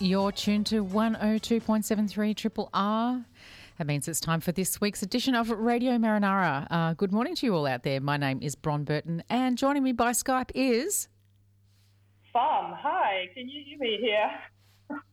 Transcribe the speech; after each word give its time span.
You're 0.00 0.32
tuned 0.32 0.66
to 0.66 0.84
102.73 0.84 2.36
Triple 2.36 2.68
R. 2.74 3.24
That 3.78 3.86
means 3.86 4.08
it's 4.08 4.20
time 4.20 4.40
for 4.40 4.50
this 4.50 4.80
week's 4.80 5.02
edition 5.02 5.34
of 5.34 5.50
Radio 5.50 5.92
Marinara. 5.98 6.66
Uh, 6.68 6.94
good 6.94 7.12
morning 7.12 7.36
to 7.36 7.46
you 7.46 7.54
all 7.54 7.66
out 7.66 7.84
there. 7.84 8.00
My 8.00 8.16
name 8.16 8.40
is 8.42 8.56
Bron 8.56 8.84
Burton, 8.84 9.22
and 9.30 9.56
joining 9.56 9.84
me 9.84 9.92
by 9.92 10.10
Skype 10.10 10.50
is. 10.54 11.08
Fam, 12.32 12.72
hi. 12.76 13.28
Can 13.34 13.48
you 13.48 13.62
hear 13.64 13.78
me 13.78 13.98
here? 14.00 14.30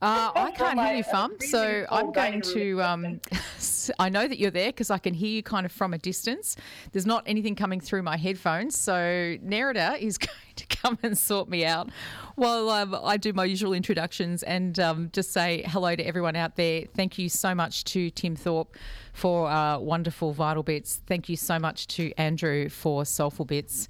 Uh, 0.02 0.32
I 0.36 0.52
can't 0.52 0.80
hear 0.80 0.96
you, 0.96 1.04
Fam. 1.04 1.38
So 1.40 1.86
I'm 1.90 2.12
going 2.12 2.42
to. 2.42 2.82
Um, 2.82 3.22
I 4.00 4.10
know 4.10 4.28
that 4.28 4.38
you're 4.40 4.52
there 4.52 4.70
because 4.70 4.90
I 4.90 4.98
can 4.98 5.14
hear 5.14 5.30
you 5.30 5.44
kind 5.44 5.66
of 5.66 5.72
from 5.72 5.94
a 5.94 5.98
distance. 5.98 6.56
There's 6.92 7.06
not 7.06 7.24
anything 7.26 7.56
coming 7.56 7.80
through 7.80 8.04
my 8.04 8.18
headphones. 8.18 8.78
So 8.78 8.94
Nerida 8.94 10.00
is 10.00 10.18
going 10.18 10.32
to 10.56 10.66
come 10.68 10.98
and 11.04 11.18
sort 11.18 11.50
me 11.50 11.66
out 11.66 11.90
while 12.36 12.70
um, 12.70 12.98
I 13.04 13.18
do 13.18 13.34
my 13.34 13.46
usual 13.46 13.74
introductions 13.74 14.44
and 14.44 14.80
um, 14.80 15.10
just 15.14 15.32
say 15.32 15.64
hello 15.68 15.96
to 15.96 16.04
everyone 16.04 16.36
out 16.36 16.56
there. 16.56 16.86
Thank 16.96 17.18
you 17.18 17.30
so 17.30 17.54
much 17.56 17.84
to 17.86 18.10
Tim 18.10 18.36
Thorpe 18.36 18.76
for 19.14 19.50
uh, 19.50 19.78
wonderful 19.80 20.34
Vital 20.34 20.64
Bits. 20.64 21.02
Thank 21.08 21.30
you 21.30 21.36
so 21.36 21.60
much 21.60 21.88
to 21.88 22.12
Andrew 22.18 22.70
for 22.70 23.06
Soulful 23.06 23.46
Bits. 23.46 23.88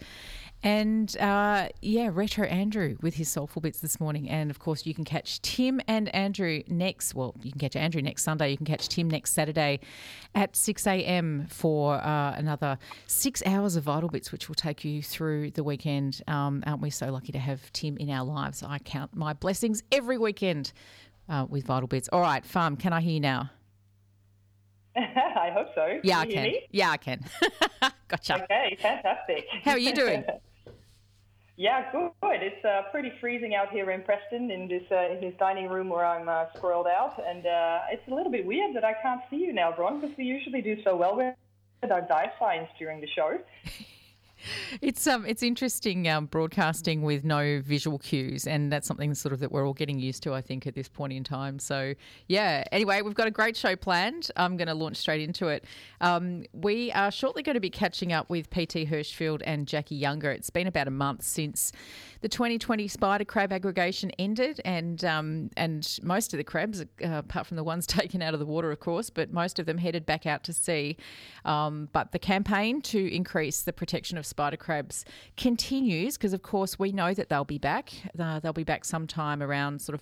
And 0.64 1.18
uh, 1.18 1.70
yeah, 1.82 2.10
Retro 2.12 2.46
Andrew 2.46 2.96
with 3.02 3.16
his 3.16 3.30
soulful 3.30 3.62
bits 3.62 3.80
this 3.80 4.00
morning. 4.00 4.30
And 4.30 4.52
of 4.52 4.60
course, 4.60 4.86
you 4.86 4.94
can 4.94 5.04
catch 5.04 5.42
Tim 5.42 5.82
and 5.88 6.14
Andrew 6.14 6.62
next. 6.68 7.16
Well, 7.16 7.34
you 7.42 7.52
can 7.52 7.60
catch 7.60 7.76
Andrew 7.76 8.02
next 8.02 8.24
Sunday. 8.24 8.52
You 8.52 8.58
can 8.58 8.68
catch 8.68 8.88
Tim 8.88 9.10
next 9.10 9.34
Saturday 9.34 9.80
at 10.36 10.56
6 10.56 10.86
a.m. 10.86 11.48
for 11.50 11.96
uh, 11.96 12.34
another 12.36 12.78
six 13.08 13.42
hours 13.46 13.76
of 13.76 13.84
Vital 13.84 14.10
Bits, 14.10 14.32
which 14.32 14.48
will 14.48 14.56
take 14.56 14.86
you 14.86 15.02
through 15.02 15.52
the 15.52 15.64
weekend. 15.64 16.22
Um, 16.28 16.64
aren't 16.68 16.82
we 16.82 16.92
so 16.92 17.12
lucky 17.12 17.32
to 17.32 17.40
have 17.40 17.72
Tim 17.74 17.98
in 17.98 18.12
our 18.12 18.24
lives? 18.24 18.62
I 18.62 18.78
count 18.78 19.16
my 19.16 19.34
blessings 19.34 19.82
every 19.92 20.20
weekend 20.20 20.74
uh, 21.28 21.48
with 21.50 21.66
Vital 21.66 21.88
Bits. 21.88 22.08
All 22.12 22.22
right, 22.22 22.46
Fam, 22.46 22.76
can 22.78 22.94
I 22.94 23.02
hear 23.02 23.14
you 23.14 23.20
now? 23.20 23.50
I 24.96 25.50
hope 25.54 25.68
so. 25.74 26.00
Yeah, 26.04 26.20
I 26.20 26.26
can. 26.26 26.54
Yeah, 26.70 26.92
I 26.92 26.98
can. 26.98 27.24
gotcha. 28.08 28.44
Okay, 28.44 28.78
fantastic. 28.80 29.48
How 29.64 29.72
are 29.72 29.80
you 29.80 29.94
doing? 29.94 30.24
Yeah, 31.62 31.92
good. 31.92 32.42
It's 32.42 32.66
uh, 32.66 32.90
pretty 32.90 33.12
freezing 33.22 33.54
out 33.54 33.70
here 33.70 33.92
in 33.92 34.02
Preston 34.02 34.50
in 34.50 34.68
this 34.68 34.82
uh, 34.92 35.12
in 35.12 35.22
this 35.22 35.36
dining 35.38 35.70
room 35.70 35.90
where 35.90 36.04
I'm 36.04 36.28
uh, 36.28 36.46
squirreled 36.56 36.88
out, 36.88 37.22
and 37.24 37.46
uh, 37.46 37.82
it's 37.92 38.02
a 38.08 38.16
little 38.16 38.32
bit 38.32 38.48
weird 38.48 38.76
that 38.76 38.84
I 38.84 38.94
can't 39.04 39.22
see 39.30 39.36
you 39.36 39.54
now, 39.54 39.72
Bron, 39.72 40.02
because 40.02 40.18
we 40.18 40.24
usually 40.24 40.64
do 40.64 40.82
so 40.84 40.96
well 40.96 41.16
with 41.16 41.92
our 41.92 42.02
dive 42.02 42.32
signs 42.40 42.68
during 42.80 43.00
the 43.00 43.06
show. 43.06 43.38
It's 44.82 45.08
um, 45.08 45.26
it's 45.26 45.44
interesting 45.44 46.08
um, 46.08 46.26
broadcasting 46.26 47.02
with 47.02 47.24
no 47.24 47.62
visual 47.62 48.00
cues, 48.00 48.48
and 48.48 48.72
that's 48.72 48.88
something 48.88 49.14
sort 49.14 49.34
of 49.34 49.40
that 49.40 49.52
we're 49.52 49.68
all 49.68 49.74
getting 49.74 50.00
used 50.00 50.24
to, 50.24 50.34
I 50.34 50.42
think, 50.42 50.68
at 50.68 50.76
this 50.76 50.88
point 50.88 51.14
in 51.14 51.24
time. 51.24 51.60
So, 51.60 51.94
yeah. 52.28 52.64
Anyway, 52.72 53.02
we've 53.02 53.14
got 53.14 53.28
a 53.28 53.32
great 53.32 53.56
show 53.56 53.76
planned. 53.76 54.32
I'm 54.36 54.58
going 54.58 54.68
to 54.68 54.74
launch 54.74 54.98
straight 54.98 55.22
into 55.22 55.48
it. 55.48 55.66
Um, 56.00 56.44
we 56.54 56.92
are 56.94 57.12
shortly 57.12 57.44
going 57.44 57.56
to 57.56 57.62
be 57.62 57.70
catching 57.70 58.14
up 58.14 58.30
with 58.30 58.50
PT 58.50 58.88
Hirschfield 58.88 59.42
and 59.46 59.68
Jacqui 59.68 60.00
Younger. 60.00 60.32
It's 60.32 60.50
been 60.50 60.68
about 60.68 60.88
a 60.88 60.92
month 60.92 61.24
since 61.24 61.72
the 62.22 62.30
2020 62.30 62.88
spider 62.88 63.26
crab 63.26 63.52
aggregation 63.52 64.12
ended, 64.20 64.62
and 64.64 65.04
um, 65.04 65.50
and 65.58 66.00
most 66.04 66.34
of 66.34 66.38
the 66.38 66.44
crabs, 66.44 66.82
uh, 66.82 66.86
apart 67.02 67.48
from 67.48 67.58
the 67.58 67.64
ones 67.64 67.86
taken 67.88 68.22
out 68.22 68.34
of 68.34 68.40
the 68.40 68.46
water, 68.46 68.72
of 68.72 68.80
course, 68.80 69.10
but 69.10 69.32
most 69.32 69.60
of 69.60 69.66
them 69.66 69.78
headed 69.78 70.06
back 70.06 70.26
out 70.26 70.44
to 70.46 70.54
sea. 70.54 70.98
Um, 71.46 71.90
but 71.92 72.12
the 72.12 72.20
campaign 72.20 72.82
to 72.84 73.14
increase 73.14 73.62
the 73.62 73.74
protection 73.74 74.18
of 74.18 74.26
spider 74.32 74.58
crabs 74.58 75.06
continues 75.38 76.18
because, 76.18 76.34
of 76.34 76.42
course, 76.42 76.80
we 76.80 76.92
know 76.92 77.14
that 77.14 77.30
they'll 77.30 77.44
be 77.44 77.60
back. 77.60 77.92
Uh, 78.18 78.40
they'll 78.40 78.54
be 78.54 78.64
back 78.64 78.86
sometime 78.86 79.44
around 79.44 79.82
sort 79.82 79.94
of, 79.94 80.02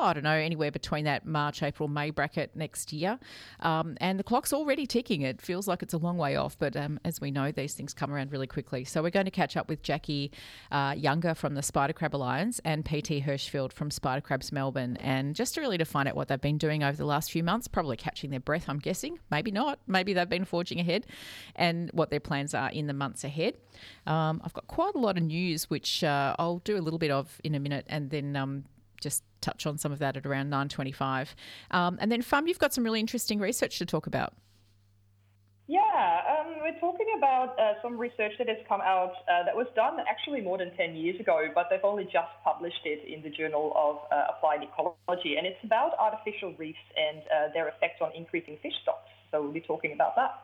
oh, 0.00 0.06
I 0.06 0.12
don't 0.12 0.24
know, 0.24 0.32
anywhere 0.32 0.70
between 0.70 1.04
that 1.04 1.24
March, 1.24 1.62
April, 1.62 1.88
May 1.88 2.10
bracket 2.10 2.54
next 2.56 2.92
year. 2.92 3.18
Um, 3.60 3.96
and 4.00 4.18
the 4.18 4.24
clock's 4.24 4.52
already 4.52 4.84
ticking. 4.86 5.22
It 5.22 5.40
feels 5.40 5.68
like 5.68 5.82
it's 5.82 5.94
a 5.94 5.98
long 5.98 6.18
way 6.18 6.34
off, 6.34 6.58
but 6.58 6.76
um, 6.76 6.98
as 7.04 7.20
we 7.20 7.30
know, 7.30 7.52
these 7.52 7.74
things 7.74 7.94
come 7.94 8.12
around 8.12 8.32
really 8.32 8.48
quickly. 8.48 8.84
So 8.84 9.02
we're 9.02 9.10
going 9.10 9.26
to 9.26 9.30
catch 9.30 9.56
up 9.56 9.68
with 9.68 9.82
Jacqui 9.82 10.30
uh, 10.72 10.94
Younger 10.96 11.34
from 11.34 11.54
the 11.54 11.62
Spider 11.62 11.92
Crab 11.92 12.14
Alliance 12.16 12.60
and 12.64 12.84
PT 12.84 13.22
Hirschfield 13.22 13.72
from 13.72 13.90
Spider 13.90 14.20
Crabs 14.20 14.50
Melbourne, 14.50 14.96
and 14.96 15.36
just 15.36 15.56
really 15.56 15.78
to 15.78 15.84
find 15.84 16.08
out 16.08 16.16
what 16.16 16.28
they've 16.28 16.40
been 16.40 16.58
doing 16.58 16.82
over 16.82 16.96
the 16.96 17.06
last 17.06 17.30
few 17.30 17.44
months, 17.44 17.68
probably 17.68 17.96
catching 17.96 18.30
their 18.30 18.40
breath, 18.40 18.68
I'm 18.68 18.80
guessing. 18.80 19.18
Maybe 19.30 19.52
not. 19.52 19.78
Maybe 19.86 20.12
they've 20.12 20.28
been 20.28 20.44
forging 20.44 20.80
ahead, 20.80 21.06
and 21.54 21.90
what 21.92 22.10
their 22.10 22.20
plans 22.20 22.54
are 22.54 22.70
in 22.70 22.86
the 22.86 22.92
months 22.92 23.24
ahead. 23.24 23.54
Um, 24.06 24.40
I've 24.44 24.52
got 24.52 24.66
quite 24.66 24.94
a 24.94 24.98
lot 24.98 25.16
of 25.16 25.22
news, 25.22 25.70
which 25.70 26.04
uh, 26.04 26.34
I'll 26.38 26.60
do 26.60 26.76
a 26.76 26.82
little 26.82 26.98
bit 26.98 27.10
of 27.10 27.40
in 27.44 27.54
a 27.54 27.60
minute, 27.60 27.86
and 27.88 28.10
then 28.10 28.36
um, 28.36 28.64
just 29.00 29.22
touch 29.40 29.66
on 29.66 29.78
some 29.78 29.92
of 29.92 29.98
that 30.00 30.16
at 30.16 30.26
around 30.26 30.50
9.25. 30.50 31.28
Um, 31.70 31.98
and 32.00 32.10
then, 32.10 32.22
Fam, 32.22 32.46
you've 32.46 32.58
got 32.58 32.74
some 32.74 32.84
really 32.84 33.00
interesting 33.00 33.38
research 33.38 33.78
to 33.78 33.86
talk 33.86 34.06
about. 34.06 34.34
Yeah, 35.70 35.80
um, 36.24 36.54
we're 36.62 36.80
talking 36.80 37.06
about 37.18 37.58
uh, 37.60 37.74
some 37.82 37.98
research 37.98 38.32
that 38.38 38.48
has 38.48 38.56
come 38.66 38.80
out 38.80 39.12
uh, 39.28 39.44
that 39.44 39.54
was 39.54 39.66
done 39.76 39.98
actually 40.08 40.40
more 40.40 40.56
than 40.56 40.74
10 40.78 40.96
years 40.96 41.20
ago, 41.20 41.46
but 41.54 41.66
they've 41.68 41.84
only 41.84 42.04
just 42.04 42.32
published 42.42 42.80
it 42.86 43.04
in 43.06 43.22
the 43.22 43.28
Journal 43.28 43.74
of 43.76 43.96
uh, 44.10 44.32
Applied 44.32 44.62
Ecology. 44.62 45.36
And 45.36 45.46
it's 45.46 45.62
about 45.62 45.92
artificial 45.98 46.54
reefs 46.56 46.78
and 46.96 47.20
uh, 47.20 47.52
their 47.52 47.68
effect 47.68 48.00
on 48.00 48.12
increasing 48.16 48.56
fish 48.62 48.72
stocks. 48.82 49.10
So 49.30 49.42
we'll 49.42 49.52
be 49.52 49.60
talking 49.60 49.92
about 49.92 50.16
that. 50.16 50.40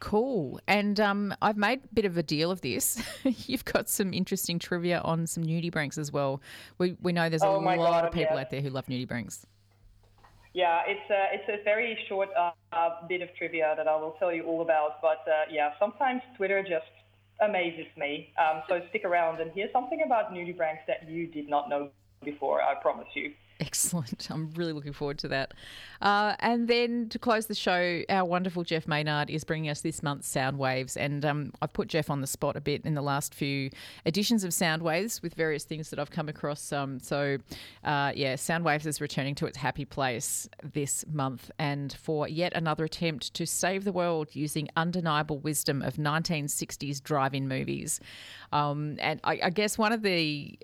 Cool. 0.00 0.58
And 0.66 0.98
um, 0.98 1.34
I've 1.42 1.58
made 1.58 1.84
a 1.84 1.94
bit 1.94 2.06
of 2.06 2.16
a 2.16 2.22
deal 2.22 2.50
of 2.50 2.62
this. 2.62 3.02
You've 3.46 3.66
got 3.66 3.88
some 3.88 4.14
interesting 4.14 4.58
trivia 4.58 5.00
on 5.00 5.26
some 5.26 5.44
nudibranchs 5.44 5.98
as 5.98 6.10
well. 6.10 6.40
We, 6.78 6.96
we 7.02 7.12
know 7.12 7.28
there's 7.28 7.42
a 7.42 7.46
Oh 7.46 7.58
lot 7.58 7.76
God, 7.76 8.04
of 8.06 8.12
people 8.12 8.36
yeah. 8.36 8.40
out 8.40 8.50
there 8.50 8.62
who 8.62 8.70
love 8.70 8.86
nudibranchs. 8.86 9.44
Yeah, 10.54 10.82
it's 10.86 11.08
a, 11.10 11.26
it's 11.34 11.48
a 11.48 11.62
very 11.62 11.96
short 12.08 12.30
uh, 12.36 12.52
bit 13.08 13.20
of 13.20 13.28
trivia 13.36 13.74
that 13.76 13.86
I 13.86 13.94
will 13.96 14.16
tell 14.18 14.32
you 14.32 14.44
all 14.44 14.62
about. 14.62 15.02
But 15.02 15.22
uh, 15.28 15.44
yeah, 15.50 15.72
sometimes 15.78 16.22
Twitter 16.36 16.62
just 16.62 16.90
amazes 17.40 17.86
me. 17.96 18.32
Um, 18.38 18.62
so 18.68 18.80
stick 18.88 19.04
around 19.04 19.40
and 19.40 19.52
hear 19.52 19.68
something 19.72 20.02
about 20.04 20.32
nudibranchs 20.32 20.86
that 20.88 21.08
you 21.08 21.26
did 21.26 21.48
not 21.48 21.68
know 21.68 21.90
before, 22.24 22.62
I 22.62 22.74
promise 22.74 23.08
you. 23.14 23.32
Excellent. 23.60 24.28
I'm 24.30 24.50
really 24.56 24.72
looking 24.72 24.94
forward 24.94 25.18
to 25.18 25.28
that. 25.28 25.52
Uh, 26.00 26.34
and 26.40 26.66
then 26.66 27.08
to 27.10 27.18
close 27.18 27.46
the 27.46 27.54
show, 27.54 28.02
our 28.08 28.24
wonderful 28.24 28.64
Jeff 28.64 28.88
Maynard 28.88 29.28
is 29.28 29.44
bringing 29.44 29.70
us 29.70 29.82
this 29.82 30.02
month's 30.02 30.28
Sound 30.28 30.58
Waves. 30.58 30.96
And 30.96 31.24
um, 31.26 31.52
I've 31.60 31.72
put 31.72 31.88
Jeff 31.88 32.08
on 32.08 32.22
the 32.22 32.26
spot 32.26 32.56
a 32.56 32.60
bit 32.60 32.86
in 32.86 32.94
the 32.94 33.02
last 33.02 33.34
few 33.34 33.70
editions 34.06 34.44
of 34.44 34.54
Sound 34.54 34.82
Waves 34.82 35.22
with 35.22 35.34
various 35.34 35.64
things 35.64 35.90
that 35.90 35.98
I've 35.98 36.10
come 36.10 36.28
across. 36.28 36.72
Um, 36.72 36.98
so, 37.00 37.36
uh, 37.84 38.12
yeah, 38.14 38.36
Sound 38.36 38.64
Waves 38.64 38.86
is 38.86 39.00
returning 39.00 39.34
to 39.36 39.46
its 39.46 39.58
happy 39.58 39.84
place 39.84 40.48
this 40.72 41.04
month 41.12 41.50
and 41.58 41.92
for 41.92 42.26
yet 42.26 42.54
another 42.54 42.84
attempt 42.84 43.34
to 43.34 43.46
save 43.46 43.84
the 43.84 43.92
world 43.92 44.28
using 44.32 44.68
undeniable 44.76 45.38
wisdom 45.38 45.82
of 45.82 45.96
1960s 45.96 47.02
drive 47.02 47.34
in 47.34 47.46
movies. 47.46 48.00
Um, 48.52 48.96
and 49.00 49.20
I, 49.22 49.38
I 49.44 49.50
guess 49.50 49.76
one 49.76 49.92
of 49.92 50.00
the 50.02 50.58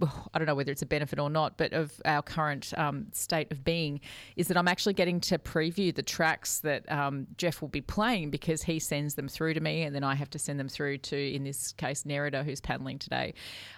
I 0.34 0.38
don't 0.38 0.46
know 0.46 0.54
whether 0.54 0.72
it's 0.72 0.82
a 0.82 0.86
benefit 0.86 1.18
or 1.18 1.30
not, 1.30 1.56
but 1.56 1.72
of 1.72 2.00
our 2.04 2.22
current 2.22 2.72
um, 2.76 3.06
state 3.12 3.50
of 3.50 3.64
being 3.64 4.00
is 4.36 4.48
that 4.48 4.56
I'm 4.56 4.68
actually 4.68 4.94
getting 4.94 5.20
to 5.20 5.38
preview 5.38 5.94
the 5.94 6.02
tracks 6.02 6.60
that 6.60 6.90
um, 6.90 7.26
Jeff 7.36 7.60
will 7.60 7.68
be 7.68 7.80
playing 7.80 8.30
because 8.30 8.62
he 8.62 8.78
sends 8.78 9.14
them 9.14 9.28
through 9.28 9.54
to 9.54 9.60
me 9.60 9.82
and 9.82 9.94
then 9.94 10.04
I 10.04 10.14
have 10.14 10.30
to 10.30 10.38
send 10.38 10.58
them 10.58 10.68
through 10.68 10.98
to, 10.98 11.34
in 11.34 11.44
this 11.44 11.72
case, 11.72 12.04
Nerida, 12.04 12.44
who's 12.44 12.60
paddling 12.60 12.98
today. 12.98 13.34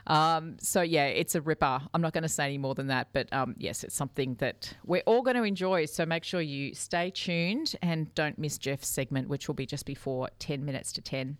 Um, 0.06 0.56
so, 0.60 0.82
yeah, 0.82 1.06
it's 1.06 1.34
a 1.34 1.40
ripper. 1.40 1.80
I'm 1.94 2.00
not 2.00 2.12
going 2.12 2.22
to 2.22 2.28
say 2.28 2.44
any 2.44 2.58
more 2.58 2.74
than 2.74 2.88
that, 2.88 3.08
but 3.12 3.32
um, 3.32 3.54
yes, 3.58 3.84
it's 3.84 3.94
something 3.94 4.34
that 4.36 4.74
we're 4.84 5.02
all 5.06 5.22
going 5.22 5.36
to 5.36 5.42
enjoy. 5.42 5.86
So 5.86 6.06
make 6.06 6.24
sure 6.24 6.40
you 6.40 6.74
stay 6.74 7.10
tuned 7.10 7.74
and 7.82 8.14
don't 8.14 8.38
miss 8.38 8.58
Jeff's 8.58 8.88
segment, 8.88 9.28
which 9.28 9.48
will 9.48 9.54
be 9.54 9.66
just 9.66 9.86
before 9.86 10.28
10 10.38 10.64
minutes 10.64 10.92
to 10.92 11.00
10. 11.00 11.38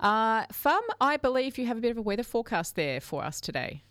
Uh, 0.00 0.44
Fam, 0.52 0.80
I 1.00 1.16
believe 1.16 1.58
you 1.58 1.66
have 1.66 1.78
a 1.78 1.80
bit 1.80 1.90
of 1.90 1.98
a 1.98 2.02
weather 2.02 2.22
forecast 2.22 2.76
there 2.76 3.00
for 3.00 3.24
us 3.24 3.40
today. 3.40 3.82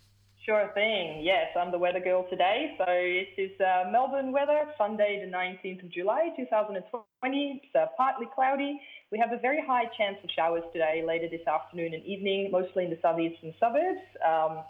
Sure 0.48 0.70
thing. 0.72 1.20
Yes, 1.22 1.48
I'm 1.60 1.70
the 1.70 1.76
weather 1.76 2.00
girl 2.00 2.24
today. 2.30 2.72
So 2.78 2.86
this 2.88 3.50
is 3.50 3.60
uh, 3.60 3.90
Melbourne 3.92 4.32
weather, 4.32 4.64
Sunday 4.78 5.20
the 5.22 5.30
19th 5.30 5.84
of 5.84 5.90
July 5.90 6.30
2020. 6.38 7.60
It's 7.62 7.74
uh, 7.76 7.84
partly 7.98 8.26
cloudy. 8.34 8.80
We 9.12 9.18
have 9.18 9.30
a 9.30 9.36
very 9.36 9.60
high 9.60 9.84
chance 9.98 10.16
of 10.24 10.30
showers 10.34 10.62
today, 10.72 11.04
later 11.06 11.28
this 11.28 11.46
afternoon 11.46 11.92
and 11.92 12.02
evening, 12.02 12.48
mostly 12.50 12.84
in 12.84 12.90
the 12.90 12.98
southeastern 13.02 13.52
suburbs. 13.60 14.00
Um, 14.26 14.64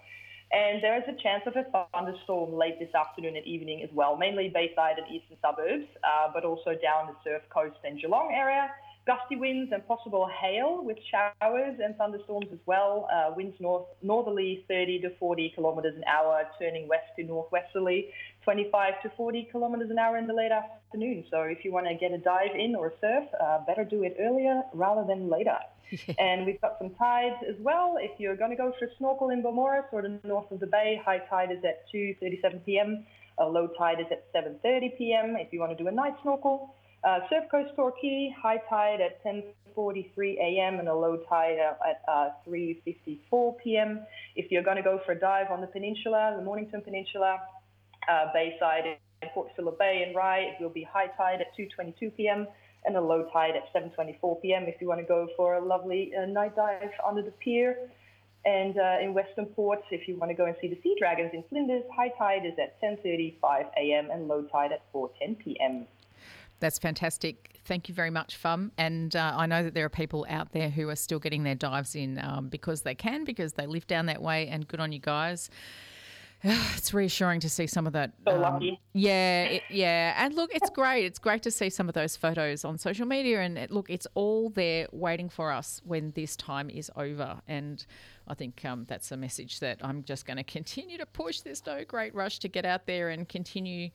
And 0.51 0.83
there 0.83 0.97
is 0.97 1.05
a 1.07 1.15
chance 1.23 1.45
of 1.47 1.55
a 1.55 1.65
thunderstorm 1.95 2.57
late 2.57 2.81
this 2.81 2.95
afternoon 2.95 3.37
and 3.37 3.47
evening 3.47 3.83
as 3.83 3.91
well, 3.93 4.17
mainly 4.17 4.49
Bayside 4.49 4.97
and 4.99 5.07
eastern 5.07 5.37
suburbs, 5.45 5.87
uh, 6.03 6.33
but 6.33 6.43
also 6.45 6.71
down 6.75 7.13
the 7.13 7.17
Surf 7.23 7.43
Coast 7.55 7.77
and 7.85 8.01
Geelong 8.01 8.33
area. 8.33 8.71
Gusty 9.09 9.37
winds 9.37 9.73
and 9.73 9.89
possible 9.89 10.29
hail 10.29 10.85
with 10.85 10.99
showers 11.11 11.79
and 11.83 11.97
thunderstorms 11.97 12.49
as 12.53 12.59
well. 12.67 13.09
Uh, 13.11 13.33
winds 13.35 13.57
north 13.59 13.87
northerly 14.03 14.67
30 14.69 15.01
to 15.01 15.17
40 15.19 15.55
kilometres 15.57 15.97
an 15.97 16.05
hour, 16.05 16.43
turning 16.61 16.87
west 16.89 17.07
to 17.17 17.25
northwesterly 17.25 18.11
25 18.45 19.01
to 19.03 19.11
40 19.17 19.49
kilometres 19.51 19.91
an 19.91 19.99
hour 19.99 20.19
in 20.19 20.27
the 20.27 20.35
late 20.35 20.53
afternoon. 20.53 21.25
So 21.31 21.41
if 21.45 21.65
you 21.65 21.73
want 21.73 21.87
to 21.87 21.95
get 21.95 22.13
a 22.13 22.19
dive 22.19 22.55
in 22.55 22.75
or 22.75 22.93
surf, 23.01 23.25
uh, 23.43 23.65
better 23.67 23.83
do 23.83 24.03
it 24.03 24.15
earlier 24.21 24.61
rather 24.75 25.07
than 25.07 25.31
later. 25.31 25.57
and 26.19 26.45
we've 26.45 26.61
got 26.61 26.77
some 26.79 26.91
tides 26.91 27.37
as 27.49 27.57
well. 27.61 27.97
If 27.99 28.21
you're 28.21 28.37
going 28.37 28.51
to 28.51 28.59
go 28.59 28.75
for 28.79 28.85
a 28.85 28.89
snorkel 28.99 29.31
in 29.31 29.43
Beaumaris 29.43 29.91
or 29.91 30.03
the 30.03 30.21
north 30.23 30.51
of 30.51 30.61
the 30.61 30.67
bay, 30.67 31.01
high 31.03 31.21
tide 31.31 31.51
is 31.51 31.65
at 31.65 31.91
2:37 31.95 32.63
p.m. 32.67 33.07
A 33.39 33.47
low 33.47 33.69
tide 33.79 34.01
is 34.01 34.07
at 34.11 34.31
7:30 34.35 34.99
p.m. 34.99 35.37
If 35.39 35.51
you 35.51 35.61
want 35.61 35.73
to 35.79 35.83
do 35.83 35.89
a 35.89 35.93
night 35.93 36.13
snorkel. 36.21 36.75
Uh, 37.05 37.21
Surf 37.31 37.45
Coast 37.51 37.71
Torquay, 37.77 38.35
high 38.37 38.61
tide 38.69 39.01
at 39.01 39.23
10:43 39.25 40.37
a.m. 40.39 40.81
and 40.81 40.89
a 40.89 40.95
low 40.95 41.17
tide 41.29 41.59
at 41.59 42.03
uh, 42.09 42.31
3:54 42.47 43.59
p.m. 43.63 44.01
If 44.35 44.51
you're 44.51 44.65
going 44.65 44.77
to 44.77 44.83
go 44.83 45.01
for 45.07 45.13
a 45.13 45.19
dive 45.19 45.51
on 45.51 45.61
the 45.61 45.69
peninsula, 45.69 46.35
the 46.37 46.43
Mornington 46.43 46.81
Peninsula, 46.83 47.39
uh, 48.09 48.33
Bayside 48.35 48.99
and 49.23 49.31
Port 49.33 49.49
Phillip 49.55 49.79
Bay 49.79 50.05
and 50.07 50.17
Rye, 50.17 50.41
it 50.41 50.61
will 50.61 50.71
be 50.71 50.83
high 50.83 51.07
tide 51.17 51.41
at 51.41 51.57
2:22 51.57 52.17
p.m. 52.17 52.49
and 52.85 52.97
a 52.97 53.01
low 53.01 53.29
tide 53.33 53.55
at 53.55 53.73
7:24 53.73 54.43
p.m. 54.43 54.65
If 54.65 54.81
you 54.81 54.89
want 54.89 55.01
to 55.01 55.07
go 55.07 55.29
for 55.37 55.55
a 55.55 55.65
lovely 55.65 56.13
uh, 56.17 56.27
night 56.27 56.57
dive 56.57 56.91
under 57.07 57.23
the 57.23 57.33
pier. 57.33 57.77
And 58.45 58.79
uh, 58.79 58.99
in 59.03 59.15
Western 59.15 59.47
Port, 59.47 59.81
if 59.91 60.09
you 60.09 60.17
want 60.17 60.31
to 60.31 60.35
go 60.35 60.47
and 60.47 60.57
see 60.61 60.69
the 60.69 60.79
sea 60.83 60.97
dragons 60.99 61.33
in 61.35 61.45
Flinders, 61.49 61.83
high 61.95 62.13
tide 62.19 62.47
is 62.47 62.55
at 62.59 62.81
10:35 62.83 63.67
a.m. 63.77 64.11
and 64.11 64.27
low 64.27 64.43
tide 64.43 64.73
at 64.73 64.83
4:10 64.93 65.39
p.m. 65.39 65.87
That's 66.61 66.79
fantastic. 66.79 67.61
Thank 67.65 67.89
you 67.89 67.95
very 67.95 68.11
much, 68.11 68.37
Fam. 68.37 68.73
And 68.79 69.15
uh, 69.15 69.35
I 69.37 69.47
know 69.47 69.63
that 69.63 69.75
there 69.75 69.85
are 69.85 69.91
people 69.91 70.27
out 70.29 70.53
there 70.53 70.71
who 70.71 70.89
are 70.89 70.97
still 70.97 71.19
getting 71.19 71.45
their 71.45 71.55
dives 71.55 71.95
in 71.95 72.19
um, 72.19 72.49
because 72.49 72.83
they 72.83 72.95
can, 72.95 73.25
because 73.25 73.53
they 73.53 73.67
live 73.67 73.87
down 73.87 74.07
that 74.07 74.23
way, 74.23 74.49
and 74.49 74.67
good 74.67 74.81
on 74.81 74.93
you 74.93 74.99
guys. 74.99 75.51
It's 76.77 76.95
reassuring 76.95 77.41
to 77.41 77.49
see 77.49 77.67
some 77.67 77.87
of 77.87 77.93
that. 77.95 78.13
So 78.27 78.45
um. 78.45 78.63
Yeah, 78.93 79.45
it, 79.45 79.63
yeah. 79.71 80.15
And 80.25 80.35
look, 80.35 80.55
it's 80.55 80.71
great. 80.71 81.05
It's 81.05 81.19
great 81.19 81.43
to 81.43 81.51
see 81.51 81.69
some 81.69 81.89
of 81.89 81.95
those 81.95 82.17
photos 82.17 82.65
on 82.65 82.79
social 82.79 83.07
media. 83.07 83.41
And 83.41 83.59
it, 83.59 83.71
look, 83.71 83.91
it's 83.91 84.07
all 84.15 84.51
there 84.51 84.87
waiting 84.93 85.29
for 85.29 85.51
us 85.51 85.83
when 85.85 86.13
this 86.13 86.37
time 86.37 86.71
is 86.71 86.91
over. 86.97 87.41
And 87.49 87.85
I 88.29 88.35
think 88.35 88.65
um, 88.65 88.85
that's 88.89 89.11
a 89.11 89.17
message 89.17 89.61
that 89.61 89.79
I'm 89.83 90.05
just 90.05 90.27
going 90.27 90.37
to 90.37 90.45
continue 90.45 90.99
to 90.99 91.07
push. 91.07 91.41
There's 91.41 91.67
no 91.67 91.85
great 91.85 92.15
rush 92.15 92.39
to 92.41 92.49
get 92.49 92.65
out 92.65 92.87
there 92.87 93.09
and 93.09 93.29
continue 93.29 93.91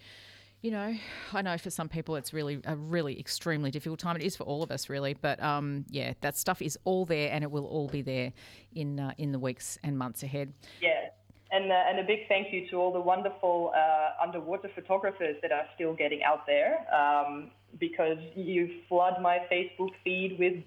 you 0.64 0.72
know, 0.72 0.96
I 1.34 1.42
know 1.42 1.58
for 1.58 1.70
some 1.70 1.90
people 1.90 2.16
it's 2.16 2.34
really 2.34 2.62
a 2.64 2.78
really 2.78 3.20
extremely 3.20 3.70
difficult 3.70 4.00
time. 4.00 4.16
It 4.16 4.22
is 4.22 4.38
for 4.38 4.46
all 4.46 4.64
of 4.64 4.72
us, 4.72 4.90
really. 4.90 5.14
But 5.14 5.44
um, 5.44 5.86
yeah, 5.90 6.14
that 6.22 6.38
stuff 6.38 6.62
is 6.62 6.80
all 6.86 7.06
there, 7.06 7.30
and 7.34 7.44
it 7.44 7.52
will 7.52 7.66
all 7.66 7.90
be 7.90 8.02
there 8.02 8.32
in 8.74 8.98
uh, 8.98 9.12
in 9.18 9.34
the 9.34 9.40
weeks 9.40 9.78
and 9.84 9.98
months 9.98 10.24
ahead. 10.24 10.54
Yeah, 10.82 11.10
and 11.52 11.70
uh, 11.70 11.76
and 11.90 12.00
a 12.00 12.04
big 12.04 12.30
thank 12.30 12.54
you 12.54 12.66
to 12.70 12.78
all 12.78 12.94
the 12.94 13.02
wonderful 13.02 13.74
uh, 13.76 14.24
underwater 14.24 14.70
photographers 14.74 15.36
that 15.42 15.52
are 15.52 15.66
still 15.76 15.94
getting 15.94 16.24
out 16.24 16.48
there, 16.48 16.88
um, 16.96 17.52
because 17.78 18.18
you 18.34 18.70
flood 18.88 19.22
my 19.22 19.40
Facebook 19.52 19.90
feed 20.02 20.38
with 20.40 20.64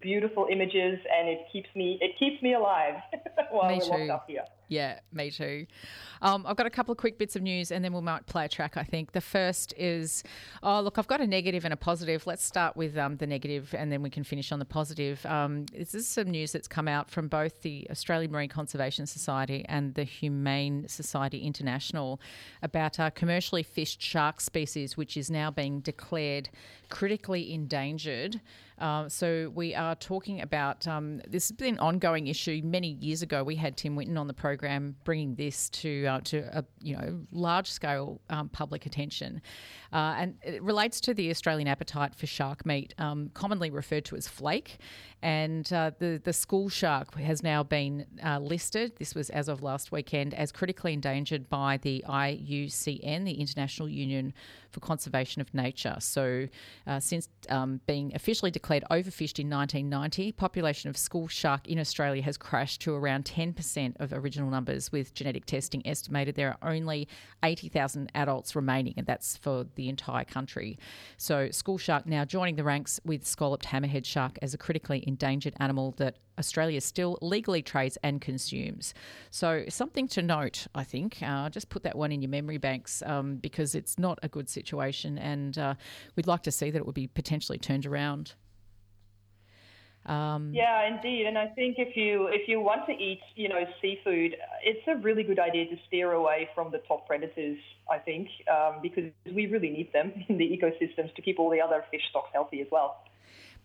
beautiful 0.00 0.48
images, 0.50 0.98
and 1.14 1.28
it 1.28 1.40
keeps 1.52 1.68
me 1.76 1.98
it 2.00 2.18
keeps 2.18 2.42
me 2.42 2.54
alive 2.54 2.94
while 3.50 3.70
me 3.70 3.78
we're 3.78 3.98
locked 3.98 4.10
up 4.10 4.24
here. 4.26 4.44
Yeah, 4.68 5.00
me 5.12 5.30
too. 5.30 5.66
Um, 6.22 6.44
I've 6.46 6.56
got 6.56 6.66
a 6.66 6.70
couple 6.70 6.92
of 6.92 6.98
quick 6.98 7.18
bits 7.18 7.36
of 7.36 7.42
news 7.42 7.70
and 7.70 7.84
then 7.84 7.92
we 7.92 8.00
might 8.00 8.26
play 8.26 8.46
a 8.46 8.48
track, 8.48 8.76
I 8.76 8.82
think. 8.82 9.12
The 9.12 9.20
first 9.20 9.74
is 9.76 10.22
oh, 10.62 10.80
look, 10.80 10.98
I've 10.98 11.06
got 11.06 11.20
a 11.20 11.26
negative 11.26 11.64
and 11.64 11.74
a 11.74 11.76
positive. 11.76 12.26
Let's 12.26 12.44
start 12.44 12.76
with 12.76 12.96
um, 12.96 13.16
the 13.16 13.26
negative 13.26 13.74
and 13.76 13.92
then 13.92 14.02
we 14.02 14.10
can 14.10 14.24
finish 14.24 14.52
on 14.52 14.58
the 14.58 14.64
positive. 14.64 15.24
Um, 15.26 15.66
this 15.66 15.94
is 15.94 16.08
some 16.08 16.30
news 16.30 16.52
that's 16.52 16.68
come 16.68 16.88
out 16.88 17.10
from 17.10 17.28
both 17.28 17.62
the 17.62 17.86
Australian 17.90 18.32
Marine 18.32 18.48
Conservation 18.48 19.06
Society 19.06 19.64
and 19.68 19.94
the 19.94 20.04
Humane 20.04 20.88
Society 20.88 21.40
International 21.40 22.20
about 22.62 22.98
uh, 22.98 23.10
commercially 23.10 23.62
fished 23.62 24.00
shark 24.00 24.40
species, 24.40 24.96
which 24.96 25.16
is 25.16 25.30
now 25.30 25.50
being 25.50 25.80
declared 25.80 26.48
critically 26.88 27.52
endangered. 27.52 28.40
Uh, 28.78 29.08
so 29.08 29.52
we 29.54 29.74
are 29.74 29.94
talking 29.94 30.40
about 30.40 30.86
um, 30.88 31.20
this 31.28 31.48
has 31.48 31.56
been 31.56 31.74
an 31.74 31.80
ongoing 31.80 32.26
issue. 32.26 32.60
Many 32.64 32.88
years 32.88 33.22
ago, 33.22 33.44
we 33.44 33.56
had 33.56 33.76
Tim 33.76 33.94
Winton 33.94 34.16
on 34.16 34.26
the 34.26 34.34
program 34.34 34.53
bringing 35.04 35.34
this 35.34 35.68
to 35.70 36.06
uh, 36.06 36.20
to 36.24 36.58
a 36.58 36.64
you 36.80 36.96
know 36.96 37.20
large 37.32 37.70
scale 37.70 38.20
um, 38.30 38.48
public 38.48 38.86
attention, 38.86 39.40
uh, 39.92 40.14
and 40.18 40.36
it 40.42 40.62
relates 40.62 41.00
to 41.02 41.14
the 41.14 41.30
Australian 41.30 41.68
appetite 41.68 42.14
for 42.14 42.26
shark 42.26 42.64
meat, 42.66 42.94
um, 42.98 43.30
commonly 43.34 43.70
referred 43.70 44.04
to 44.06 44.16
as 44.16 44.28
flake, 44.28 44.78
and 45.24 45.72
uh, 45.72 45.90
the 45.98 46.20
the 46.22 46.34
school 46.34 46.68
shark 46.68 47.14
has 47.14 47.42
now 47.42 47.62
been 47.62 48.04
uh, 48.22 48.38
listed. 48.38 48.92
This 48.98 49.14
was 49.14 49.30
as 49.30 49.48
of 49.48 49.62
last 49.62 49.90
weekend 49.90 50.34
as 50.34 50.52
critically 50.52 50.92
endangered 50.92 51.48
by 51.48 51.78
the 51.78 52.04
IUCN, 52.06 53.24
the 53.24 53.40
International 53.40 53.88
Union 53.88 54.34
for 54.70 54.80
Conservation 54.80 55.40
of 55.40 55.54
Nature. 55.54 55.96
So, 55.98 56.48
uh, 56.86 57.00
since 57.00 57.28
um, 57.48 57.80
being 57.86 58.12
officially 58.14 58.50
declared 58.50 58.84
overfished 58.90 59.38
in 59.38 59.48
1990, 59.48 60.32
population 60.32 60.90
of 60.90 60.96
school 60.98 61.26
shark 61.26 61.66
in 61.68 61.78
Australia 61.78 62.20
has 62.20 62.36
crashed 62.36 62.82
to 62.82 62.94
around 62.94 63.24
10% 63.24 63.94
of 64.00 64.12
original 64.12 64.50
numbers. 64.50 64.92
With 64.92 65.14
genetic 65.14 65.46
testing 65.46 65.86
estimated, 65.86 66.34
there 66.34 66.50
are 66.60 66.70
only 66.70 67.08
80,000 67.42 68.12
adults 68.14 68.54
remaining, 68.54 68.92
and 68.98 69.06
that's 69.06 69.38
for 69.38 69.64
the 69.76 69.88
entire 69.88 70.24
country. 70.24 70.78
So, 71.16 71.50
school 71.50 71.78
shark 71.78 72.04
now 72.04 72.26
joining 72.26 72.56
the 72.56 72.64
ranks 72.64 73.00
with 73.06 73.24
scalloped 73.24 73.64
hammerhead 73.64 74.04
shark 74.04 74.38
as 74.42 74.52
a 74.52 74.58
critically 74.58 74.98
endangered 75.06 75.13
animal 75.22 75.94
that 75.98 76.16
Australia 76.38 76.80
still 76.80 77.18
legally 77.22 77.62
trades 77.62 77.96
and 78.02 78.20
consumes. 78.20 78.94
So, 79.30 79.64
something 79.68 80.08
to 80.08 80.22
note, 80.22 80.66
I 80.74 80.84
think. 80.84 81.18
Uh, 81.22 81.48
just 81.48 81.68
put 81.68 81.82
that 81.84 81.96
one 81.96 82.12
in 82.12 82.22
your 82.22 82.30
memory 82.30 82.58
banks 82.58 83.02
um, 83.06 83.36
because 83.36 83.74
it's 83.74 83.98
not 83.98 84.18
a 84.22 84.28
good 84.28 84.48
situation, 84.48 85.18
and 85.18 85.56
uh, 85.58 85.74
we'd 86.16 86.26
like 86.26 86.42
to 86.42 86.50
see 86.50 86.70
that 86.70 86.78
it 86.78 86.86
would 86.86 86.94
be 86.94 87.06
potentially 87.06 87.58
turned 87.58 87.86
around. 87.86 88.34
Um, 90.06 90.52
yeah, 90.52 90.86
indeed, 90.86 91.26
and 91.26 91.38
I 91.38 91.46
think 91.46 91.76
if 91.78 91.96
you 91.96 92.26
if 92.26 92.46
you 92.46 92.60
want 92.60 92.84
to 92.86 92.92
eat, 92.92 93.20
you 93.36 93.48
know, 93.48 93.64
seafood, 93.80 94.36
it's 94.62 94.86
a 94.86 94.96
really 94.96 95.22
good 95.22 95.38
idea 95.38 95.64
to 95.66 95.76
steer 95.86 96.12
away 96.12 96.50
from 96.54 96.70
the 96.70 96.78
top 96.86 97.06
predators. 97.06 97.56
I 97.90 97.98
think 97.98 98.28
um, 98.52 98.80
because 98.82 99.04
we 99.34 99.46
really 99.46 99.70
need 99.70 99.92
them 99.94 100.12
in 100.28 100.36
the 100.36 100.44
ecosystems 100.44 101.14
to 101.14 101.22
keep 101.22 101.38
all 101.38 101.48
the 101.48 101.60
other 101.60 101.84
fish 101.90 102.02
stocks 102.10 102.28
healthy 102.34 102.60
as 102.60 102.66
well. 102.70 103.03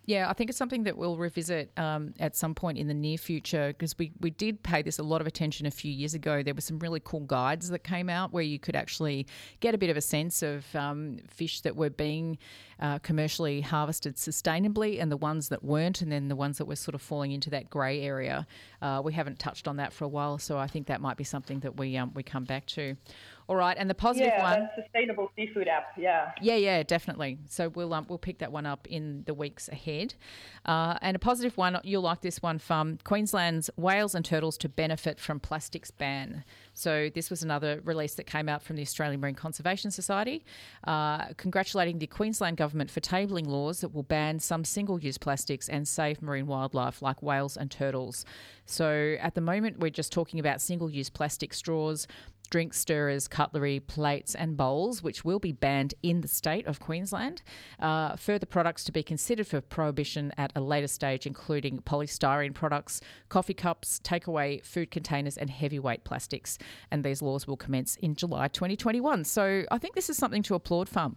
Yeah, 0.06 0.28
I 0.28 0.32
think 0.32 0.50
it's 0.50 0.58
something 0.58 0.84
that 0.84 0.96
we'll 0.96 1.16
revisit 1.16 1.70
um, 1.78 2.14
at 2.18 2.34
some 2.34 2.54
point 2.54 2.78
in 2.78 2.88
the 2.88 2.94
near 2.94 3.18
future 3.18 3.68
because 3.68 3.96
we, 3.98 4.12
we 4.20 4.30
did 4.30 4.62
pay 4.62 4.82
this 4.82 4.98
a 4.98 5.02
lot 5.02 5.20
of 5.20 5.26
attention 5.26 5.66
a 5.66 5.70
few 5.70 5.92
years 5.92 6.14
ago. 6.14 6.42
There 6.42 6.54
were 6.54 6.62
some 6.62 6.78
really 6.78 7.00
cool 7.04 7.20
guides 7.20 7.68
that 7.68 7.84
came 7.84 8.08
out 8.08 8.32
where 8.32 8.42
you 8.42 8.58
could 8.58 8.74
actually 8.74 9.26
get 9.60 9.74
a 9.74 9.78
bit 9.78 9.90
of 9.90 9.96
a 9.96 10.00
sense 10.00 10.42
of 10.42 10.64
um, 10.74 11.18
fish 11.28 11.60
that 11.60 11.76
were 11.76 11.90
being 11.90 12.38
uh, 12.80 12.98
commercially 13.00 13.60
harvested 13.60 14.16
sustainably 14.16 15.00
and 15.00 15.12
the 15.12 15.16
ones 15.16 15.50
that 15.50 15.62
weren't, 15.62 16.00
and 16.00 16.10
then 16.10 16.28
the 16.28 16.36
ones 16.36 16.56
that 16.58 16.64
were 16.64 16.76
sort 16.76 16.94
of 16.94 17.02
falling 17.02 17.32
into 17.32 17.50
that 17.50 17.68
grey 17.68 18.00
area. 18.00 18.46
Uh, 18.80 19.02
we 19.04 19.12
haven't 19.12 19.38
touched 19.38 19.68
on 19.68 19.76
that 19.76 19.92
for 19.92 20.04
a 20.04 20.08
while, 20.08 20.38
so 20.38 20.56
I 20.56 20.66
think 20.66 20.86
that 20.86 21.02
might 21.02 21.18
be 21.18 21.24
something 21.24 21.60
that 21.60 21.76
we 21.76 21.96
um, 21.98 22.10
we 22.14 22.22
come 22.22 22.44
back 22.44 22.64
to. 22.66 22.96
All 23.50 23.56
right, 23.56 23.76
and 23.76 23.90
the 23.90 23.96
positive 23.96 24.32
yeah, 24.32 24.42
one. 24.48 24.62
Yeah, 24.62 24.84
sustainable 24.84 25.32
seafood 25.34 25.66
app. 25.66 25.88
Yeah. 25.98 26.30
Yeah, 26.40 26.54
yeah, 26.54 26.84
definitely. 26.84 27.36
So 27.48 27.68
we'll 27.68 27.92
um, 27.92 28.06
we'll 28.08 28.16
pick 28.16 28.38
that 28.38 28.52
one 28.52 28.64
up 28.64 28.86
in 28.86 29.24
the 29.26 29.34
weeks 29.34 29.66
ahead. 29.66 30.14
Uh, 30.64 30.96
and 31.02 31.16
a 31.16 31.18
positive 31.18 31.56
one, 31.56 31.80
you'll 31.82 32.02
like 32.02 32.20
this 32.20 32.40
one 32.40 32.60
from 32.60 32.98
Queensland's 33.02 33.68
whales 33.76 34.14
and 34.14 34.24
turtles 34.24 34.56
to 34.58 34.68
benefit 34.68 35.18
from 35.18 35.40
plastics 35.40 35.90
ban. 35.90 36.44
So 36.74 37.10
this 37.12 37.28
was 37.28 37.42
another 37.42 37.80
release 37.84 38.14
that 38.14 38.28
came 38.28 38.48
out 38.48 38.62
from 38.62 38.76
the 38.76 38.82
Australian 38.82 39.20
Marine 39.20 39.34
Conservation 39.34 39.90
Society, 39.90 40.44
uh, 40.86 41.32
congratulating 41.36 41.98
the 41.98 42.06
Queensland 42.06 42.56
government 42.56 42.88
for 42.88 43.00
tabling 43.00 43.48
laws 43.48 43.80
that 43.80 43.92
will 43.92 44.04
ban 44.04 44.38
some 44.38 44.64
single-use 44.64 45.18
plastics 45.18 45.68
and 45.68 45.88
save 45.88 46.22
marine 46.22 46.46
wildlife 46.46 47.02
like 47.02 47.20
whales 47.20 47.56
and 47.56 47.68
turtles. 47.68 48.24
So 48.64 49.16
at 49.20 49.34
the 49.34 49.40
moment, 49.40 49.80
we're 49.80 49.90
just 49.90 50.12
talking 50.12 50.38
about 50.38 50.60
single-use 50.60 51.10
plastic 51.10 51.52
straws, 51.52 52.06
drink 52.50 52.74
stirrers, 52.74 53.28
cutlery, 53.28 53.80
plates, 53.80 54.34
and 54.34 54.56
bowls, 54.56 55.02
which 55.02 55.24
will 55.24 55.38
be 55.38 55.52
banned 55.52 55.94
in 56.02 56.20
the 56.20 56.28
state 56.28 56.66
of 56.66 56.80
Queensland. 56.80 57.42
Uh, 57.78 58.16
further 58.16 58.46
products 58.46 58.84
to 58.84 58.92
be 58.92 59.02
considered 59.02 59.46
for 59.46 59.60
prohibition 59.60 60.32
at 60.36 60.52
a 60.54 60.60
later 60.60 60.88
stage, 60.88 61.26
including 61.26 61.80
polystyrene 61.80 62.54
products, 62.54 63.00
coffee 63.28 63.54
cups, 63.54 64.00
takeaway 64.02 64.62
food 64.64 64.90
containers, 64.90 65.38
and 65.38 65.48
heavyweight 65.50 66.04
plastics. 66.04 66.58
And 66.90 67.04
these 67.04 67.22
laws 67.22 67.46
will 67.46 67.56
commence 67.56 67.96
in 67.96 68.14
July 68.14 68.48
2021. 68.48 69.24
So 69.24 69.64
I 69.70 69.78
think 69.78 69.94
this 69.94 70.10
is 70.10 70.16
something 70.16 70.42
to 70.44 70.54
applaud, 70.54 70.88
Fam. 70.88 71.16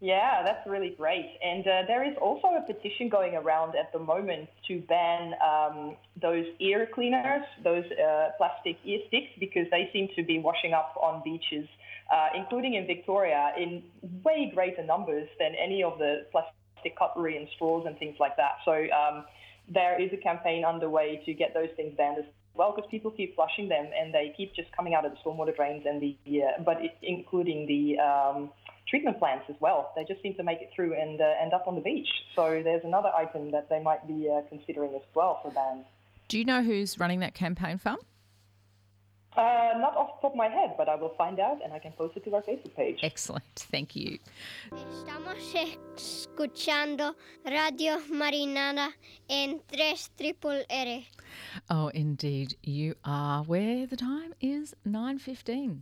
Yeah, 0.00 0.42
that's 0.44 0.66
really 0.68 0.90
great. 0.90 1.38
And 1.42 1.66
uh, 1.66 1.82
there 1.86 2.04
is 2.04 2.14
also 2.20 2.48
a 2.48 2.60
petition 2.60 3.08
going 3.08 3.34
around 3.34 3.76
at 3.76 3.92
the 3.92 3.98
moment 3.98 4.50
to 4.68 4.80
ban 4.80 5.32
um, 5.42 5.96
those 6.20 6.44
ear 6.60 6.86
cleaners, 6.94 7.42
those 7.64 7.84
uh, 7.92 8.28
plastic 8.36 8.76
ear 8.84 9.00
sticks, 9.08 9.30
because 9.40 9.66
they 9.70 9.88
seem 9.94 10.08
to 10.14 10.22
be 10.22 10.38
washing 10.38 10.74
up 10.74 10.94
on 11.00 11.22
beaches, 11.24 11.66
uh, 12.12 12.28
including 12.36 12.74
in 12.74 12.86
Victoria, 12.86 13.52
in 13.56 13.82
way 14.22 14.52
greater 14.54 14.84
numbers 14.84 15.28
than 15.38 15.52
any 15.54 15.82
of 15.82 15.98
the 15.98 16.26
plastic 16.30 16.96
cutlery 16.98 17.38
and 17.38 17.48
straws 17.56 17.86
and 17.86 17.98
things 17.98 18.16
like 18.20 18.36
that. 18.36 18.56
So 18.66 18.72
um, 18.72 19.24
there 19.72 20.00
is 20.00 20.12
a 20.12 20.18
campaign 20.18 20.62
underway 20.64 21.22
to 21.24 21.32
get 21.32 21.54
those 21.54 21.70
things 21.74 21.94
banned 21.96 22.18
as 22.18 22.24
well, 22.56 22.72
because 22.74 22.88
people 22.90 23.10
keep 23.10 23.34
flushing 23.34 23.68
them 23.68 23.86
and 23.98 24.12
they 24.12 24.34
keep 24.36 24.54
just 24.54 24.70
coming 24.72 24.94
out 24.94 25.04
of 25.04 25.12
the 25.12 25.18
stormwater 25.18 25.54
drains 25.54 25.84
and 25.86 26.00
the, 26.00 26.16
uh, 26.42 26.62
but 26.64 26.82
it, 26.82 26.96
including 27.02 27.66
the 27.66 27.98
um, 28.02 28.50
treatment 28.88 29.18
plants 29.18 29.44
as 29.48 29.56
well. 29.60 29.92
They 29.96 30.04
just 30.04 30.22
seem 30.22 30.34
to 30.34 30.42
make 30.42 30.60
it 30.60 30.70
through 30.74 30.94
and 30.94 31.20
uh, 31.20 31.24
end 31.42 31.52
up 31.52 31.66
on 31.66 31.74
the 31.74 31.80
beach. 31.80 32.08
So 32.34 32.62
there's 32.62 32.84
another 32.84 33.10
item 33.16 33.50
that 33.50 33.68
they 33.68 33.82
might 33.82 34.06
be 34.06 34.30
uh, 34.30 34.42
considering 34.48 34.94
as 34.94 35.02
well 35.14 35.40
for 35.42 35.50
bans. 35.50 35.84
Do 36.28 36.38
you 36.38 36.44
know 36.44 36.62
who's 36.62 36.98
running 36.98 37.20
that 37.20 37.34
campaign 37.34 37.78
Fam? 37.78 37.98
Uh, 39.36 39.74
not 39.78 39.94
off 39.96 40.16
the 40.16 40.22
top 40.22 40.32
of 40.32 40.36
my 40.36 40.48
head, 40.48 40.74
but 40.78 40.88
I 40.88 40.94
will 40.94 41.14
find 41.18 41.38
out 41.38 41.58
and 41.62 41.70
I 41.72 41.78
can 41.78 41.92
post 41.92 42.16
it 42.16 42.24
to 42.24 42.34
our 42.34 42.42
Facebook 42.42 42.74
page. 42.74 43.00
Excellent, 43.02 43.44
thank 43.54 43.94
you. 43.94 44.18
Estamos 44.72 45.36
escuchando 45.94 47.14
Radio 47.44 47.98
Marinara 48.10 48.94
en 49.28 49.60
3 49.68 50.10
triple 50.16 50.64
R. 50.70 51.04
Oh, 51.68 51.88
indeed, 51.88 52.56
you 52.62 52.94
are. 53.04 53.42
Where 53.44 53.86
the 53.86 53.96
time 53.96 54.32
is 54.40 54.74
9.15. 54.88 55.80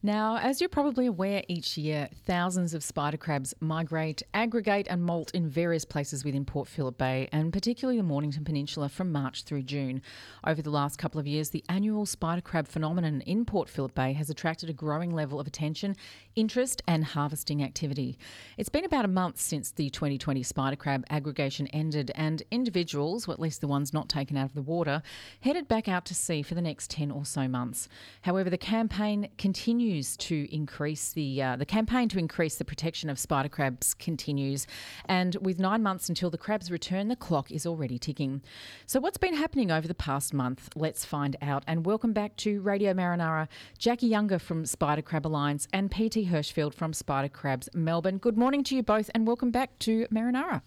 Now, 0.00 0.36
as 0.36 0.60
you're 0.60 0.68
probably 0.68 1.06
aware, 1.06 1.42
each 1.48 1.76
year 1.76 2.08
thousands 2.24 2.72
of 2.72 2.84
spider 2.84 3.16
crabs 3.16 3.52
migrate, 3.58 4.22
aggregate, 4.32 4.86
and 4.88 5.02
molt 5.02 5.32
in 5.32 5.48
various 5.48 5.84
places 5.84 6.24
within 6.24 6.44
Port 6.44 6.68
Phillip 6.68 6.96
Bay, 6.96 7.28
and 7.32 7.52
particularly 7.52 7.98
the 7.98 8.04
Mornington 8.04 8.44
Peninsula 8.44 8.88
from 8.88 9.10
March 9.10 9.42
through 9.42 9.62
June. 9.62 10.00
Over 10.46 10.62
the 10.62 10.70
last 10.70 10.98
couple 10.98 11.18
of 11.18 11.26
years, 11.26 11.50
the 11.50 11.64
annual 11.68 12.06
spider 12.06 12.40
crab 12.40 12.68
phenomenon 12.68 13.22
in 13.22 13.44
Port 13.44 13.68
Phillip 13.68 13.92
Bay 13.96 14.12
has 14.12 14.30
attracted 14.30 14.70
a 14.70 14.72
growing 14.72 15.12
level 15.12 15.40
of 15.40 15.48
attention, 15.48 15.96
interest, 16.36 16.80
and 16.86 17.04
harvesting 17.04 17.60
activity. 17.60 18.16
It's 18.56 18.68
been 18.68 18.84
about 18.84 19.04
a 19.04 19.08
month 19.08 19.40
since 19.40 19.72
the 19.72 19.90
2020 19.90 20.44
spider 20.44 20.76
crab 20.76 21.06
aggregation 21.10 21.66
ended, 21.68 22.12
and 22.14 22.44
individuals, 22.52 23.26
or 23.26 23.32
at 23.32 23.40
least 23.40 23.60
the 23.60 23.66
ones 23.66 23.92
not 23.92 24.08
taken 24.08 24.36
out 24.36 24.46
of 24.46 24.54
the 24.54 24.62
water, 24.62 25.02
headed 25.40 25.66
back 25.66 25.88
out 25.88 26.04
to 26.04 26.14
sea 26.14 26.42
for 26.42 26.54
the 26.54 26.62
next 26.62 26.88
10 26.88 27.10
or 27.10 27.24
so 27.24 27.48
months. 27.48 27.88
However, 28.22 28.48
the 28.48 28.56
campaign 28.56 29.30
continues 29.38 29.87
to 29.88 30.54
increase 30.54 31.12
the 31.12 31.42
uh, 31.42 31.56
the 31.56 31.64
campaign 31.64 32.08
to 32.10 32.18
increase 32.18 32.56
the 32.56 32.64
protection 32.64 33.08
of 33.08 33.18
spider 33.18 33.48
crabs 33.48 33.94
continues, 33.94 34.66
and 35.06 35.36
with 35.40 35.58
nine 35.58 35.82
months 35.82 36.08
until 36.08 36.28
the 36.28 36.36
crabs 36.36 36.70
return, 36.70 37.08
the 37.08 37.16
clock 37.16 37.50
is 37.50 37.66
already 37.66 37.98
ticking. 37.98 38.42
So, 38.86 39.00
what's 39.00 39.16
been 39.16 39.34
happening 39.34 39.70
over 39.70 39.88
the 39.88 39.94
past 39.94 40.34
month? 40.34 40.68
Let's 40.76 41.04
find 41.04 41.36
out. 41.40 41.64
And 41.66 41.86
welcome 41.86 42.12
back 42.12 42.36
to 42.38 42.60
Radio 42.60 42.92
Marinara, 42.92 43.48
Jacqui 43.78 44.08
Younger 44.08 44.38
from 44.38 44.66
Spider 44.66 45.02
Crab 45.02 45.26
Alliance 45.26 45.66
and 45.72 45.90
PT 45.90 46.28
Hirschfield 46.28 46.74
from 46.74 46.92
Spider 46.92 47.28
Crabs 47.28 47.68
Melbourne. 47.72 48.18
Good 48.18 48.36
morning 48.36 48.62
to 48.64 48.76
you 48.76 48.82
both, 48.82 49.10
and 49.14 49.26
welcome 49.26 49.50
back 49.50 49.78
to 49.80 50.06
Marinara. 50.08 50.60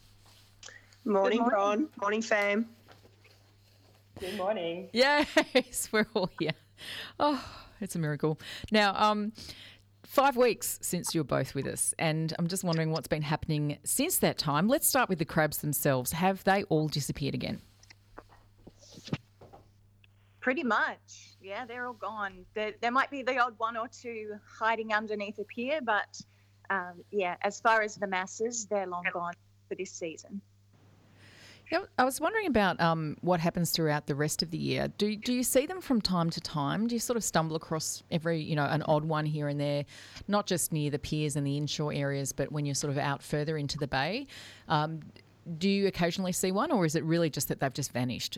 Morning, 1.06 1.40
morning. 1.40 1.54
Ron. 1.54 1.90
Morning, 2.02 2.22
fam. 2.22 2.68
Good 4.20 4.38
morning. 4.38 4.90
Yes, 4.94 5.90
we're 5.92 6.08
all 6.14 6.30
here. 6.40 6.54
Oh, 7.20 7.44
it's 7.82 7.96
a 7.96 8.00
miracle. 8.00 8.40
Now, 8.72 8.94
um, 8.96 9.34
five 10.06 10.38
weeks 10.38 10.80
since 10.82 11.14
you're 11.14 11.24
both 11.24 11.56
with 11.56 11.68
us, 11.68 11.94
and 12.00 12.34
I'm 12.40 12.48
just 12.48 12.64
wondering 12.64 12.92
what's 12.92 13.08
been 13.08 13.22
happening 13.22 13.78
since 13.84 14.18
that 14.20 14.38
time. 14.38 14.68
Let's 14.68 14.88
start 14.88 15.10
with 15.10 15.20
the 15.20 15.26
crabs 15.26 15.60
themselves. 15.60 16.12
Have 16.12 16.44
they 16.44 16.64
all 16.64 16.88
disappeared 16.88 17.34
again? 17.34 17.62
Pretty 20.40 20.64
much. 20.64 21.36
Yeah, 21.42 21.66
they're 21.66 21.86
all 21.86 21.94
gone. 21.94 22.46
There, 22.54 22.74
there 22.82 22.92
might 22.92 23.12
be 23.12 23.22
the 23.22 23.38
odd 23.38 23.54
one 23.58 23.78
or 23.78 23.88
two 23.88 24.36
hiding 24.60 24.94
underneath 24.94 25.38
a 25.40 25.44
pier, 25.44 25.80
but 25.84 26.20
um, 26.70 27.04
yeah, 27.12 27.36
as 27.42 27.60
far 27.60 27.82
as 27.82 27.96
the 27.96 28.08
masses, 28.08 28.66
they're 28.66 28.88
long 28.88 29.04
gone 29.14 29.34
for 29.68 29.76
this 29.76 29.92
season. 29.92 30.42
I 31.98 32.04
was 32.04 32.20
wondering 32.20 32.48
about 32.48 32.80
um, 32.82 33.16
what 33.22 33.40
happens 33.40 33.72
throughout 33.72 34.06
the 34.08 34.16
rest 34.16 34.44
of 34.44 34.52
the 34.52 34.58
year. 34.58 34.90
Do 34.98 35.16
do 35.16 35.34
you 35.34 35.44
see 35.44 35.66
them 35.66 35.80
from 35.80 36.02
time 36.02 36.30
to 36.32 36.42
time? 36.42 36.88
Do 36.88 36.96
you 36.96 37.00
sort 37.00 37.18
of 37.18 37.24
stumble 37.24 37.56
across 37.56 38.04
every 38.12 38.42
you 38.42 38.56
know 38.56 38.66
an 38.66 38.84
odd 38.84 39.06
one 39.06 39.26
here 39.26 39.48
and 39.48 39.60
there, 39.60 39.86
not 40.28 40.48
just 40.48 40.74
near 40.74 40.92
the 40.92 41.00
piers 41.00 41.36
and 41.36 41.48
the 41.48 41.56
inshore 41.58 41.94
areas, 41.94 42.34
but 42.34 42.52
when 42.52 42.66
you're 42.66 42.76
sort 42.76 42.92
of 42.92 42.98
out 42.98 43.24
further 43.24 43.58
into 43.58 43.78
the 43.78 43.88
bay? 43.88 44.28
Um, 44.68 45.02
do 45.58 45.70
you 45.70 45.88
occasionally 45.88 46.34
see 46.34 46.52
one, 46.52 46.72
or 46.72 46.86
is 46.86 46.96
it 46.96 47.04
really 47.04 47.30
just 47.30 47.48
that 47.48 47.60
they've 47.60 47.74
just 47.74 47.94
vanished? 47.94 48.38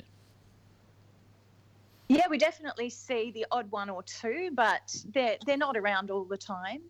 Yeah, 2.07 2.27
we 2.29 2.37
definitely 2.37 2.89
see 2.89 3.31
the 3.31 3.45
odd 3.51 3.71
one 3.71 3.89
or 3.89 4.03
two, 4.03 4.51
but 4.53 4.95
they're 5.11 5.37
they're 5.45 5.57
not 5.57 5.75
around 5.75 6.11
all 6.11 6.25
the 6.25 6.37
time 6.37 6.81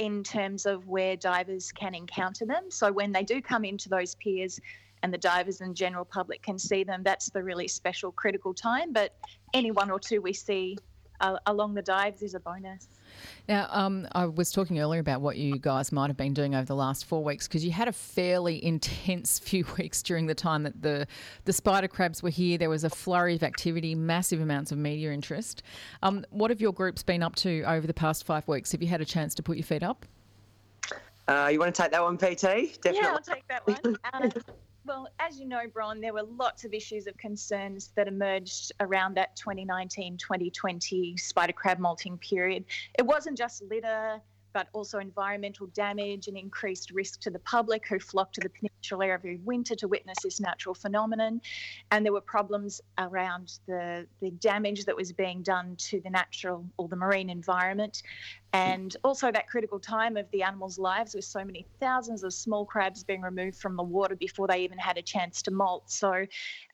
in 0.00 0.24
terms 0.24 0.66
of 0.66 0.86
where 0.88 1.16
divers 1.16 1.72
can 1.72 1.94
encounter 1.94 2.44
them. 2.44 2.70
So 2.70 2.92
when 2.92 3.12
they 3.12 3.22
do 3.22 3.40
come 3.40 3.64
into 3.64 3.88
those 3.88 4.16
piers, 4.16 4.60
and 5.02 5.12
the 5.12 5.18
divers 5.18 5.60
and 5.60 5.74
general 5.74 6.04
public 6.04 6.42
can 6.42 6.58
see 6.58 6.84
them, 6.84 7.02
that's 7.02 7.30
the 7.30 7.42
really 7.42 7.68
special 7.68 8.12
critical 8.12 8.54
time. 8.54 8.92
But 8.92 9.14
any 9.54 9.70
one 9.70 9.90
or 9.90 10.00
two 10.00 10.20
we 10.20 10.32
see 10.32 10.76
uh, 11.20 11.36
along 11.46 11.74
the 11.74 11.82
dives 11.82 12.22
is 12.22 12.34
a 12.34 12.40
bonus. 12.40 12.88
Now, 13.48 13.66
um, 13.70 14.06
I 14.12 14.26
was 14.26 14.52
talking 14.52 14.78
earlier 14.78 15.00
about 15.00 15.20
what 15.20 15.36
you 15.36 15.58
guys 15.58 15.90
might 15.90 16.08
have 16.08 16.16
been 16.16 16.34
doing 16.34 16.54
over 16.54 16.64
the 16.64 16.76
last 16.76 17.06
four 17.06 17.24
weeks 17.24 17.48
because 17.48 17.64
you 17.64 17.72
had 17.72 17.88
a 17.88 17.92
fairly 17.92 18.64
intense 18.64 19.38
few 19.38 19.64
weeks 19.76 20.02
during 20.02 20.26
the 20.26 20.34
time 20.34 20.62
that 20.64 20.80
the 20.82 21.06
the 21.44 21.52
spider 21.52 21.88
crabs 21.88 22.22
were 22.22 22.30
here. 22.30 22.58
There 22.58 22.70
was 22.70 22.84
a 22.84 22.90
flurry 22.90 23.34
of 23.34 23.42
activity, 23.42 23.94
massive 23.94 24.40
amounts 24.40 24.72
of 24.72 24.78
media 24.78 25.12
interest. 25.12 25.62
Um, 26.02 26.24
what 26.30 26.50
have 26.50 26.60
your 26.60 26.72
groups 26.72 27.02
been 27.02 27.22
up 27.22 27.34
to 27.36 27.62
over 27.62 27.86
the 27.86 27.94
past 27.94 28.24
five 28.24 28.46
weeks? 28.46 28.72
Have 28.72 28.82
you 28.82 28.88
had 28.88 29.00
a 29.00 29.06
chance 29.06 29.34
to 29.36 29.42
put 29.42 29.56
your 29.56 29.64
feet 29.64 29.82
up? 29.82 30.06
Uh, 31.26 31.48
you 31.52 31.58
want 31.58 31.74
to 31.74 31.82
take 31.82 31.90
that 31.92 32.02
one, 32.02 32.16
PT? 32.16 32.80
Definitely. 32.80 33.00
Yeah, 33.02 33.12
I'll 33.12 33.20
take 33.20 33.46
that 33.48 33.66
one. 33.66 33.96
Um, 34.14 34.32
well, 34.88 35.08
as 35.20 35.38
you 35.38 35.46
know, 35.46 35.66
Bron, 35.72 36.00
there 36.00 36.14
were 36.14 36.22
lots 36.22 36.64
of 36.64 36.72
issues 36.72 37.06
of 37.06 37.16
concerns 37.18 37.92
that 37.94 38.08
emerged 38.08 38.72
around 38.80 39.14
that 39.16 39.36
2019 39.36 40.16
2020 40.16 41.16
spider 41.18 41.52
crab 41.52 41.78
molting 41.78 42.16
period. 42.18 42.64
It 42.98 43.02
wasn't 43.02 43.36
just 43.36 43.62
litter, 43.62 44.20
but 44.54 44.68
also 44.72 44.98
environmental 44.98 45.66
damage 45.68 46.26
and 46.26 46.36
increased 46.36 46.90
risk 46.90 47.20
to 47.20 47.30
the 47.30 47.38
public 47.40 47.86
who 47.86 47.98
flock 47.98 48.32
to 48.32 48.40
the 48.40 48.48
peninsula 48.48 49.06
every 49.08 49.36
winter 49.44 49.74
to 49.76 49.86
witness 49.86 50.22
this 50.22 50.40
natural 50.40 50.74
phenomenon. 50.74 51.40
And 51.90 52.04
there 52.04 52.12
were 52.12 52.22
problems 52.22 52.80
around 52.96 53.58
the, 53.66 54.06
the 54.20 54.30
damage 54.30 54.86
that 54.86 54.96
was 54.96 55.12
being 55.12 55.42
done 55.42 55.76
to 55.76 56.00
the 56.00 56.10
natural 56.10 56.64
or 56.78 56.88
the 56.88 56.96
marine 56.96 57.28
environment 57.28 58.02
and 58.52 58.96
also 59.04 59.30
that 59.30 59.48
critical 59.48 59.78
time 59.78 60.16
of 60.16 60.30
the 60.30 60.42
animals' 60.42 60.78
lives 60.78 61.14
with 61.14 61.24
so 61.24 61.44
many 61.44 61.66
thousands 61.80 62.22
of 62.24 62.32
small 62.32 62.64
crabs 62.64 63.04
being 63.04 63.20
removed 63.20 63.58
from 63.58 63.76
the 63.76 63.82
water 63.82 64.16
before 64.16 64.46
they 64.46 64.60
even 64.60 64.78
had 64.78 64.96
a 64.96 65.02
chance 65.02 65.42
to 65.42 65.50
molt. 65.50 65.90
So, 65.90 66.24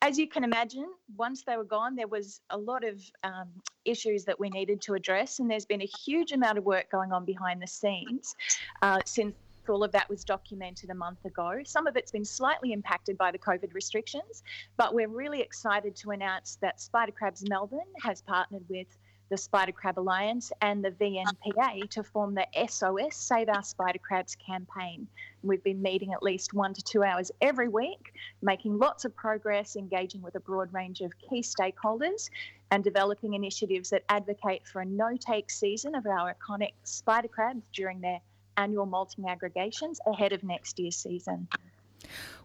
as 0.02 0.18
you 0.18 0.28
can 0.28 0.44
imagine, 0.44 0.86
once 1.16 1.42
they 1.44 1.56
were 1.56 1.64
gone, 1.64 1.96
there 1.96 2.08
was 2.08 2.40
a 2.50 2.58
lot 2.58 2.84
of 2.84 3.02
um, 3.24 3.48
issues 3.84 4.24
that 4.24 4.38
we 4.38 4.50
needed 4.50 4.80
to 4.82 4.94
address, 4.94 5.40
and 5.40 5.50
there's 5.50 5.66
been 5.66 5.82
a 5.82 5.90
huge 6.04 6.32
amount 6.32 6.58
of 6.58 6.64
work 6.64 6.90
going 6.90 7.12
on 7.12 7.24
behind 7.24 7.60
the 7.60 7.66
scenes 7.66 8.36
uh, 8.82 9.00
since 9.04 9.34
all 9.68 9.82
of 9.82 9.92
that 9.92 10.08
was 10.08 10.24
documented 10.24 10.90
a 10.90 10.94
month 10.94 11.24
ago. 11.24 11.60
Some 11.64 11.86
of 11.86 11.96
it's 11.96 12.12
been 12.12 12.24
slightly 12.24 12.72
impacted 12.72 13.16
by 13.16 13.30
the 13.30 13.38
COVID 13.38 13.72
restrictions, 13.74 14.42
but 14.76 14.94
we're 14.94 15.08
really 15.08 15.40
excited 15.40 15.96
to 15.96 16.10
announce 16.10 16.56
that 16.60 16.80
Spider 16.80 17.12
Crabs 17.12 17.48
Melbourne 17.48 17.80
has 18.02 18.22
partnered 18.22 18.64
with 18.68 18.86
the 19.30 19.36
Spider 19.36 19.72
Crab 19.72 19.98
Alliance 19.98 20.52
and 20.60 20.84
the 20.84 20.90
VNPA 20.90 21.88
to 21.90 22.02
form 22.02 22.34
the 22.34 22.46
SOS 22.68 23.16
Save 23.16 23.48
Our 23.48 23.62
Spider 23.62 23.98
Crabs 23.98 24.36
campaign. 24.36 25.06
We've 25.42 25.62
been 25.62 25.82
meeting 25.82 26.12
at 26.12 26.22
least 26.22 26.54
one 26.54 26.74
to 26.74 26.82
two 26.82 27.02
hours 27.02 27.30
every 27.40 27.68
week, 27.68 28.12
making 28.42 28.78
lots 28.78 29.04
of 29.04 29.14
progress, 29.16 29.76
engaging 29.76 30.22
with 30.22 30.34
a 30.34 30.40
broad 30.40 30.72
range 30.72 31.00
of 31.00 31.12
key 31.18 31.42
stakeholders, 31.42 32.28
and 32.70 32.84
developing 32.84 33.34
initiatives 33.34 33.90
that 33.90 34.04
advocate 34.08 34.66
for 34.66 34.80
a 34.80 34.84
no 34.84 35.16
take 35.16 35.50
season 35.50 35.94
of 35.94 36.06
our 36.06 36.34
iconic 36.34 36.72
spider 36.84 37.28
crabs 37.28 37.62
during 37.72 38.00
their 38.00 38.20
annual 38.56 38.86
molting 38.86 39.28
aggregations 39.28 40.00
ahead 40.06 40.32
of 40.32 40.42
next 40.44 40.78
year's 40.78 40.96
season. 40.96 41.48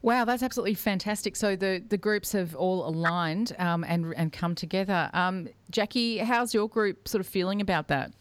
Wow, 0.02 0.26
that's 0.26 0.44
absolutely 0.44 0.76
fantastic. 0.76 1.36
So 1.36 1.56
the, 1.56 1.84
the 1.88 1.98
groups 1.98 2.32
have 2.32 2.56
all 2.56 2.88
aligned 2.88 3.56
um, 3.60 3.84
and 3.84 4.14
and 4.16 4.32
come 4.32 4.56
together. 4.56 5.10
Um, 5.14 5.50
Jacqui, 5.72 6.20
how's 6.20 6.54
your 6.54 6.70
group 6.70 7.08
sort 7.08 7.20
of 7.20 7.28
feeling 7.28 7.62
about 7.62 7.88
that? 7.90 8.12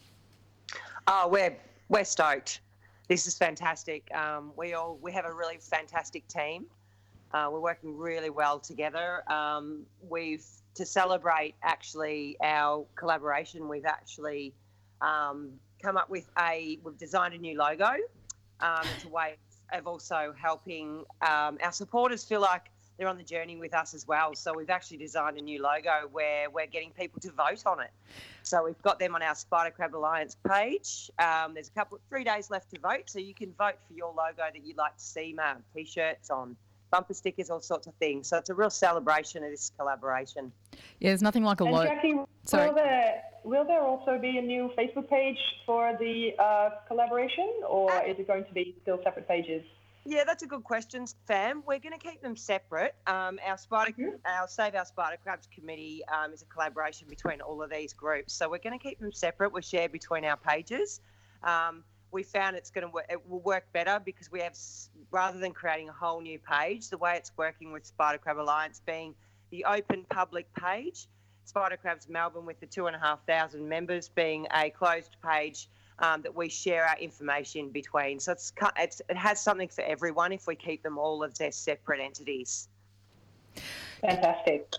Oh, 1.06 1.28
we're 1.28 1.56
we're 1.88 2.04
stoked. 2.04 2.60
This 3.08 3.26
is 3.26 3.38
fantastic. 3.38 4.12
Um, 4.14 4.52
we 4.56 4.74
all 4.74 4.98
we 5.00 5.12
have 5.12 5.24
a 5.24 5.32
really 5.32 5.58
fantastic 5.60 6.26
team. 6.28 6.66
Uh, 7.32 7.48
we're 7.52 7.60
working 7.60 7.96
really 7.96 8.30
well 8.30 8.58
together. 8.58 9.22
Um, 9.30 9.84
we've 10.08 10.44
to 10.74 10.86
celebrate 10.86 11.54
actually 11.62 12.36
our 12.42 12.84
collaboration. 12.94 13.68
We've 13.68 13.84
actually 13.84 14.54
um, 15.00 15.52
come 15.82 15.96
up 15.96 16.10
with 16.10 16.28
a 16.38 16.78
we've 16.82 16.98
designed 16.98 17.34
a 17.34 17.38
new 17.38 17.56
logo. 17.56 17.96
Um, 18.60 18.82
it's 18.96 19.04
a 19.04 19.08
way 19.08 19.36
of 19.72 19.86
also 19.86 20.34
helping 20.40 21.04
um, 21.22 21.58
our 21.62 21.72
supporters 21.72 22.24
feel 22.24 22.40
like 22.40 22.70
they're 22.98 23.08
on 23.08 23.16
the 23.16 23.22
journey 23.22 23.56
with 23.56 23.74
us 23.74 23.94
as 23.94 24.08
well. 24.08 24.34
So 24.34 24.52
we've 24.54 24.70
actually 24.70 24.96
designed 24.96 25.38
a 25.38 25.40
new 25.40 25.62
logo 25.62 26.08
where 26.10 26.50
we're 26.50 26.66
getting 26.66 26.90
people 26.90 27.20
to 27.20 27.30
vote 27.30 27.62
on 27.64 27.80
it. 27.80 27.90
So 28.42 28.64
we've 28.64 28.80
got 28.82 28.98
them 28.98 29.14
on 29.14 29.22
our 29.22 29.36
Spider 29.36 29.70
Crab 29.70 29.94
Alliance 29.94 30.36
page. 30.48 31.10
Um, 31.18 31.54
there's 31.54 31.68
a 31.68 31.72
couple, 31.72 32.00
three 32.08 32.24
days 32.24 32.50
left 32.50 32.70
to 32.74 32.80
vote, 32.80 33.04
so 33.06 33.20
you 33.20 33.34
can 33.34 33.52
vote 33.56 33.76
for 33.86 33.94
your 33.94 34.08
logo 34.08 34.42
that 34.52 34.64
you'd 34.64 34.76
like 34.76 34.96
to 34.96 35.04
see, 35.04 35.32
man. 35.32 35.62
T-shirts 35.74 36.30
on 36.30 36.56
bumper 36.90 37.14
stickers, 37.14 37.50
all 37.50 37.60
sorts 37.60 37.86
of 37.86 37.94
things. 37.94 38.26
So 38.28 38.38
it's 38.38 38.50
a 38.50 38.54
real 38.54 38.70
celebration 38.70 39.44
of 39.44 39.50
this 39.50 39.70
collaboration. 39.78 40.50
Yeah, 40.98 41.10
there's 41.10 41.22
nothing 41.22 41.44
like 41.44 41.60
a 41.60 41.64
And 41.64 41.72
logo. 41.72 41.90
Jacqui, 41.90 42.26
Sorry. 42.46 42.68
will 42.68 42.74
there, 42.74 43.22
will 43.48 43.64
there 43.64 43.82
also 43.82 44.18
be 44.18 44.36
a 44.36 44.42
new 44.42 44.70
Facebook 44.76 45.08
page 45.08 45.38
for 45.64 45.96
the 45.98 46.32
uh, 46.38 46.70
collaboration, 46.86 47.50
or 47.66 47.90
is 48.04 48.18
it 48.18 48.26
going 48.26 48.44
to 48.44 48.52
be 48.52 48.76
still 48.82 49.00
separate 49.02 49.26
pages? 49.26 49.64
Yeah, 50.04 50.24
that's 50.24 50.42
a 50.42 50.46
good 50.46 50.64
question, 50.64 51.06
fam. 51.26 51.62
We're 51.66 51.78
going 51.78 51.98
to 51.98 52.06
keep 52.06 52.22
them 52.22 52.36
separate. 52.36 52.94
Um, 53.06 53.38
our 53.46 53.58
spider, 53.58 54.18
our 54.24 54.48
Save 54.48 54.74
Our 54.74 54.84
Spider 54.84 55.16
Crabs 55.22 55.48
committee 55.54 56.02
um, 56.08 56.32
is 56.32 56.42
a 56.42 56.46
collaboration 56.46 57.08
between 57.08 57.40
all 57.40 57.62
of 57.62 57.70
these 57.70 57.92
groups. 57.92 58.32
So 58.34 58.48
we're 58.50 58.58
going 58.58 58.78
to 58.78 58.82
keep 58.82 59.00
them 59.00 59.12
separate. 59.12 59.52
We 59.52 59.62
share 59.62 59.88
between 59.88 60.24
our 60.24 60.36
pages. 60.36 61.00
Um, 61.42 61.84
we 62.10 62.22
found 62.22 62.56
it's 62.56 62.70
going 62.70 62.86
to 62.86 62.92
work. 62.92 63.06
It 63.10 63.28
will 63.28 63.40
work 63.40 63.70
better 63.72 64.00
because 64.02 64.30
we 64.30 64.40
have, 64.40 64.56
rather 65.10 65.38
than 65.38 65.52
creating 65.52 65.88
a 65.88 65.92
whole 65.92 66.20
new 66.20 66.38
page, 66.38 66.88
the 66.88 66.98
way 66.98 67.16
it's 67.16 67.32
working 67.36 67.72
with 67.72 67.84
Spider 67.84 68.18
Crab 68.18 68.38
Alliance 68.38 68.80
being 68.86 69.14
the 69.50 69.64
open 69.64 70.04
public 70.08 70.52
page, 70.54 71.06
Spider 71.48 71.78
Crabs 71.78 72.10
Melbourne 72.10 72.44
with 72.44 72.60
the 72.60 72.66
two 72.66 72.88
and 72.88 72.94
a 72.94 72.98
half 72.98 73.24
thousand 73.26 73.66
members 73.66 74.10
being 74.10 74.46
a 74.54 74.68
closed 74.68 75.16
page 75.24 75.70
um, 75.98 76.20
that 76.20 76.34
we 76.34 76.50
share 76.50 76.84
our 76.84 76.98
information 76.98 77.70
between. 77.70 78.20
So 78.20 78.32
it's, 78.32 78.52
it's 78.76 79.00
it 79.08 79.16
has 79.16 79.40
something 79.40 79.68
for 79.68 79.82
everyone 79.82 80.32
if 80.32 80.46
we 80.46 80.54
keep 80.54 80.82
them 80.82 80.98
all 80.98 81.24
as 81.24 81.38
their 81.38 81.50
separate 81.50 82.00
entities. 82.00 82.68
Fantastic. 84.02 84.70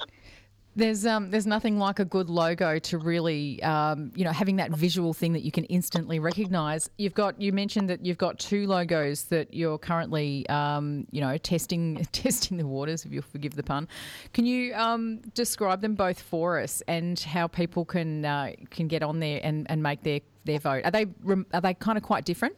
There's 0.79 1.05
um 1.05 1.29
there's 1.29 1.45
nothing 1.45 1.77
like 1.77 1.99
a 1.99 2.05
good 2.05 2.29
logo 2.29 2.79
to 2.79 2.97
really 2.97 3.61
um 3.63 4.13
you 4.15 4.23
know 4.23 4.31
having 4.31 4.55
that 4.55 4.71
visual 4.71 5.13
thing 5.13 5.33
that 5.33 5.41
you 5.41 5.51
can 5.51 5.65
instantly 5.65 6.19
recognise. 6.19 6.89
You've 6.97 7.13
got 7.13 7.41
you 7.41 7.51
mentioned 7.51 7.89
that 7.89 8.05
you've 8.05 8.17
got 8.17 8.39
two 8.39 8.65
logos 8.65 9.25
that 9.25 9.53
you're 9.53 9.77
currently 9.77 10.47
um 10.47 11.05
you 11.11 11.19
know 11.19 11.37
testing 11.37 12.07
testing 12.13 12.57
the 12.57 12.65
waters 12.65 13.03
if 13.03 13.11
you'll 13.11 13.23
forgive 13.23 13.55
the 13.55 13.63
pun. 13.63 13.89
Can 14.31 14.45
you 14.45 14.73
um 14.73 15.19
describe 15.33 15.81
them 15.81 15.95
both 15.95 16.21
for 16.21 16.61
us 16.61 16.81
and 16.87 17.19
how 17.19 17.47
people 17.47 17.83
can 17.83 18.23
uh, 18.23 18.51
can 18.69 18.87
get 18.87 19.03
on 19.03 19.19
there 19.19 19.41
and, 19.43 19.69
and 19.69 19.83
make 19.83 20.03
their 20.03 20.21
their 20.45 20.59
vote? 20.59 20.85
Are 20.85 20.91
they 20.91 21.07
are 21.53 21.61
they 21.61 21.73
kind 21.73 21.97
of 21.97 22.05
quite 22.05 22.23
different? 22.23 22.55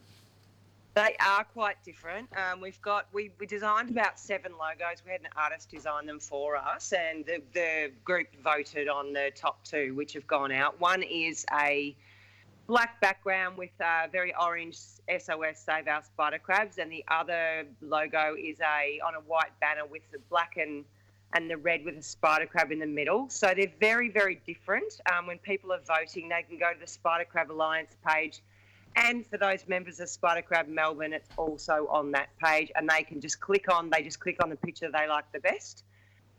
They 0.94 1.16
are 1.26 1.44
quite 1.44 1.82
different. 1.84 2.28
Um, 2.36 2.60
we've 2.60 2.80
got 2.82 3.06
we, 3.12 3.30
we 3.38 3.46
designed 3.46 3.88
about 3.88 4.18
seven 4.18 4.52
logos. 4.52 5.02
We 5.06 5.12
had 5.12 5.22
an 5.22 5.28
artist 5.36 5.70
design 5.70 6.04
them 6.04 6.20
for 6.20 6.54
us, 6.54 6.92
and 6.92 7.24
the, 7.24 7.42
the 7.54 7.92
group 8.04 8.28
voted 8.44 8.88
on 8.88 9.14
the 9.14 9.30
top 9.34 9.64
two, 9.64 9.94
which 9.94 10.12
have 10.12 10.26
gone 10.26 10.52
out. 10.52 10.78
One 10.80 11.02
is 11.02 11.46
a 11.50 11.96
black 12.66 13.00
background 13.00 13.56
with 13.56 13.70
a 13.80 14.08
very 14.12 14.34
orange 14.38 14.76
SOS 14.76 15.64
Save 15.64 15.88
Our 15.88 16.02
Spider 16.02 16.38
Crabs, 16.38 16.76
and 16.76 16.92
the 16.92 17.04
other 17.08 17.64
logo 17.80 18.36
is 18.38 18.60
a 18.60 19.00
on 19.00 19.14
a 19.14 19.20
white 19.20 19.58
banner 19.62 19.86
with 19.86 20.02
the 20.12 20.18
black 20.28 20.58
and 20.58 20.84
and 21.34 21.48
the 21.48 21.56
red 21.56 21.82
with 21.86 21.96
a 21.96 22.02
spider 22.02 22.44
crab 22.44 22.70
in 22.70 22.78
the 22.78 22.86
middle. 22.86 23.30
So 23.30 23.54
they're 23.56 23.72
very, 23.80 24.10
very 24.10 24.40
different. 24.46 25.00
Um, 25.10 25.26
when 25.26 25.38
people 25.38 25.72
are 25.72 25.80
voting, 25.80 26.28
they 26.28 26.42
can 26.42 26.58
go 26.58 26.70
to 26.74 26.78
the 26.78 26.86
Spider 26.86 27.24
Crab 27.24 27.50
Alliance 27.50 27.96
page. 28.06 28.42
And 28.96 29.26
for 29.26 29.38
those 29.38 29.66
members 29.66 30.00
of 30.00 30.08
Spider 30.08 30.42
Crab 30.42 30.68
Melbourne, 30.68 31.12
it's 31.12 31.28
also 31.36 31.86
on 31.90 32.12
that 32.12 32.28
page, 32.38 32.70
and 32.76 32.88
they 32.88 33.02
can 33.02 33.20
just 33.20 33.40
click 33.40 33.72
on. 33.72 33.90
They 33.90 34.02
just 34.02 34.20
click 34.20 34.42
on 34.42 34.50
the 34.50 34.56
picture 34.56 34.90
they 34.90 35.08
like 35.08 35.30
the 35.32 35.40
best, 35.40 35.84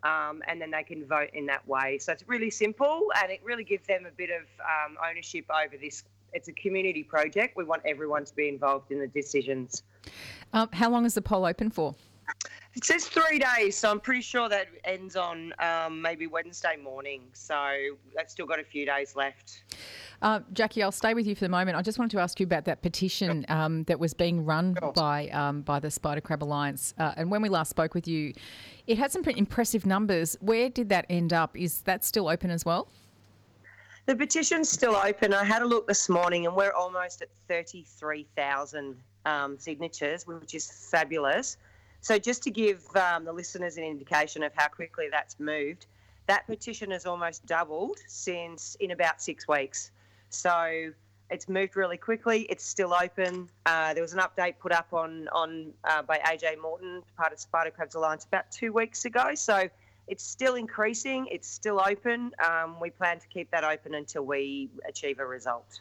um, 0.02 0.42
and 0.46 0.60
then 0.60 0.70
they 0.70 0.82
can 0.82 1.04
vote 1.06 1.30
in 1.32 1.46
that 1.46 1.66
way. 1.66 1.98
So 1.98 2.12
it's 2.12 2.26
really 2.28 2.50
simple, 2.50 3.10
and 3.20 3.32
it 3.32 3.40
really 3.42 3.64
gives 3.64 3.86
them 3.86 4.06
a 4.06 4.12
bit 4.12 4.30
of 4.30 4.42
um, 4.60 4.96
ownership 5.08 5.46
over 5.50 5.76
this. 5.76 6.04
It's 6.32 6.48
a 6.48 6.52
community 6.52 7.02
project. 7.02 7.56
We 7.56 7.64
want 7.64 7.82
everyone 7.84 8.24
to 8.24 8.34
be 8.34 8.48
involved 8.48 8.90
in 8.90 8.98
the 8.98 9.08
decisions. 9.08 9.82
Um, 10.52 10.68
how 10.72 10.90
long 10.90 11.04
is 11.06 11.14
the 11.14 11.22
poll 11.22 11.44
open 11.44 11.70
for? 11.70 11.94
It 12.74 12.84
says 12.84 13.06
three 13.06 13.38
days, 13.38 13.76
so 13.76 13.90
I'm 13.90 14.00
pretty 14.00 14.20
sure 14.20 14.48
that 14.48 14.66
ends 14.84 15.14
on 15.14 15.52
um, 15.60 16.02
maybe 16.02 16.26
Wednesday 16.26 16.76
morning. 16.76 17.22
So 17.32 17.54
that's 18.16 18.32
still 18.32 18.46
got 18.46 18.58
a 18.58 18.64
few 18.64 18.84
days 18.84 19.14
left. 19.14 19.62
Uh, 20.22 20.40
Jacqui, 20.52 20.82
I'll 20.82 20.90
stay 20.90 21.14
with 21.14 21.26
you 21.26 21.36
for 21.36 21.44
the 21.44 21.50
moment. 21.50 21.76
I 21.76 21.82
just 21.82 21.98
wanted 21.98 22.16
to 22.16 22.22
ask 22.22 22.40
you 22.40 22.44
about 22.44 22.64
that 22.64 22.82
petition 22.82 23.46
um, 23.48 23.84
that 23.84 24.00
was 24.00 24.12
being 24.12 24.44
run 24.44 24.76
by 24.94 25.28
um, 25.28 25.62
by 25.62 25.78
the 25.78 25.90
Spider 25.90 26.20
Crab 26.20 26.42
Alliance. 26.42 26.94
Uh, 26.98 27.12
and 27.16 27.30
when 27.30 27.42
we 27.42 27.48
last 27.48 27.70
spoke 27.70 27.94
with 27.94 28.08
you, 28.08 28.32
it 28.88 28.98
had 28.98 29.12
some 29.12 29.22
pretty 29.22 29.38
impressive 29.38 29.86
numbers. 29.86 30.36
Where 30.40 30.68
did 30.68 30.88
that 30.88 31.06
end 31.08 31.32
up? 31.32 31.56
Is 31.56 31.82
that 31.82 32.04
still 32.04 32.28
open 32.28 32.50
as 32.50 32.64
well? 32.64 32.88
The 34.06 34.16
petition's 34.16 34.68
still 34.68 34.96
open. 34.96 35.32
I 35.32 35.44
had 35.44 35.62
a 35.62 35.64
look 35.64 35.86
this 35.86 36.08
morning, 36.08 36.46
and 36.46 36.54
we're 36.54 36.72
almost 36.72 37.22
at 37.22 37.28
33,000 37.48 38.96
um, 39.24 39.58
signatures, 39.58 40.26
which 40.26 40.54
is 40.54 40.70
fabulous. 40.90 41.56
So, 42.04 42.18
just 42.18 42.42
to 42.42 42.50
give 42.50 42.84
um, 42.96 43.24
the 43.24 43.32
listeners 43.32 43.78
an 43.78 43.84
indication 43.84 44.42
of 44.42 44.52
how 44.54 44.68
quickly 44.68 45.06
that's 45.10 45.40
moved, 45.40 45.86
that 46.26 46.46
petition 46.46 46.90
has 46.90 47.06
almost 47.06 47.46
doubled 47.46 47.96
since 48.06 48.76
in 48.78 48.90
about 48.90 49.22
six 49.22 49.48
weeks. 49.48 49.90
So, 50.28 50.92
it's 51.30 51.48
moved 51.48 51.76
really 51.76 51.96
quickly. 51.96 52.42
It's 52.50 52.62
still 52.62 52.92
open. 52.92 53.48
Uh, 53.64 53.94
there 53.94 54.02
was 54.02 54.12
an 54.12 54.18
update 54.18 54.58
put 54.58 54.70
up 54.70 54.92
on 54.92 55.28
on 55.28 55.72
uh, 55.84 56.02
by 56.02 56.18
AJ 56.18 56.60
Morton, 56.60 57.02
part 57.16 57.32
of 57.32 57.40
Spider 57.40 57.70
Crabs 57.70 57.94
Alliance, 57.94 58.26
about 58.26 58.50
two 58.50 58.70
weeks 58.70 59.06
ago. 59.06 59.34
So 59.34 59.66
it's 60.06 60.22
still 60.22 60.56
increasing. 60.56 61.26
It's 61.30 61.48
still 61.48 61.80
open. 61.80 62.32
Um, 62.46 62.78
we 62.80 62.90
plan 62.90 63.18
to 63.18 63.26
keep 63.28 63.50
that 63.50 63.64
open 63.64 63.94
until 63.94 64.26
we 64.26 64.68
achieve 64.86 65.20
a 65.20 65.26
result. 65.26 65.80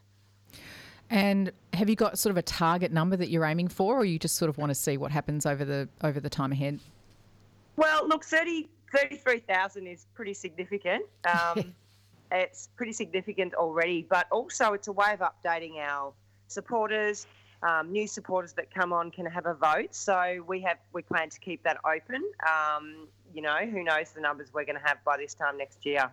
And 1.14 1.52
have 1.74 1.92
you 1.92 1.96
got 1.96 2.18
sort 2.18 2.32
of 2.32 2.38
a 2.38 2.42
target 2.42 2.92
number 2.92 3.16
that 3.16 3.30
you're 3.30 3.46
aiming 3.46 3.68
for, 3.68 3.98
or 3.98 4.04
you 4.04 4.18
just 4.18 4.36
sort 4.36 4.50
of 4.50 4.58
want 4.58 4.72
to 4.72 4.76
see 4.76 4.98
what 4.98 5.12
happens 5.12 5.46
over 5.46 5.64
the 5.64 5.88
over 6.02 6.20
the 6.20 6.30
time 6.30 6.52
ahead? 6.52 6.80
Well, 7.76 8.08
look, 8.08 8.26
30, 8.26 8.68
33,000 8.92 9.86
is 9.86 10.08
pretty 10.16 10.34
significant. 10.34 11.06
Um, 11.32 11.76
it's 12.32 12.70
pretty 12.76 12.94
significant 12.94 13.54
already, 13.54 14.08
but 14.10 14.26
also 14.32 14.74
it's 14.74 14.88
a 14.88 14.92
way 14.92 15.14
of 15.14 15.20
updating 15.20 15.76
our 15.76 16.14
supporters. 16.48 17.28
Um, 17.62 17.92
new 17.92 18.08
supporters 18.08 18.54
that 18.54 18.74
come 18.74 18.92
on 18.92 19.12
can 19.12 19.28
have 19.28 19.46
a 19.46 19.54
vote, 19.54 19.94
so 19.94 20.44
we 20.48 20.62
have 20.62 20.80
we 20.94 21.04
plan 21.04 21.30
to 21.30 21.40
keep 21.40 21.62
that 21.62 21.78
open. 21.86 22.24
Um, 22.42 23.08
you 23.36 23.44
know, 23.44 23.58
who 23.72 23.84
knows 23.84 24.14
the 24.14 24.22
numbers 24.22 24.52
we're 24.52 24.66
going 24.66 24.80
to 24.80 24.88
have 24.88 24.98
by 25.06 25.18
this 25.18 25.36
time 25.36 25.60
next 25.60 25.86
year. 25.86 26.12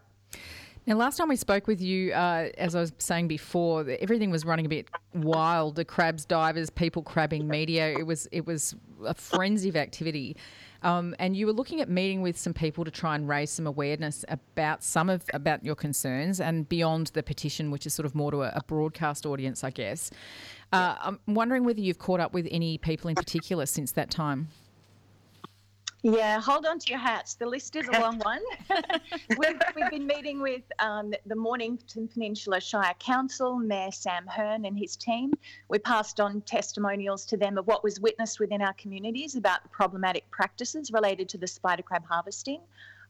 Now, 0.87 0.97
last 0.97 1.19
time 1.19 1.29
we 1.29 1.37
spoke 1.37 1.67
with 1.67 1.81
you, 1.81 2.13
uh, 2.13 2.49
as 2.57 2.75
I 2.75 2.81
was 2.81 2.93
saying 2.99 3.29
before, 3.29 3.89
everything 4.01 4.31
was 4.31 4.45
running 4.45 4.67
a 4.67 4.69
bit 4.69 4.89
wild. 5.15 5.77
The 5.77 5.85
crabs, 5.85 6.25
divers, 6.25 6.71
people 6.71 7.03
crabbing, 7.03 7.47
media. 7.47 7.91
It 7.99 8.07
was 8.07 8.27
it 8.33 8.47
was 8.47 8.75
a 9.05 9.15
frenzy 9.15 9.69
of 9.69 9.77
activity, 9.77 10.37
um, 10.83 11.15
and 11.19 11.37
you 11.37 11.47
were 11.47 11.53
looking 11.53 11.83
at 11.83 11.91
meeting 11.91 12.23
with 12.23 12.39
some 12.39 12.55
people 12.55 12.85
to 12.85 12.91
try 12.91 13.15
and 13.15 13.29
raise 13.29 13.51
some 13.51 13.67
awareness 13.67 14.25
about 14.29 14.83
some 14.83 15.11
of 15.11 15.23
about 15.35 15.65
your 15.65 15.75
concerns 15.75 16.41
and 16.41 16.67
beyond 16.69 17.09
the 17.09 17.23
petition, 17.23 17.71
which 17.71 17.87
is 17.87 17.93
sort 17.93 18.07
of 18.07 18.15
more 18.15 18.31
to 18.31 18.43
a, 18.43 18.53
a 18.55 18.63
broadcast 18.67 19.27
audience, 19.27 19.63
I 19.63 19.71
guess. 19.71 20.11
Uh, 20.73 20.95
I'm 21.01 21.21
wondering 21.27 21.65
whether 21.65 21.81
you've 21.81 21.99
caught 21.99 22.21
up 22.21 22.33
with 22.33 22.49
any 22.51 22.79
people 22.79 23.11
in 23.11 23.17
particular 23.17 23.67
since 23.67 23.93
that 23.93 24.11
time. 24.11 24.49
Yeah, 26.03 26.41
hold 26.41 26.65
on 26.65 26.79
to 26.79 26.91
your 26.91 26.99
hats. 26.99 27.35
The 27.35 27.47
list 27.47 27.77
is 27.77 27.87
a 27.89 28.01
long 28.01 28.19
one. 28.25 28.41
we've, 29.39 29.61
we've 29.77 29.91
been 29.91 30.07
meeting 30.07 30.41
with 30.41 30.63
um, 30.79 31.13
the 31.27 31.37
Mornington 31.37 32.09
Peninsula 32.09 32.61
Shire 32.61 32.95
Council, 32.99 33.59
Mayor 33.59 33.91
Sam 33.91 34.27
Hearn 34.27 34.65
and 34.65 34.79
his 34.79 34.97
team. 34.97 35.33
We 35.69 35.79
passed 35.79 36.19
on 36.19 36.41
testimonials 36.43 37.27
to 37.27 37.37
them 37.37 37.59
of 37.59 37.67
what 37.67 37.85
was 37.85 38.01
witnessed 38.01 38.41
within 38.41 38.63
our 38.63 38.73
communities 38.75 39.37
about 39.37 39.63
the 39.63 39.69
problematic 39.69 40.31
practices 40.31 40.91
related 40.91 41.29
to 41.31 41.39
the 41.39 41.47
spider 41.47 41.83
crab 41.83 42.05
harvesting 42.09 42.61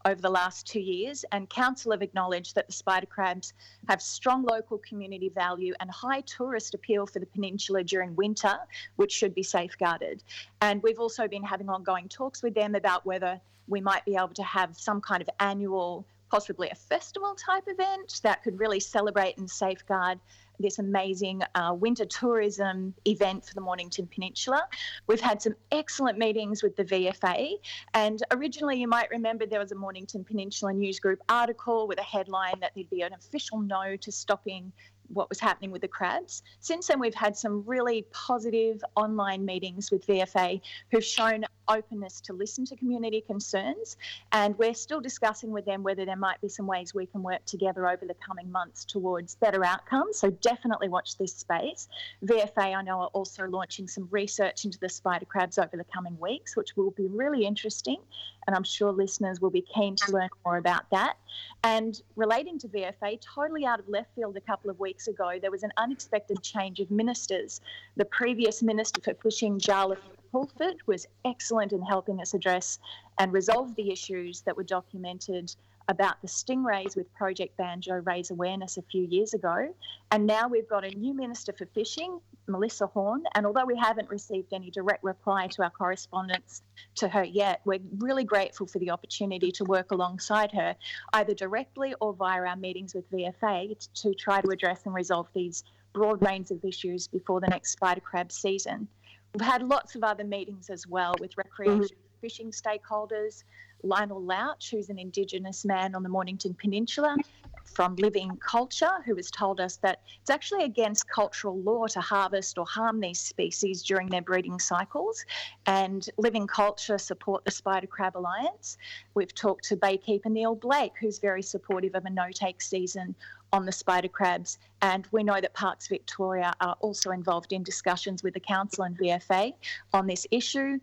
over 0.05 0.21
the 0.21 0.31
last 0.31 0.67
two 0.67 0.81
years, 0.81 1.25
and 1.33 1.49
Council 1.51 1.93
have 1.93 2.03
acknowledged 2.03 2.55
that 2.55 2.67
the 2.67 2.73
spider 2.73 3.07
crabs 3.07 3.53
have 3.89 4.01
strong 4.01 4.45
local 4.45 4.79
community 4.79 5.29
value 5.29 5.75
and 5.81 5.91
high 5.91 6.23
tourist 6.23 6.75
appeal 6.75 7.07
for 7.07 7.19
the 7.19 7.27
peninsula 7.27 7.85
during 7.85 8.15
winter, 8.17 8.59
which 8.97 9.13
should 9.13 9.35
be 9.35 9.43
safeguarded. 9.43 10.23
And 10.61 10.83
we've 10.83 10.99
also 10.99 11.29
been 11.29 11.43
having 11.43 11.69
ongoing 11.69 12.09
talks 12.09 12.43
with 12.43 12.55
them 12.55 12.75
about 12.75 13.05
whether 13.05 13.41
we 13.69 13.81
might 13.81 14.05
be 14.05 14.17
able 14.17 14.29
to 14.29 14.43
have 14.43 14.77
some 14.77 15.01
kind 15.01 15.23
of 15.23 15.31
annual, 15.39 16.05
possibly 16.31 16.71
a 16.71 16.75
festival 16.75 17.35
type 17.35 17.65
event 17.67 18.21
that 18.23 18.43
could 18.43 18.59
really 18.59 18.81
celebrate 18.81 19.39
and 19.39 19.51
safeguard 19.51 20.19
this 20.61 20.79
amazing 20.79 21.43
uh, 21.55 21.75
winter 21.75 22.05
tourism 22.05 22.95
event 23.07 23.45
for 23.45 23.55
the 23.55 23.61
Mornington 23.61 24.07
Peninsula. 24.07 24.63
We've 25.07 25.21
had 25.21 25.41
some 25.43 25.55
excellent 25.73 26.19
meetings 26.19 26.63
with 26.63 26.77
the 26.77 26.85
VFA, 26.85 27.55
and 27.95 28.23
originally 28.31 28.81
you 28.81 28.89
might 28.89 29.11
remember 29.11 29.47
there 29.47 29.61
was 29.61 29.73
a 29.73 29.77
Mornington 29.77 30.25
Peninsula 30.25 30.73
News 30.73 31.01
Group 31.01 31.21
article 31.29 31.89
with 31.89 31.99
a 31.99 32.05
headline 32.05 32.61
that 32.61 32.73
there'd 32.75 32.91
be 32.91 33.03
an 33.03 33.13
official 33.13 33.61
no 33.61 33.97
to 33.97 34.13
stopping 34.13 34.73
what 35.13 35.29
was 35.29 35.41
happening 35.41 35.71
with 35.71 35.83
the 35.83 35.89
crabs. 35.89 36.43
Since 36.61 36.87
then, 36.89 37.01
we've 37.01 37.15
had 37.15 37.37
some 37.37 37.65
really 37.67 38.07
positive 38.13 38.83
online 38.97 39.45
meetings 39.45 39.91
with 39.91 40.07
VFA 40.07 40.61
who've 40.91 41.05
shown 41.05 41.45
openness 41.71 42.21
to 42.21 42.33
listen 42.33 42.65
to 42.67 42.77
community 42.77 43.21
concerns. 43.21 43.97
And 44.33 44.59
we're 44.59 44.75
still 44.75 45.01
discussing 45.01 45.51
with 45.51 45.65
them 45.65 45.83
whether 45.83 46.05
there 46.05 46.17
might 46.17 46.41
be 46.41 46.49
some 46.49 46.67
ways 46.67 46.95
we 46.95 47.07
can 47.07 47.23
work 47.23 47.45
together 47.45 47.89
over 47.89 48.05
the 48.05 48.15
coming 48.15 48.51
months 48.51 48.85
towards 48.85 49.37
better 49.37 49.65
outcomes. 49.65 50.19
So 50.19 50.31
definitely 50.31 50.89
watch 50.89 51.17
this 51.17 51.35
space. 51.35 51.89
VFA, 52.25 52.77
I 52.77 52.83
know, 52.83 53.01
are 53.01 53.11
also 53.13 53.47
launching 53.47 53.87
some 53.87 54.09
research 54.11 54.65
into 54.65 54.79
the 54.79 54.89
spider 54.89 55.25
crabs 55.25 55.59
over 55.59 55.77
the 55.77 55.85
coming 55.85 56.19
weeks, 56.19 56.57
which 56.57 56.77
will 56.77 56.91
be 56.91 57.07
really 57.07 57.47
interesting. 57.47 57.99
And 58.47 58.57
I'm 58.57 58.65
sure 58.65 58.91
listeners 58.91 59.41
will 59.41 59.51
be 59.51 59.63
keen 59.63 59.95
to 59.97 60.13
learn 60.13 60.29
more 60.45 60.57
about 60.57 60.91
that. 60.91 61.17
And 61.63 62.01
relating 62.17 62.59
to 62.61 62.69
VFA, 62.69 63.21
totally 63.21 63.65
out 63.65 63.79
of 63.79 63.89
left 63.89 64.15
field 64.15 64.37
a 64.37 64.41
couple 64.41 64.71
of 64.71 64.81
weeks 64.81 65.00
ago, 65.09 65.39
there 65.41 65.51
was 65.51 65.63
an 65.63 65.73
unexpected 65.77 66.43
change 66.43 66.81
of 66.81 66.91
ministers. 66.91 67.61
The 67.97 68.05
previous 68.05 68.63
Minister 68.63 69.01
for 69.01 69.15
Fishing, 69.15 69.59
Jaala 69.59 69.97
Pulford, 70.33 70.77
was 70.87 71.07
excellent 71.25 71.73
in 71.73 71.83
helping 71.83 72.21
us 72.21 72.35
address 72.35 72.79
and 73.19 73.33
resolve 73.33 73.75
the 73.77 73.91
issues 73.91 74.43
that 74.43 74.57
were 74.57 74.65
documented 74.65 75.55
about 75.91 76.23
the 76.23 76.29
stingrays 76.29 76.95
with 76.95 77.13
Project 77.15 77.57
Banjo 77.57 77.95
raise 78.05 78.31
awareness 78.31 78.77
a 78.77 78.83
few 78.83 79.03
years 79.03 79.35
ago. 79.35 79.75
And 80.13 80.25
now 80.25 80.47
we've 80.47 80.69
got 80.69 80.85
a 80.85 80.91
new 80.91 81.13
Minister 81.13 81.53
for 81.53 81.67
Fishing, 81.67 82.21
Melissa 82.47 82.87
Horne. 82.87 83.25
And 83.35 83.45
although 83.45 83.65
we 83.67 83.77
haven't 83.77 84.09
received 84.09 84.53
any 84.53 84.71
direct 84.71 85.03
reply 85.03 85.49
to 85.49 85.65
our 85.65 85.71
correspondence 85.71 86.63
to 86.95 87.09
her 87.09 87.25
yet, 87.25 87.61
we're 87.65 87.81
really 87.99 88.23
grateful 88.23 88.69
for 88.69 88.79
the 88.79 88.91
opportunity 88.91 89.51
to 89.51 89.65
work 89.65 89.91
alongside 89.91 90.53
her, 90.53 90.77
either 91.13 91.35
directly 91.35 91.93
or 92.01 92.15
via 92.15 92.45
our 92.45 92.57
meetings 92.57 92.95
with 92.95 93.11
VFA, 93.11 93.77
to 94.03 94.15
try 94.15 94.41
to 94.41 94.51
address 94.51 94.87
and 94.87 94.95
resolve 94.95 95.27
these 95.35 95.65
broad 95.93 96.25
range 96.25 96.53
of 96.53 96.65
issues 96.65 97.09
before 97.09 97.41
the 97.41 97.49
next 97.49 97.73
spider 97.73 98.01
crab 98.01 98.31
season. 98.31 98.87
We've 99.35 99.47
had 99.47 99.65
lots 99.65 99.97
of 99.97 100.05
other 100.05 100.23
meetings 100.25 100.71
as 100.71 100.87
well 100.87 101.17
with 101.19 101.37
recreation 101.37 101.83
mm-hmm. 101.83 102.21
fishing 102.21 102.53
stakeholders. 102.53 103.43
Lionel 103.83 104.23
Lauch, 104.23 104.71
who's 104.71 104.89
an 104.89 104.99
Indigenous 104.99 105.65
man 105.65 105.95
on 105.95 106.03
the 106.03 106.09
Mornington 106.09 106.55
Peninsula 106.55 107.17
from 107.65 107.95
Living 107.97 108.37
Culture, 108.37 108.91
who 109.07 109.15
has 109.17 109.31
told 109.31 109.61
us 109.61 109.77
that 109.77 110.01
it's 110.21 110.31
actually 110.31 110.65
against 110.65 111.09
cultural 111.09 111.59
law 111.61 111.87
to 111.87 112.01
harvest 112.01 112.59
or 112.59 112.67
harm 112.67 113.01
these 113.01 113.21
species 113.21 113.83
during 113.83 114.09
their 114.09 114.23
breeding 114.23 114.59
cycles. 114.59 115.25
And 115.67 116.09
Living 116.19 116.47
Culture 116.47 116.99
support 116.99 117.45
the 117.45 117.51
Spider 117.51 117.87
Crab 117.87 118.17
Alliance. 118.17 118.77
We've 119.15 119.35
talked 119.35 119.65
to 119.69 119.77
baykeeper 119.77 120.27
Neil 120.27 120.55
Blake, 120.55 120.93
who's 121.01 121.19
very 121.19 121.43
supportive 121.43 121.95
of 121.95 122.05
a 122.05 122.11
no 122.11 122.27
take 122.33 122.61
season 122.61 123.15
on 123.53 123.67
the 123.67 123.73
spider 123.73 124.09
crabs. 124.09 124.59
And 124.83 125.07
we 125.11 125.25
know 125.25 125.41
that 125.41 125.55
Parks 125.55 125.89
Victoria 125.89 126.53
are 126.61 126.77
also 126.81 127.11
involved 127.11 127.53
in 127.53 127.63
discussions 127.63 128.23
with 128.23 128.35
the 128.35 128.41
Council 128.41 128.85
and 128.85 128.97
VFA 128.97 129.55
on 129.93 130.07
this 130.07 130.27
issue. 130.31 130.79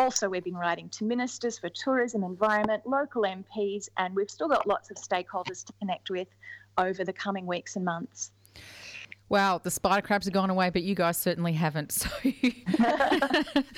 Also, 0.00 0.28
we've 0.28 0.44
been 0.44 0.56
writing 0.56 0.88
to 0.90 1.04
ministers 1.04 1.58
for 1.58 1.68
tourism, 1.68 2.22
environment, 2.22 2.84
local 2.86 3.22
MPs, 3.22 3.88
and 3.96 4.14
we've 4.14 4.30
still 4.30 4.46
got 4.46 4.64
lots 4.64 4.92
of 4.92 4.96
stakeholders 4.96 5.64
to 5.64 5.72
connect 5.80 6.08
with 6.08 6.28
over 6.78 7.02
the 7.02 7.12
coming 7.12 7.46
weeks 7.46 7.74
and 7.74 7.84
months. 7.84 8.30
Wow, 9.30 9.60
the 9.62 9.70
spider 9.70 10.00
crabs 10.00 10.26
have 10.26 10.32
gone 10.32 10.48
away, 10.48 10.70
but 10.70 10.82
you 10.82 10.94
guys 10.94 11.18
certainly 11.18 11.52
haven't. 11.52 11.92
So 11.92 12.08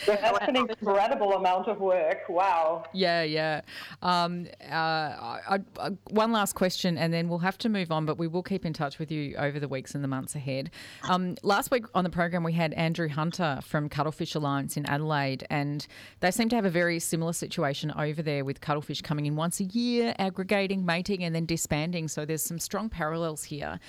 that's 0.07 0.49
an 0.49 0.57
incredible 0.57 1.33
amount 1.33 1.67
of 1.69 1.81
work. 1.81 2.29
Wow. 2.29 2.85
Yeah, 2.93 3.23
yeah. 3.23 3.63
Um, 4.03 4.47
uh, 4.71 4.75
I, 4.75 5.59
I, 5.79 5.89
one 6.11 6.31
last 6.31 6.55
question, 6.55 6.97
and 6.97 7.13
then 7.13 7.29
we'll 7.29 7.39
have 7.39 7.59
to 7.59 7.69
move 7.69 7.91
on, 7.91 8.07
but 8.07 8.19
we 8.19 8.29
will 8.29 8.43
keep 8.43 8.65
in 8.65 8.73
touch 8.73 8.99
with 8.99 9.11
you 9.11 9.35
over 9.37 9.59
the 9.59 9.69
weeks 9.69 9.95
and 9.95 10.05
the 10.05 10.09
months 10.09 10.35
ahead. 10.37 10.71
Um, 11.09 11.37
last 11.43 11.71
week 11.71 11.85
on 11.95 12.05
the 12.05 12.11
program, 12.11 12.45
we 12.45 12.53
had 12.53 12.73
Andrew 12.75 13.09
Hunter 13.09 13.59
from 13.63 13.89
Cuttlefish 13.89 14.35
Alliance 14.35 14.77
in 14.77 14.87
Adelaide, 14.87 15.47
and 15.51 15.87
they 16.21 16.31
seem 16.31 16.49
to 16.51 16.57
have 16.57 16.65
a 16.65 16.71
very 16.71 17.01
similar 17.01 17.33
situation 17.33 17.93
over 17.97 18.23
there 18.23 18.45
with 18.45 18.61
cuttlefish 18.61 19.03
coming 19.03 19.27
in 19.27 19.35
once 19.35 19.59
a 19.59 19.65
year, 19.65 20.15
aggregating, 20.19 20.87
mating, 20.87 21.25
and 21.25 21.35
then 21.35 21.47
disbanding. 21.47 22.07
So 22.07 22.25
there's 22.25 22.43
some 22.43 22.59
strong 22.59 22.89
parallels 22.89 23.43
here. 23.45 23.81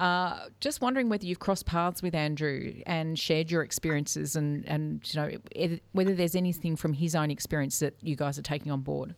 Uh, 0.00 0.46
just 0.60 0.80
wondering 0.80 1.10
whether 1.10 1.26
you've 1.26 1.40
crossed 1.40 1.66
paths 1.66 2.02
with 2.02 2.14
Andrew 2.14 2.72
and 2.86 3.18
shared 3.18 3.50
your 3.50 3.62
experiences, 3.62 4.34
and 4.34 4.66
and 4.66 5.02
you 5.12 5.20
know 5.20 5.78
whether 5.92 6.14
there's 6.14 6.34
anything 6.34 6.74
from 6.74 6.94
his 6.94 7.14
own 7.14 7.30
experience 7.30 7.80
that 7.80 7.94
you 8.00 8.16
guys 8.16 8.38
are 8.38 8.42
taking 8.42 8.72
on 8.72 8.80
board. 8.80 9.14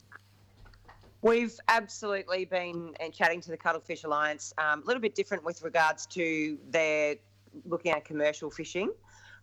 We've 1.23 1.57
absolutely 1.69 2.47
been 2.47 2.97
and 2.99 3.15
chatting 3.15 3.41
to 3.43 3.51
the 3.51 3.57
Cuttlefish 3.57 4.03
Alliance. 4.03 4.53
Um, 4.59 4.83
a 4.83 4.85
little 4.85 5.01
bit 5.01 5.15
different 5.15 5.45
with 5.45 5.63
regards 5.63 6.05
to 6.07 6.59
their 6.69 7.15
looking 7.65 7.93
at 7.93 8.05
commercial 8.05 8.51
fishing. 8.51 8.91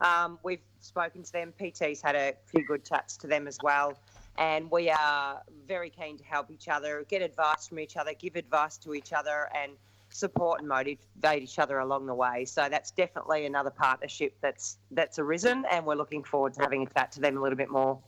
Um, 0.02 0.40
we've 0.44 0.60
spoken 0.82 1.24
to 1.24 1.32
them. 1.32 1.54
PT's 1.58 2.02
had 2.02 2.16
a 2.16 2.34
few 2.48 2.66
good 2.66 2.84
chats 2.84 3.16
to 3.16 3.28
them 3.28 3.48
as 3.48 3.58
well. 3.64 3.98
And 4.38 4.70
we 4.70 4.90
are 4.90 5.42
very 5.68 5.90
keen 5.90 6.18
to 6.18 6.24
help 6.26 6.52
each 6.52 6.68
other, 6.68 7.06
get 7.08 7.22
advice 7.22 7.68
from 7.68 7.80
each 7.80 7.96
other, 7.96 8.14
give 8.14 8.36
advice 8.36 8.78
to 8.80 8.94
each 8.94 9.14
other, 9.14 9.50
and 9.56 9.74
support 10.20 10.60
and 10.60 10.68
motivate 10.68 11.44
each 11.44 11.60
other 11.60 11.80
along 11.80 12.06
the 12.06 12.14
way. 12.14 12.46
So 12.46 12.68
that's 12.70 12.92
definitely 12.92 13.46
another 13.46 13.70
partnership 13.70 14.34
that's 14.42 14.78
that's 14.92 15.20
arisen, 15.20 15.66
and 15.72 15.86
we're 15.86 15.96
looking 15.96 16.24
forward 16.24 16.54
to 16.56 16.62
having 16.62 16.84
a 16.84 16.94
chat 16.94 17.12
to 17.14 17.22
them 17.22 17.38
a 17.38 17.42
little 17.42 17.58
bit 17.58 17.70
more. 17.70 18.00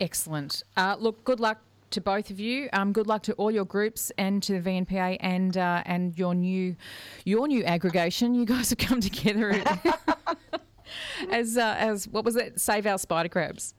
Excellent. 0.00 0.62
Uh, 0.76 0.96
look, 0.98 1.24
good 1.24 1.40
luck 1.40 1.58
to 1.90 2.00
both 2.00 2.30
of 2.30 2.38
you. 2.38 2.68
Um, 2.72 2.92
good 2.92 3.06
luck 3.06 3.22
to 3.24 3.32
all 3.34 3.50
your 3.50 3.64
groups 3.64 4.12
and 4.18 4.42
to 4.42 4.60
the 4.60 4.70
VNPA 4.70 5.16
and 5.20 5.56
uh, 5.56 5.82
and 5.86 6.16
your 6.18 6.34
new 6.34 6.76
your 7.24 7.48
new 7.48 7.64
aggregation. 7.64 8.34
You 8.34 8.44
guys 8.44 8.70
have 8.70 8.78
come 8.78 9.00
together 9.10 9.62
as 11.30 11.56
uh, 11.56 11.74
as 11.78 12.08
what 12.08 12.24
was 12.24 12.36
it? 12.36 12.60
Save 12.60 12.86
our 12.86 12.98
spider 12.98 13.28
crabs. 13.28 13.74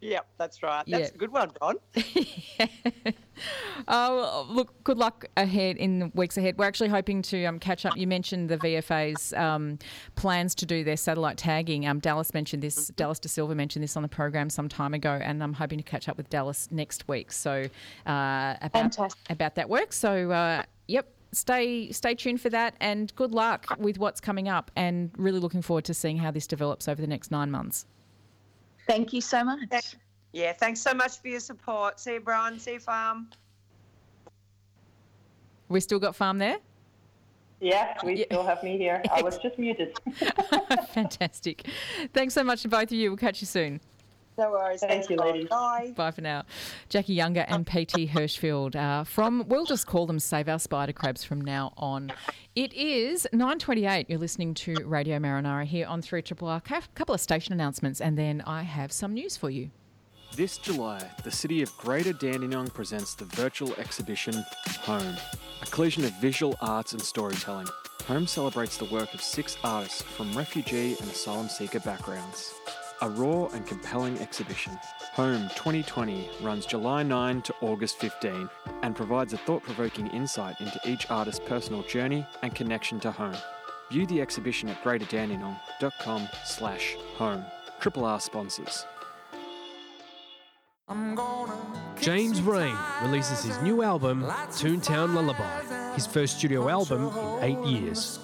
Yep, 0.00 0.26
that's 0.38 0.62
right. 0.62 0.84
That's 0.86 1.10
a 1.10 1.18
good 1.18 1.32
one, 1.32 1.50
Ron. 1.60 1.76
yeah. 1.94 2.66
Uh, 3.88 4.42
look, 4.48 4.84
good 4.84 4.98
luck 4.98 5.24
ahead 5.36 5.76
in 5.78 5.98
the 5.98 6.12
weeks 6.14 6.36
ahead. 6.36 6.58
We're 6.58 6.66
actually 6.66 6.90
hoping 6.90 7.22
to 7.22 7.44
um, 7.46 7.58
catch 7.58 7.86
up. 7.86 7.96
You 7.96 8.06
mentioned 8.06 8.48
the 8.50 8.58
VFA's 8.58 9.32
um, 9.32 9.78
plans 10.14 10.54
to 10.56 10.66
do 10.66 10.84
their 10.84 10.98
satellite 10.98 11.38
tagging. 11.38 11.86
Um, 11.86 11.98
Dallas 11.98 12.34
mentioned 12.34 12.62
this. 12.62 12.78
Mm-hmm. 12.78 12.94
Dallas 12.96 13.18
D'Silva 13.18 13.54
mentioned 13.54 13.82
this 13.82 13.96
on 13.96 14.02
the 14.02 14.08
program 14.08 14.50
some 14.50 14.68
time 14.68 14.94
ago, 14.94 15.18
and 15.22 15.42
I'm 15.42 15.54
hoping 15.54 15.78
to 15.78 15.84
catch 15.84 16.08
up 16.08 16.18
with 16.18 16.28
Dallas 16.28 16.68
next 16.70 17.08
week. 17.08 17.32
So 17.32 17.64
uh, 18.06 18.56
about 18.60 18.98
about 19.30 19.54
that 19.54 19.68
work. 19.68 19.92
So 19.92 20.30
uh, 20.30 20.64
yep, 20.86 21.08
stay 21.32 21.90
stay 21.92 22.14
tuned 22.14 22.40
for 22.40 22.50
that, 22.50 22.74
and 22.80 23.14
good 23.16 23.32
luck 23.32 23.66
with 23.78 23.98
what's 23.98 24.20
coming 24.20 24.48
up. 24.48 24.70
And 24.76 25.10
really 25.16 25.40
looking 25.40 25.62
forward 25.62 25.84
to 25.86 25.94
seeing 25.94 26.18
how 26.18 26.30
this 26.30 26.46
develops 26.46 26.88
over 26.88 27.00
the 27.00 27.08
next 27.08 27.30
nine 27.30 27.50
months. 27.50 27.86
Thank 28.90 29.12
you 29.12 29.20
so 29.20 29.44
much. 29.44 29.94
Yeah, 30.32 30.52
thanks 30.52 30.80
so 30.80 30.92
much 30.92 31.20
for 31.20 31.28
your 31.28 31.38
support. 31.38 32.00
See 32.00 32.14
you, 32.14 32.20
Brian. 32.20 32.58
See 32.58 32.72
you, 32.72 32.80
Fam. 32.80 33.30
We 35.68 35.78
still 35.78 36.00
got 36.00 36.16
Fam 36.16 36.38
there? 36.38 36.56
Yeah, 37.60 37.94
we 38.04 38.16
yeah. 38.16 38.24
still 38.24 38.44
have 38.44 38.64
me 38.64 38.76
here. 38.78 39.00
I 39.12 39.22
was 39.22 39.38
just 39.38 39.58
muted. 39.58 39.96
Fantastic. 40.88 41.68
Thanks 42.12 42.34
so 42.34 42.42
much 42.42 42.62
to 42.62 42.68
both 42.68 42.84
of 42.84 42.92
you. 42.92 43.10
We'll 43.10 43.16
catch 43.16 43.40
you 43.40 43.46
soon. 43.46 43.80
No 44.38 44.50
worries. 44.52 44.80
Thank 44.80 45.10
you, 45.10 45.16
ladies. 45.16 45.48
Bye. 45.48 45.92
Bye 45.94 46.10
for 46.10 46.22
now. 46.22 46.44
Jacqui 46.88 47.14
Younger 47.14 47.44
and 47.48 47.66
PT 47.66 48.08
Hirschfield 48.08 48.74
uh, 48.74 49.04
from, 49.04 49.44
we'll 49.48 49.66
just 49.66 49.86
call 49.86 50.06
them 50.06 50.18
Save 50.18 50.48
Our 50.48 50.58
Spider 50.58 50.92
Crabs 50.92 51.24
from 51.24 51.40
now 51.40 51.72
on. 51.76 52.12
It 52.54 52.72
is 52.72 53.26
9.28. 53.34 54.06
You're 54.08 54.18
listening 54.18 54.54
to 54.54 54.74
Radio 54.84 55.18
Marinara 55.18 55.64
here 55.64 55.86
on 55.86 56.00
3 56.00 56.22
Triple 56.22 56.48
R. 56.48 56.62
A 56.70 56.82
couple 56.94 57.14
of 57.14 57.20
station 57.20 57.52
announcements 57.52 58.00
and 58.00 58.16
then 58.16 58.42
I 58.46 58.62
have 58.62 58.92
some 58.92 59.12
news 59.14 59.36
for 59.36 59.50
you. 59.50 59.70
This 60.36 60.58
July, 60.58 61.02
the 61.24 61.30
city 61.30 61.60
of 61.60 61.76
Greater 61.76 62.12
Dandenong 62.12 62.68
presents 62.68 63.14
the 63.16 63.24
virtual 63.24 63.74
exhibition 63.74 64.44
Home, 64.82 65.16
a 65.60 65.66
collision 65.66 66.04
of 66.04 66.12
visual 66.20 66.54
arts 66.60 66.92
and 66.92 67.02
storytelling. 67.02 67.66
Home 68.06 68.28
celebrates 68.28 68.76
the 68.76 68.84
work 68.86 69.12
of 69.12 69.20
six 69.20 69.56
artists 69.64 70.02
from 70.02 70.32
refugee 70.36 70.96
and 71.00 71.10
asylum 71.10 71.48
seeker 71.48 71.80
backgrounds. 71.80 72.54
A 73.02 73.08
raw 73.08 73.46
and 73.54 73.66
compelling 73.66 74.18
exhibition. 74.18 74.78
Home 75.14 75.48
2020 75.54 76.28
runs 76.42 76.66
July 76.66 77.02
9 77.02 77.40
to 77.42 77.54
August 77.62 77.98
15 77.98 78.48
and 78.82 78.94
provides 78.94 79.32
a 79.32 79.38
thought 79.38 79.62
provoking 79.62 80.06
insight 80.08 80.60
into 80.60 80.78
each 80.84 81.10
artist's 81.10 81.40
personal 81.46 81.82
journey 81.84 82.26
and 82.42 82.54
connection 82.54 83.00
to 83.00 83.10
home. 83.10 83.36
View 83.90 84.06
the 84.06 84.20
exhibition 84.20 84.68
at 84.68 84.84
greaterdandenong.com 84.84 86.28
slash 86.44 86.94
home. 87.16 87.42
Triple 87.80 88.04
R 88.04 88.20
sponsors. 88.20 88.84
James 92.00 92.42
Reyne 92.42 92.76
releases 93.02 93.42
his 93.42 93.56
new 93.62 93.82
album, 93.82 94.24
Toontown 94.24 95.14
Lullaby, 95.14 95.94
his 95.94 96.06
first 96.06 96.38
studio 96.38 96.68
album 96.68 97.08
in 97.16 97.44
eight 97.44 97.64
years. 97.66 98.18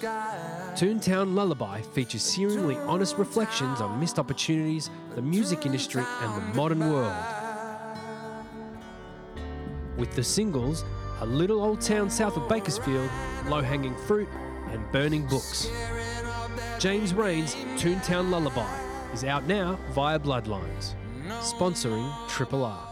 Toontown 0.77 1.33
Lullaby 1.33 1.81
features 1.81 2.21
searingly 2.21 2.77
honest 2.87 3.17
reflections 3.17 3.81
on 3.81 3.99
missed 3.99 4.19
opportunities, 4.19 4.91
the 5.15 5.21
music 5.23 5.65
industry, 5.65 6.03
and 6.21 6.35
the 6.35 6.55
modern 6.55 6.91
world. 6.93 7.15
With 9.97 10.13
the 10.13 10.23
singles, 10.23 10.85
A 11.21 11.25
Little 11.25 11.63
Old 11.63 11.81
Town 11.81 12.11
South 12.11 12.37
of 12.37 12.47
Bakersfield, 12.47 13.09
Low 13.47 13.61
Hanging 13.61 13.95
Fruit, 14.05 14.29
and 14.69 14.79
burning 14.91 15.25
books. 15.25 15.67
James 16.77 17.11
Reyne's 17.11 17.55
Toontown 17.81 18.29
Lullaby 18.29 18.79
is 19.13 19.23
out 19.23 19.47
now 19.47 19.79
via 19.93 20.19
Bloodlines, 20.19 20.93
sponsoring 21.39 22.07
Triple 22.29 22.63
R. 22.63 22.87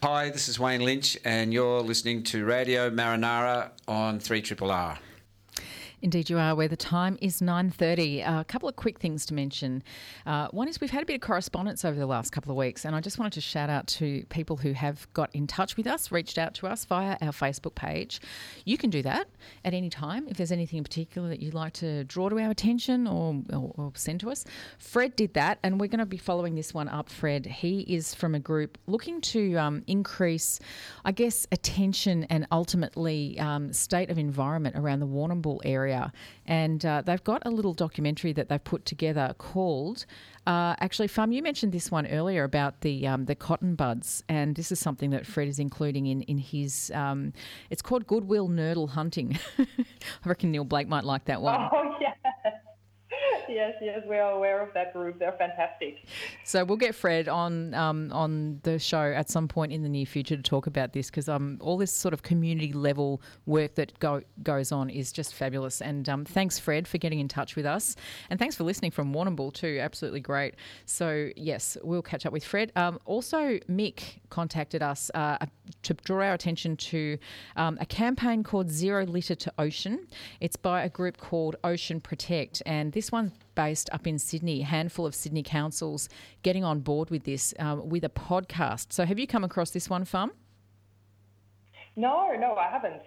Hi, 0.00 0.30
this 0.30 0.48
is 0.48 0.60
Wayne 0.60 0.84
Lynch, 0.84 1.18
and 1.24 1.52
you're 1.52 1.80
listening 1.80 2.22
to 2.22 2.44
Radio 2.44 2.88
Marinara 2.88 3.72
on 3.88 4.20
3 4.20 4.42
Triple 4.42 4.70
R. 4.70 4.96
Indeed, 6.02 6.28
you 6.28 6.38
are. 6.38 6.54
Where 6.54 6.68
the 6.68 6.76
time 6.76 7.16
is 7.22 7.40
nine 7.40 7.70
thirty. 7.70 8.22
Uh, 8.22 8.40
a 8.40 8.44
couple 8.44 8.68
of 8.68 8.76
quick 8.76 8.98
things 8.98 9.24
to 9.26 9.34
mention. 9.34 9.82
Uh, 10.26 10.48
one 10.48 10.68
is 10.68 10.78
we've 10.78 10.90
had 10.90 11.02
a 11.02 11.06
bit 11.06 11.14
of 11.14 11.20
correspondence 11.22 11.86
over 11.86 11.98
the 11.98 12.06
last 12.06 12.32
couple 12.32 12.52
of 12.52 12.56
weeks, 12.58 12.84
and 12.84 12.94
I 12.94 13.00
just 13.00 13.18
wanted 13.18 13.32
to 13.32 13.40
shout 13.40 13.70
out 13.70 13.86
to 13.88 14.24
people 14.28 14.58
who 14.58 14.72
have 14.72 15.10
got 15.14 15.34
in 15.34 15.46
touch 15.46 15.78
with 15.78 15.86
us, 15.86 16.12
reached 16.12 16.36
out 16.36 16.52
to 16.54 16.66
us 16.66 16.84
via 16.84 17.16
our 17.22 17.32
Facebook 17.32 17.74
page. 17.74 18.20
You 18.66 18.76
can 18.76 18.90
do 18.90 19.00
that 19.02 19.26
at 19.64 19.72
any 19.72 19.88
time 19.88 20.28
if 20.28 20.36
there's 20.36 20.52
anything 20.52 20.76
in 20.78 20.84
particular 20.84 21.30
that 21.30 21.40
you'd 21.40 21.54
like 21.54 21.72
to 21.74 22.04
draw 22.04 22.28
to 22.28 22.38
our 22.40 22.50
attention 22.50 23.06
or, 23.06 23.42
or, 23.50 23.72
or 23.78 23.92
send 23.94 24.20
to 24.20 24.30
us. 24.30 24.44
Fred 24.78 25.16
did 25.16 25.32
that, 25.32 25.58
and 25.62 25.80
we're 25.80 25.88
going 25.88 25.98
to 25.98 26.06
be 26.06 26.18
following 26.18 26.56
this 26.56 26.74
one 26.74 26.88
up. 26.90 27.08
Fred, 27.08 27.46
he 27.46 27.80
is 27.80 28.14
from 28.14 28.34
a 28.34 28.40
group 28.40 28.76
looking 28.86 29.22
to 29.22 29.56
um, 29.56 29.82
increase, 29.86 30.60
I 31.06 31.12
guess, 31.12 31.46
attention 31.50 32.24
and 32.24 32.46
ultimately 32.52 33.38
um, 33.40 33.72
state 33.72 34.10
of 34.10 34.18
environment 34.18 34.76
around 34.76 35.00
the 35.00 35.06
Warrnambool 35.06 35.60
area 35.64 35.85
area. 35.86 36.12
And 36.46 36.84
uh, 36.84 37.02
they've 37.02 37.22
got 37.22 37.42
a 37.44 37.50
little 37.50 37.74
documentary 37.74 38.32
that 38.32 38.48
they've 38.48 38.62
put 38.62 38.84
together 38.84 39.34
called. 39.38 40.06
Uh, 40.46 40.74
actually, 40.80 41.08
Fam, 41.08 41.32
you 41.32 41.42
mentioned 41.42 41.72
this 41.72 41.90
one 41.90 42.06
earlier 42.06 42.44
about 42.44 42.80
the 42.82 43.06
um, 43.06 43.24
the 43.24 43.34
cotton 43.34 43.74
buds, 43.74 44.22
and 44.28 44.54
this 44.54 44.70
is 44.70 44.78
something 44.78 45.10
that 45.10 45.26
Fred 45.26 45.48
is 45.48 45.58
including 45.58 46.06
in 46.06 46.22
in 46.22 46.38
his. 46.38 46.92
Um, 46.94 47.32
it's 47.70 47.82
called 47.82 48.06
Goodwill 48.06 48.48
Nurdle 48.48 48.90
Hunting. 48.90 49.38
I 49.58 49.64
reckon 50.24 50.52
Neil 50.52 50.64
Blake 50.64 50.88
might 50.88 51.04
like 51.04 51.24
that 51.24 51.42
one. 51.42 51.68
Oh 51.72 51.96
yeah 52.00 52.14
yes, 53.48 53.74
yes, 53.80 54.02
we 54.08 54.16
are 54.16 54.32
aware 54.32 54.60
of 54.60 54.72
that 54.74 54.92
group. 54.92 55.18
They're 55.18 55.32
fantastic. 55.32 56.04
So 56.44 56.64
we'll 56.64 56.76
get 56.76 56.94
Fred 56.94 57.28
on 57.28 57.74
um, 57.74 58.10
on 58.12 58.60
the 58.62 58.78
show 58.78 59.12
at 59.12 59.30
some 59.30 59.48
point 59.48 59.72
in 59.72 59.82
the 59.82 59.88
near 59.88 60.06
future 60.06 60.36
to 60.36 60.42
talk 60.42 60.66
about 60.66 60.92
this 60.92 61.10
because 61.10 61.28
um, 61.28 61.58
all 61.60 61.76
this 61.76 61.92
sort 61.92 62.14
of 62.14 62.22
community 62.22 62.72
level 62.72 63.22
work 63.46 63.74
that 63.76 63.98
go, 63.98 64.22
goes 64.42 64.72
on 64.72 64.90
is 64.90 65.12
just 65.12 65.34
fabulous. 65.34 65.80
And 65.80 66.08
um, 66.08 66.24
thanks, 66.24 66.58
Fred, 66.58 66.86
for 66.88 66.98
getting 66.98 67.20
in 67.20 67.28
touch 67.28 67.56
with 67.56 67.66
us, 67.66 67.96
and 68.30 68.38
thanks 68.38 68.56
for 68.56 68.64
listening 68.64 68.90
from 68.90 69.12
Warrnambool 69.12 69.52
too. 69.52 69.78
Absolutely 69.80 70.20
great. 70.20 70.54
So 70.84 71.30
yes, 71.36 71.76
we'll 71.82 72.02
catch 72.02 72.26
up 72.26 72.32
with 72.32 72.44
Fred. 72.44 72.72
Um, 72.76 72.98
also, 73.04 73.58
Mick 73.68 74.20
contacted 74.30 74.82
us 74.82 75.10
uh, 75.14 75.38
to 75.82 75.94
draw 75.94 76.24
our 76.26 76.34
attention 76.34 76.76
to 76.76 77.18
um, 77.56 77.78
a 77.80 77.86
campaign 77.86 78.42
called 78.42 78.70
Zero 78.70 79.04
Litter 79.06 79.34
to 79.34 79.52
Ocean. 79.58 80.06
It's 80.40 80.56
by 80.56 80.82
a 80.82 80.88
group 80.88 81.18
called 81.18 81.56
Ocean 81.64 82.00
Protect, 82.00 82.62
and 82.66 82.92
this 82.92 83.12
one's 83.12 83.32
based 83.54 83.88
up 83.92 84.06
in 84.06 84.18
Sydney, 84.18 84.62
a 84.62 84.64
handful 84.64 85.06
of 85.06 85.14
Sydney 85.14 85.42
councils 85.42 86.08
getting 86.42 86.64
on 86.64 86.80
board 86.80 87.10
with 87.10 87.24
this 87.24 87.54
um, 87.58 87.88
with 87.88 88.04
a 88.04 88.08
podcast. 88.08 88.92
So, 88.92 89.04
have 89.04 89.18
you 89.18 89.26
come 89.26 89.44
across 89.44 89.70
this 89.70 89.88
one, 89.88 90.04
Fam? 90.04 90.32
No, 91.96 92.32
no, 92.38 92.54
I 92.54 92.68
haven't. 92.68 93.02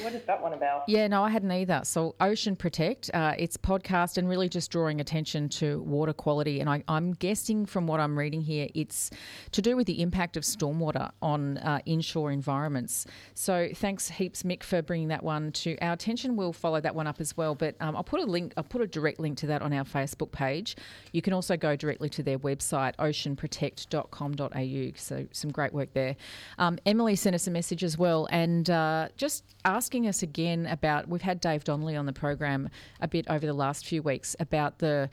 What 0.00 0.14
is 0.14 0.24
that 0.24 0.42
one 0.42 0.52
about? 0.52 0.84
Yeah, 0.88 1.06
no, 1.08 1.22
I 1.22 1.30
hadn't 1.30 1.52
either. 1.52 1.82
So, 1.84 2.14
Ocean 2.20 2.56
Protect, 2.56 3.10
uh, 3.12 3.34
it's 3.38 3.56
podcast 3.56 4.16
and 4.16 4.28
really 4.28 4.48
just 4.48 4.70
drawing 4.70 5.00
attention 5.00 5.48
to 5.50 5.80
water 5.82 6.12
quality. 6.12 6.60
And 6.60 6.68
I, 6.70 6.82
am 6.88 7.12
guessing 7.12 7.66
from 7.66 7.86
what 7.86 8.00
I'm 8.00 8.18
reading 8.18 8.40
here, 8.40 8.68
it's 8.74 9.10
to 9.52 9.62
do 9.62 9.76
with 9.76 9.86
the 9.86 10.00
impact 10.00 10.36
of 10.36 10.42
stormwater 10.42 11.10
on 11.20 11.58
uh, 11.58 11.80
inshore 11.86 12.32
environments. 12.32 13.06
So, 13.34 13.68
thanks 13.74 14.08
heaps, 14.08 14.42
Mick, 14.42 14.62
for 14.62 14.82
bringing 14.82 15.08
that 15.08 15.22
one 15.22 15.52
to 15.52 15.76
our 15.80 15.92
attention. 15.92 16.36
We'll 16.36 16.52
follow 16.52 16.80
that 16.80 16.94
one 16.94 17.06
up 17.06 17.20
as 17.20 17.36
well. 17.36 17.54
But 17.54 17.76
um, 17.80 17.94
I'll 17.94 18.04
put 18.04 18.20
a 18.20 18.24
link, 18.24 18.54
I'll 18.56 18.64
put 18.64 18.80
a 18.80 18.86
direct 18.86 19.20
link 19.20 19.38
to 19.38 19.46
that 19.48 19.62
on 19.62 19.72
our 19.72 19.84
Facebook 19.84 20.32
page. 20.32 20.76
You 21.12 21.22
can 21.22 21.32
also 21.32 21.56
go 21.56 21.76
directly 21.76 22.08
to 22.10 22.22
their 22.22 22.38
website, 22.38 22.96
oceanprotect.com.au. 22.96 24.92
So, 24.96 25.26
some 25.30 25.50
great 25.52 25.72
work 25.74 25.92
there. 25.92 26.16
Um, 26.58 26.78
Emily 26.86 27.16
sent 27.16 27.34
us 27.34 27.46
a 27.46 27.50
message 27.50 27.84
as 27.84 27.98
well, 27.98 28.26
and 28.30 28.68
uh, 28.70 29.08
just 29.16 29.44
asking 29.74 30.06
us 30.06 30.22
again 30.22 30.66
about 30.66 31.08
we've 31.08 31.22
had 31.22 31.40
Dave 31.40 31.64
Donnelly 31.64 31.96
on 31.96 32.06
the 32.06 32.12
program 32.12 32.70
a 33.00 33.08
bit 33.08 33.26
over 33.28 33.44
the 33.44 33.52
last 33.52 33.84
few 33.84 34.02
weeks 34.02 34.36
about 34.38 34.78
the 34.78 35.10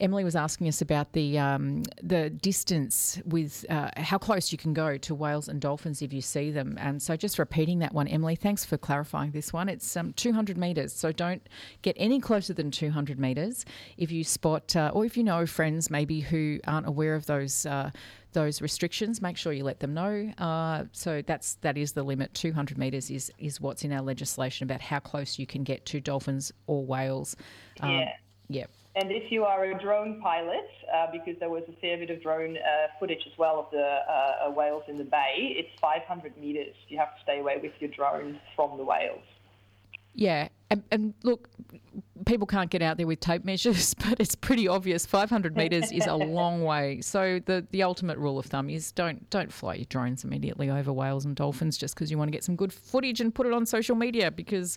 Emily 0.00 0.24
was 0.24 0.34
asking 0.34 0.66
us 0.66 0.82
about 0.82 1.12
the 1.12 1.38
um, 1.38 1.84
the 2.02 2.28
distance 2.28 3.22
with 3.24 3.64
uh, 3.70 3.90
how 3.96 4.18
close 4.18 4.50
you 4.50 4.58
can 4.58 4.74
go 4.74 4.98
to 4.98 5.14
whales 5.14 5.48
and 5.48 5.60
dolphins 5.60 6.02
if 6.02 6.12
you 6.12 6.20
see 6.20 6.50
them. 6.50 6.76
And 6.80 7.00
so 7.00 7.16
just 7.16 7.38
repeating 7.38 7.78
that 7.78 7.94
one 7.94 8.08
Emily 8.08 8.34
thanks 8.34 8.64
for 8.64 8.76
clarifying 8.76 9.30
this 9.30 9.52
one. 9.52 9.68
It's 9.68 9.96
um, 9.96 10.12
200 10.14 10.58
meters 10.58 10.92
so 10.92 11.12
don't 11.12 11.48
get 11.82 11.94
any 11.98 12.18
closer 12.18 12.52
than 12.52 12.72
200 12.72 13.20
meters 13.20 13.64
if 13.96 14.10
you 14.10 14.24
spot 14.24 14.74
uh, 14.74 14.90
or 14.92 15.04
if 15.04 15.16
you 15.16 15.22
know 15.22 15.46
friends 15.46 15.90
maybe 15.90 16.20
who 16.20 16.58
aren't 16.66 16.88
aware 16.88 17.14
of 17.14 17.26
those 17.26 17.64
uh, 17.66 17.90
those 18.32 18.60
restrictions, 18.62 19.20
make 19.20 19.36
sure 19.36 19.52
you 19.52 19.64
let 19.64 19.80
them 19.80 19.94
know. 19.94 20.32
Uh, 20.38 20.84
so 20.92 21.22
that's 21.22 21.54
that 21.62 21.76
is 21.76 21.92
the 21.92 22.02
limit. 22.02 22.34
200 22.34 22.78
metres 22.78 23.10
is 23.10 23.32
is 23.38 23.60
what's 23.60 23.84
in 23.84 23.92
our 23.92 24.02
legislation 24.02 24.64
about 24.64 24.80
how 24.80 24.98
close 24.98 25.38
you 25.38 25.46
can 25.46 25.64
get 25.64 25.84
to 25.86 26.00
dolphins 26.00 26.52
or 26.66 26.84
whales. 26.84 27.36
Um, 27.80 27.90
yeah. 27.90 28.12
Yeah. 28.48 28.66
And 28.94 29.10
if 29.10 29.32
you 29.32 29.44
are 29.44 29.64
a 29.64 29.80
drone 29.80 30.20
pilot, 30.20 30.68
uh, 30.94 31.06
because 31.10 31.38
there 31.40 31.48
was 31.48 31.62
a 31.66 31.72
fair 31.80 31.96
bit 31.96 32.10
of 32.10 32.22
drone 32.22 32.58
uh, 32.58 32.88
footage 33.00 33.22
as 33.26 33.38
well 33.38 33.58
of 33.58 33.70
the 33.70 33.78
uh, 33.80 34.50
whales 34.50 34.82
in 34.86 34.98
the 34.98 35.04
bay, 35.04 35.54
it's 35.56 35.70
500 35.80 36.36
metres. 36.36 36.74
You 36.88 36.98
have 36.98 37.16
to 37.16 37.22
stay 37.22 37.40
away 37.40 37.56
with 37.62 37.72
your 37.80 37.90
drone 37.90 38.38
from 38.54 38.76
the 38.76 38.84
whales. 38.84 39.22
Yeah, 40.14 40.48
and, 40.70 40.82
and, 40.90 41.14
look, 41.22 41.48
people 42.26 42.46
can't 42.46 42.70
get 42.70 42.82
out 42.82 42.96
there 42.96 43.06
with 43.06 43.20
tape 43.20 43.44
measures, 43.44 43.94
but 44.08 44.20
it's 44.20 44.34
pretty 44.34 44.68
obvious. 44.68 45.06
500 45.06 45.56
metres 45.56 45.90
is 45.92 46.06
a 46.06 46.14
long 46.16 46.64
way. 46.64 47.00
So 47.00 47.40
the, 47.44 47.66
the 47.70 47.82
ultimate 47.82 48.18
rule 48.18 48.38
of 48.38 48.46
thumb 48.46 48.70
is 48.70 48.92
don't 48.92 49.28
don't 49.30 49.52
fly 49.52 49.74
your 49.74 49.86
drones 49.86 50.24
immediately 50.24 50.70
over 50.70 50.92
whales 50.92 51.24
and 51.24 51.36
dolphins 51.36 51.76
just 51.76 51.94
because 51.94 52.10
you 52.10 52.18
want 52.18 52.28
to 52.28 52.32
get 52.32 52.44
some 52.44 52.56
good 52.56 52.72
footage 52.72 53.20
and 53.20 53.34
put 53.34 53.46
it 53.46 53.52
on 53.52 53.66
social 53.66 53.96
media 53.96 54.30
because 54.30 54.76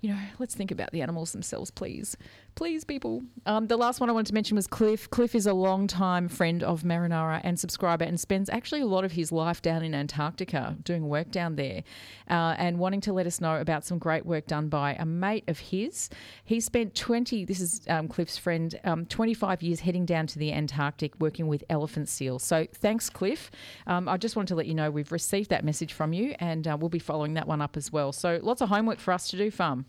you 0.00 0.10
know, 0.10 0.18
let's 0.38 0.54
think 0.54 0.70
about 0.70 0.92
the 0.92 1.02
animals 1.02 1.32
themselves, 1.32 1.70
please. 1.70 2.16
Please, 2.56 2.84
people. 2.84 3.22
Um, 3.44 3.66
the 3.66 3.76
last 3.76 4.00
one 4.00 4.08
I 4.08 4.14
wanted 4.14 4.28
to 4.28 4.34
mention 4.34 4.54
was 4.54 4.66
Cliff. 4.66 5.10
Cliff 5.10 5.34
is 5.34 5.46
a 5.46 5.52
long-time 5.52 6.26
friend 6.26 6.62
of 6.62 6.84
Marinara 6.84 7.38
and 7.44 7.60
subscriber 7.60 8.06
and 8.06 8.18
spends 8.18 8.48
actually 8.48 8.80
a 8.80 8.86
lot 8.86 9.04
of 9.04 9.12
his 9.12 9.30
life 9.30 9.60
down 9.60 9.82
in 9.82 9.94
Antarctica 9.94 10.74
doing 10.82 11.06
work 11.06 11.30
down 11.30 11.56
there 11.56 11.84
uh, 12.30 12.54
and 12.56 12.78
wanting 12.78 13.02
to 13.02 13.12
let 13.12 13.26
us 13.26 13.42
know 13.42 13.60
about 13.60 13.84
some 13.84 13.98
great 13.98 14.24
work 14.24 14.46
done 14.46 14.70
by 14.70 14.94
a 14.94 15.04
mate 15.04 15.44
of 15.48 15.58
his. 15.58 16.08
He 16.46 16.58
spent 16.60 16.94
20, 16.94 17.44
this 17.44 17.60
is 17.60 17.82
um, 17.88 18.08
Cliff's 18.08 18.38
friend, 18.38 18.74
um, 18.84 19.04
25 19.04 19.62
years 19.62 19.80
heading 19.80 20.06
down 20.06 20.26
to 20.28 20.38
the 20.38 20.50
Antarctic 20.50 21.12
working 21.20 21.48
with 21.48 21.62
elephant 21.68 22.08
seals. 22.08 22.42
So 22.42 22.66
thanks, 22.72 23.10
Cliff. 23.10 23.50
Um, 23.86 24.08
I 24.08 24.16
just 24.16 24.34
wanted 24.34 24.48
to 24.48 24.54
let 24.54 24.64
you 24.64 24.74
know 24.74 24.90
we've 24.90 25.12
received 25.12 25.50
that 25.50 25.62
message 25.62 25.92
from 25.92 26.14
you 26.14 26.34
and 26.40 26.66
uh, 26.66 26.78
we'll 26.80 26.88
be 26.88 27.00
following 27.00 27.34
that 27.34 27.46
one 27.46 27.60
up 27.60 27.76
as 27.76 27.92
well. 27.92 28.12
So 28.12 28.40
lots 28.42 28.62
of 28.62 28.70
homework 28.70 28.98
for 28.98 29.12
us 29.12 29.28
to 29.28 29.36
do, 29.36 29.50
Fam. 29.50 29.84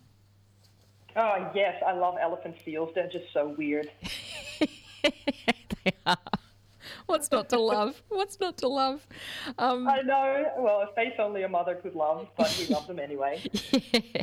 Oh, 1.18 1.50
yes, 1.52 1.82
I 1.84 1.94
love 1.94 2.14
elephant 2.22 2.54
seals. 2.64 2.90
They're 2.94 3.08
just 3.08 3.32
so 3.32 3.52
weird. 3.58 3.90
they 5.02 5.92
are. 6.06 6.16
What's 7.06 7.30
not 7.32 7.48
to 7.48 7.58
love? 7.58 8.02
What's 8.08 8.38
not 8.38 8.58
to 8.58 8.68
love? 8.68 9.04
Um, 9.58 9.88
I 9.88 10.02
know. 10.02 10.44
Well, 10.58 10.82
a 10.88 10.94
face 10.94 11.14
only 11.18 11.42
a 11.42 11.48
mother 11.48 11.74
could 11.74 11.94
love, 11.94 12.28
but 12.36 12.54
we 12.58 12.72
love 12.72 12.86
them 12.86 13.00
anyway. 13.00 13.42
yeah. 13.72 14.22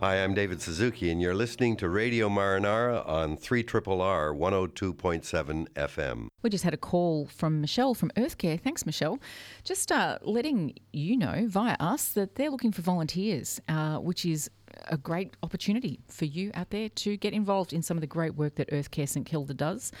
Hi, 0.00 0.16
I'm 0.16 0.34
David 0.34 0.60
Suzuki, 0.60 1.10
and 1.10 1.20
you're 1.22 1.34
listening 1.34 1.76
to 1.76 1.88
Radio 1.88 2.28
Marinara 2.28 3.06
on 3.06 3.36
3 3.36 3.60
R 3.60 4.34
102.7 4.34 5.68
FM. 5.68 6.28
We 6.42 6.50
just 6.50 6.64
had 6.64 6.74
a 6.74 6.78
call 6.78 7.26
from 7.26 7.60
Michelle 7.60 7.94
from 7.94 8.10
Earthcare. 8.16 8.60
Thanks, 8.60 8.84
Michelle. 8.84 9.18
Just 9.64 9.92
uh, 9.92 10.18
letting 10.22 10.74
you 10.92 11.16
know 11.16 11.46
via 11.48 11.76
us 11.80 12.10
that 12.10 12.34
they're 12.34 12.50
looking 12.50 12.72
for 12.72 12.82
volunteers, 12.82 13.60
uh, 13.68 13.98
which 13.98 14.24
is 14.26 14.50
a 14.88 14.96
great 14.96 15.36
opportunity 15.42 16.00
for 16.08 16.24
you 16.24 16.50
out 16.54 16.70
there 16.70 16.88
to 16.88 17.16
get 17.16 17.32
involved 17.32 17.72
in 17.72 17.82
some 17.82 17.96
of 17.96 18.00
the 18.00 18.06
great 18.06 18.34
work 18.34 18.56
that 18.56 18.70
Earthcare 18.70 19.08
St 19.08 19.26
Kilda 19.26 19.54
does. 19.54 19.92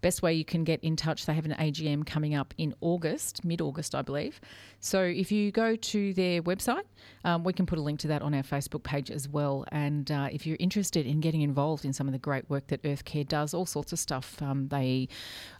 Best 0.00 0.22
way 0.22 0.34
you 0.34 0.44
can 0.44 0.64
get 0.64 0.82
in 0.82 0.96
touch, 0.96 1.26
they 1.26 1.34
have 1.34 1.44
an 1.44 1.52
AGM 1.52 2.06
coming 2.06 2.34
up 2.34 2.54
in 2.58 2.74
August, 2.80 3.44
mid 3.44 3.60
August, 3.60 3.94
I 3.94 4.02
believe. 4.02 4.40
So 4.80 5.02
if 5.02 5.32
you 5.32 5.50
go 5.50 5.74
to 5.74 6.14
their 6.14 6.42
website, 6.42 6.84
um, 7.24 7.44
we 7.44 7.52
can 7.52 7.66
put 7.66 7.78
a 7.78 7.82
link 7.82 7.98
to 8.00 8.08
that 8.08 8.22
on 8.22 8.34
our 8.34 8.42
Facebook 8.42 8.82
page 8.82 9.10
as 9.10 9.28
well. 9.28 9.64
And 9.72 10.10
uh, 10.10 10.28
if 10.30 10.46
you're 10.46 10.58
interested 10.60 11.06
in 11.06 11.20
getting 11.20 11.42
involved 11.42 11.84
in 11.84 11.92
some 11.92 12.06
of 12.06 12.12
the 12.12 12.18
great 12.18 12.48
work 12.48 12.68
that 12.68 12.82
Earthcare 12.82 13.26
does, 13.26 13.54
all 13.54 13.66
sorts 13.66 13.92
of 13.92 13.98
stuff, 13.98 14.40
um, 14.42 14.68
they 14.68 15.08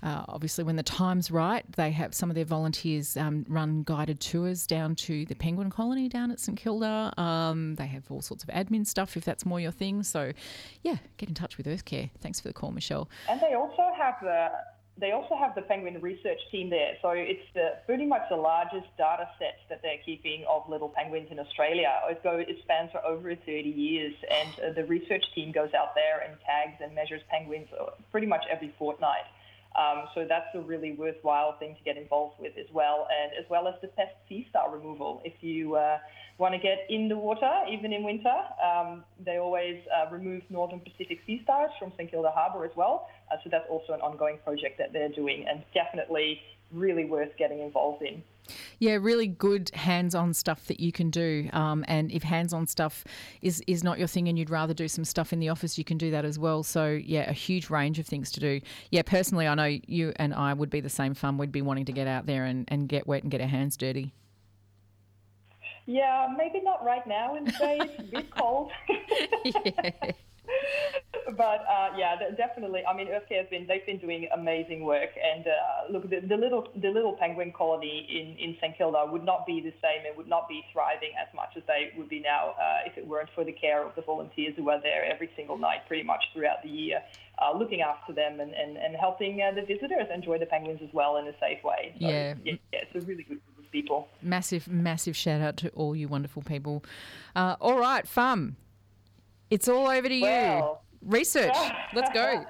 uh, 0.02 0.24
obviously, 0.28 0.64
when 0.64 0.76
the 0.76 0.82
time's 0.82 1.30
right, 1.30 1.64
they 1.72 1.90
have 1.90 2.14
some 2.14 2.30
of 2.30 2.36
their 2.36 2.44
volunteers 2.44 3.16
um, 3.16 3.44
run 3.48 3.82
guided 3.82 4.20
tours 4.20 4.66
down 4.66 4.94
to 4.94 5.24
the 5.26 5.34
penguin 5.34 5.70
colony 5.70 6.08
down 6.08 6.30
at 6.30 6.38
St 6.38 6.56
Kilda. 6.56 7.12
Um, 7.20 7.74
they 7.76 7.86
have 7.86 8.04
all 8.10 8.20
sorts 8.20 8.44
of 8.44 8.50
admin 8.50 8.86
stuff 8.86 9.16
if 9.16 9.24
that's 9.24 9.44
more 9.44 9.60
your 9.60 9.72
thing. 9.72 10.02
So, 10.02 10.32
yeah, 10.82 10.96
get 11.16 11.28
in 11.28 11.34
touch 11.34 11.56
with 11.56 11.66
Earthcare. 11.66 12.10
Thanks 12.20 12.40
for 12.40 12.48
the 12.48 12.54
call, 12.54 12.70
Michelle. 12.70 13.08
And 13.28 13.40
they 13.40 13.54
also 13.54 13.90
have 13.98 14.14
uh, 14.26 14.48
they 14.98 15.12
also 15.12 15.36
have 15.36 15.54
the 15.54 15.62
penguin 15.62 16.00
research 16.00 16.40
team 16.50 16.70
there. 16.70 16.94
So 17.02 17.10
it's 17.10 17.44
the, 17.54 17.74
pretty 17.84 18.06
much 18.06 18.22
the 18.30 18.36
largest 18.36 18.86
data 18.96 19.28
set 19.38 19.58
that 19.68 19.82
they're 19.82 20.00
keeping 20.04 20.44
of 20.48 20.68
little 20.68 20.88
penguins 20.88 21.28
in 21.30 21.38
Australia. 21.38 21.92
It, 22.08 22.20
it 22.24 22.56
spans 22.62 22.92
for 22.92 23.04
over 23.04 23.34
30 23.34 23.68
years, 23.68 24.14
and 24.30 24.48
uh, 24.60 24.72
the 24.72 24.84
research 24.84 25.24
team 25.34 25.52
goes 25.52 25.74
out 25.74 25.94
there 25.94 26.20
and 26.20 26.38
tags 26.40 26.80
and 26.82 26.94
measures 26.94 27.20
penguins 27.30 27.68
uh, 27.78 27.90
pretty 28.10 28.26
much 28.26 28.44
every 28.50 28.74
fortnight. 28.78 29.24
Um, 29.78 30.04
so 30.14 30.24
that's 30.28 30.46
a 30.54 30.60
really 30.60 30.92
worthwhile 30.92 31.58
thing 31.58 31.74
to 31.76 31.82
get 31.84 31.96
involved 31.96 32.36
with 32.40 32.52
as 32.58 32.66
well, 32.72 33.06
and 33.10 33.32
as 33.38 33.48
well 33.50 33.68
as 33.68 33.74
the 33.82 33.88
pest 33.88 34.14
sea 34.28 34.46
star 34.48 34.72
removal. 34.72 35.20
If 35.24 35.34
you 35.40 35.76
uh, 35.76 35.98
want 36.38 36.54
to 36.54 36.58
get 36.58 36.86
in 36.88 37.08
the 37.08 37.16
water, 37.16 37.52
even 37.70 37.92
in 37.92 38.02
winter, 38.02 38.36
um, 38.64 39.04
they 39.24 39.36
always 39.36 39.80
uh, 39.94 40.10
remove 40.10 40.42
northern 40.50 40.80
Pacific 40.80 41.18
sea 41.26 41.40
stars 41.44 41.70
from 41.78 41.92
St 41.96 42.10
Kilda 42.10 42.30
Harbour 42.30 42.64
as 42.64 42.72
well. 42.76 43.08
Uh, 43.30 43.36
so 43.44 43.50
that's 43.50 43.66
also 43.68 43.92
an 43.92 44.00
ongoing 44.00 44.38
project 44.44 44.78
that 44.78 44.92
they're 44.92 45.10
doing, 45.10 45.44
and 45.48 45.62
definitely 45.74 46.40
really 46.72 47.04
worth 47.04 47.30
getting 47.38 47.60
involved 47.60 48.02
in. 48.02 48.22
Yeah, 48.78 48.98
really 49.00 49.26
good 49.26 49.70
hands-on 49.74 50.34
stuff 50.34 50.66
that 50.66 50.80
you 50.80 50.92
can 50.92 51.10
do. 51.10 51.48
Um, 51.52 51.84
and 51.88 52.10
if 52.12 52.22
hands-on 52.22 52.66
stuff 52.66 53.04
is 53.42 53.62
is 53.66 53.82
not 53.82 53.98
your 53.98 54.08
thing, 54.08 54.28
and 54.28 54.38
you'd 54.38 54.50
rather 54.50 54.74
do 54.74 54.88
some 54.88 55.04
stuff 55.04 55.32
in 55.32 55.40
the 55.40 55.48
office, 55.48 55.78
you 55.78 55.84
can 55.84 55.98
do 55.98 56.10
that 56.10 56.24
as 56.24 56.38
well. 56.38 56.62
So 56.62 56.88
yeah, 56.90 57.28
a 57.28 57.32
huge 57.32 57.70
range 57.70 57.98
of 57.98 58.06
things 58.06 58.30
to 58.32 58.40
do. 58.40 58.60
Yeah, 58.90 59.02
personally, 59.02 59.46
I 59.46 59.54
know 59.54 59.78
you 59.86 60.12
and 60.16 60.34
I 60.34 60.52
would 60.52 60.70
be 60.70 60.80
the 60.80 60.88
same 60.88 61.14
Fam. 61.14 61.38
We'd 61.38 61.52
be 61.52 61.62
wanting 61.62 61.86
to 61.86 61.92
get 61.92 62.06
out 62.06 62.26
there 62.26 62.44
and, 62.44 62.64
and 62.68 62.88
get 62.88 63.06
wet 63.06 63.22
and 63.22 63.30
get 63.30 63.40
our 63.40 63.46
hands 63.46 63.76
dirty. 63.76 64.12
Yeah, 65.86 66.28
maybe 66.36 66.60
not 66.60 66.84
right 66.84 67.06
now 67.06 67.36
in 67.36 67.44
the 67.44 67.52
day. 67.52 67.78
It's 67.80 68.00
a 68.00 68.02
bit 68.02 68.30
cold. 68.30 68.72
yeah. 69.44 70.12
But 71.36 71.66
uh, 71.68 71.90
yeah, 71.98 72.16
definitely. 72.36 72.82
I 72.86 72.96
mean, 72.96 73.08
Earthcare 73.08 73.42
has 73.42 73.48
been 73.50 73.66
they've 73.66 73.84
been 73.84 73.98
doing 73.98 74.28
amazing 74.32 74.84
work, 74.84 75.10
and 75.18 75.44
uh, 75.46 75.92
look, 75.92 76.08
the, 76.08 76.20
the, 76.20 76.36
little 76.36 76.68
the 76.80 76.88
little 76.88 77.14
penguin 77.14 77.52
colony 77.52 78.06
in 78.08 78.38
in 78.38 78.56
St 78.60 78.78
Kilda 78.78 79.06
would 79.10 79.24
not 79.24 79.44
be 79.44 79.60
the 79.60 79.72
same. 79.82 80.06
It 80.06 80.16
would 80.16 80.28
not 80.28 80.48
be 80.48 80.62
thriving 80.72 81.10
as 81.20 81.26
much 81.34 81.50
as 81.56 81.64
they 81.66 81.90
would 81.98 82.08
be 82.08 82.20
now 82.20 82.54
uh, 82.60 82.86
if 82.86 82.96
it 82.96 83.06
weren't 83.06 83.28
for 83.34 83.44
the 83.44 83.52
care 83.52 83.84
of 83.84 83.94
the 83.96 84.02
volunteers 84.02 84.54
who 84.56 84.70
are 84.70 84.80
there 84.80 85.04
every 85.04 85.28
single 85.36 85.58
night, 85.58 85.80
pretty 85.88 86.04
much 86.04 86.24
throughout 86.32 86.62
the 86.62 86.70
year, 86.70 87.02
uh, 87.42 87.56
looking 87.56 87.80
after 87.80 88.12
them 88.12 88.38
and 88.40 88.54
and, 88.54 88.76
and 88.76 88.94
helping 88.94 89.42
uh, 89.42 89.50
the 89.52 89.62
visitors 89.62 90.06
enjoy 90.14 90.38
the 90.38 90.46
penguins 90.46 90.80
as 90.82 90.92
well 90.92 91.16
in 91.16 91.26
a 91.26 91.34
safe 91.40 91.62
way. 91.64 91.92
So, 92.00 92.06
yeah. 92.06 92.34
yeah, 92.44 92.54
yeah, 92.72 92.80
it's 92.82 92.94
a 92.94 93.06
really 93.06 93.24
good 93.24 93.40
group 93.44 93.58
of 93.58 93.70
people. 93.72 94.08
Massive, 94.22 94.68
massive 94.68 95.16
shout 95.16 95.40
out 95.40 95.56
to 95.58 95.70
all 95.70 95.96
you 95.96 96.06
wonderful 96.06 96.42
people. 96.42 96.84
Uh, 97.34 97.56
all 97.60 97.78
right, 97.78 98.06
Fam. 98.06 98.56
It's 99.50 99.68
all 99.68 99.86
over 99.88 100.08
to 100.08 100.20
well, 100.20 100.82
you. 101.02 101.10
Research. 101.10 101.54
Let's 101.94 102.12
go. 102.12 102.44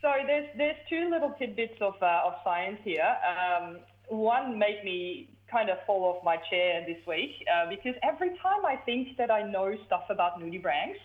So 0.00 0.12
there's 0.26 0.48
there's 0.56 0.76
two 0.88 1.08
little 1.10 1.30
tidbits 1.38 1.80
of 1.80 1.94
uh, 2.02 2.22
of 2.26 2.34
science 2.42 2.80
here. 2.82 3.16
Um, 3.26 3.78
one 4.08 4.58
made 4.58 4.82
me 4.84 5.28
kind 5.50 5.70
of 5.70 5.78
fall 5.86 6.04
off 6.04 6.24
my 6.24 6.36
chair 6.50 6.84
this 6.86 7.06
week 7.06 7.30
uh, 7.54 7.68
because 7.68 7.94
every 8.02 8.30
time 8.42 8.64
I 8.66 8.76
think 8.76 9.16
that 9.18 9.30
I 9.30 9.42
know 9.48 9.74
stuff 9.86 10.04
about 10.08 10.40
nudibranchs, 10.40 10.96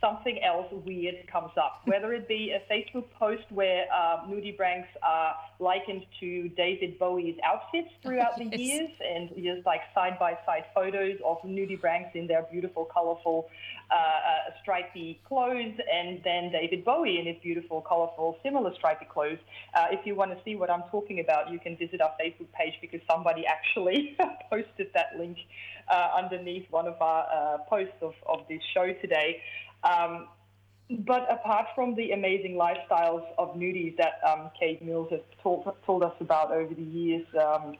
something 0.00 0.42
else 0.42 0.66
weird 0.84 1.26
comes 1.30 1.52
up, 1.56 1.82
whether 1.84 2.12
it 2.12 2.26
be 2.26 2.52
a 2.52 2.72
Facebook 2.72 3.10
post 3.18 3.44
where 3.50 3.84
uh, 3.94 4.26
nudibranchs 4.26 4.88
are 5.02 5.34
likened 5.60 6.04
to 6.20 6.48
David 6.50 6.98
Bowie's 6.98 7.36
outfits 7.44 7.88
throughout 8.02 8.36
the 8.36 8.44
yes. 8.52 8.58
years, 8.58 8.90
and 9.08 9.30
just 9.36 9.64
like 9.64 9.80
side 9.94 10.18
by 10.18 10.36
side 10.44 10.64
photos 10.74 11.18
of 11.24 11.38
nudibranchs 11.42 12.14
in 12.14 12.26
their 12.26 12.42
beautiful, 12.50 12.84
colorful, 12.84 13.48
uh, 13.94 13.96
uh, 13.96 14.50
stripy 14.60 15.20
clothes, 15.28 15.78
and 15.92 16.20
then 16.24 16.50
David 16.50 16.84
Bowie 16.84 17.20
in 17.20 17.26
his 17.26 17.36
beautiful, 17.40 17.80
colorful, 17.80 18.36
similar 18.42 18.74
stripy 18.74 19.04
clothes. 19.04 19.38
Uh, 19.72 19.86
if 19.92 20.04
you 20.04 20.16
want 20.16 20.32
to 20.32 20.38
see 20.44 20.56
what 20.56 20.68
I'm 20.68 20.82
talking 20.90 21.20
about, 21.20 21.52
you 21.52 21.60
can 21.60 21.76
visit 21.76 22.00
our 22.00 22.12
Facebook 22.20 22.50
page 22.52 22.74
because 22.80 23.00
somebody 23.08 23.44
actually 23.56 24.16
posted 24.50 24.90
that 24.94 25.16
link 25.16 25.38
uh, 25.88 26.08
underneath 26.16 26.66
one 26.70 26.88
of 26.88 27.00
our 27.00 27.26
uh, 27.32 27.58
posts 27.68 27.94
of, 28.02 28.14
of 28.26 28.40
this 28.48 28.60
show 28.74 28.92
today. 29.00 29.40
Um, 29.84 30.26
but 30.90 31.30
apart 31.32 31.68
from 31.74 31.94
the 31.94 32.10
amazing 32.10 32.54
lifestyles 32.54 33.24
of 33.38 33.54
nudies 33.54 33.96
that 33.96 34.20
um, 34.26 34.50
Kate 34.58 34.82
Mills 34.82 35.08
has 35.10 35.20
told, 35.42 35.72
told 35.86 36.02
us 36.02 36.14
about 36.20 36.50
over 36.50 36.74
the 36.74 36.82
years, 36.82 37.26
um, 37.40 37.76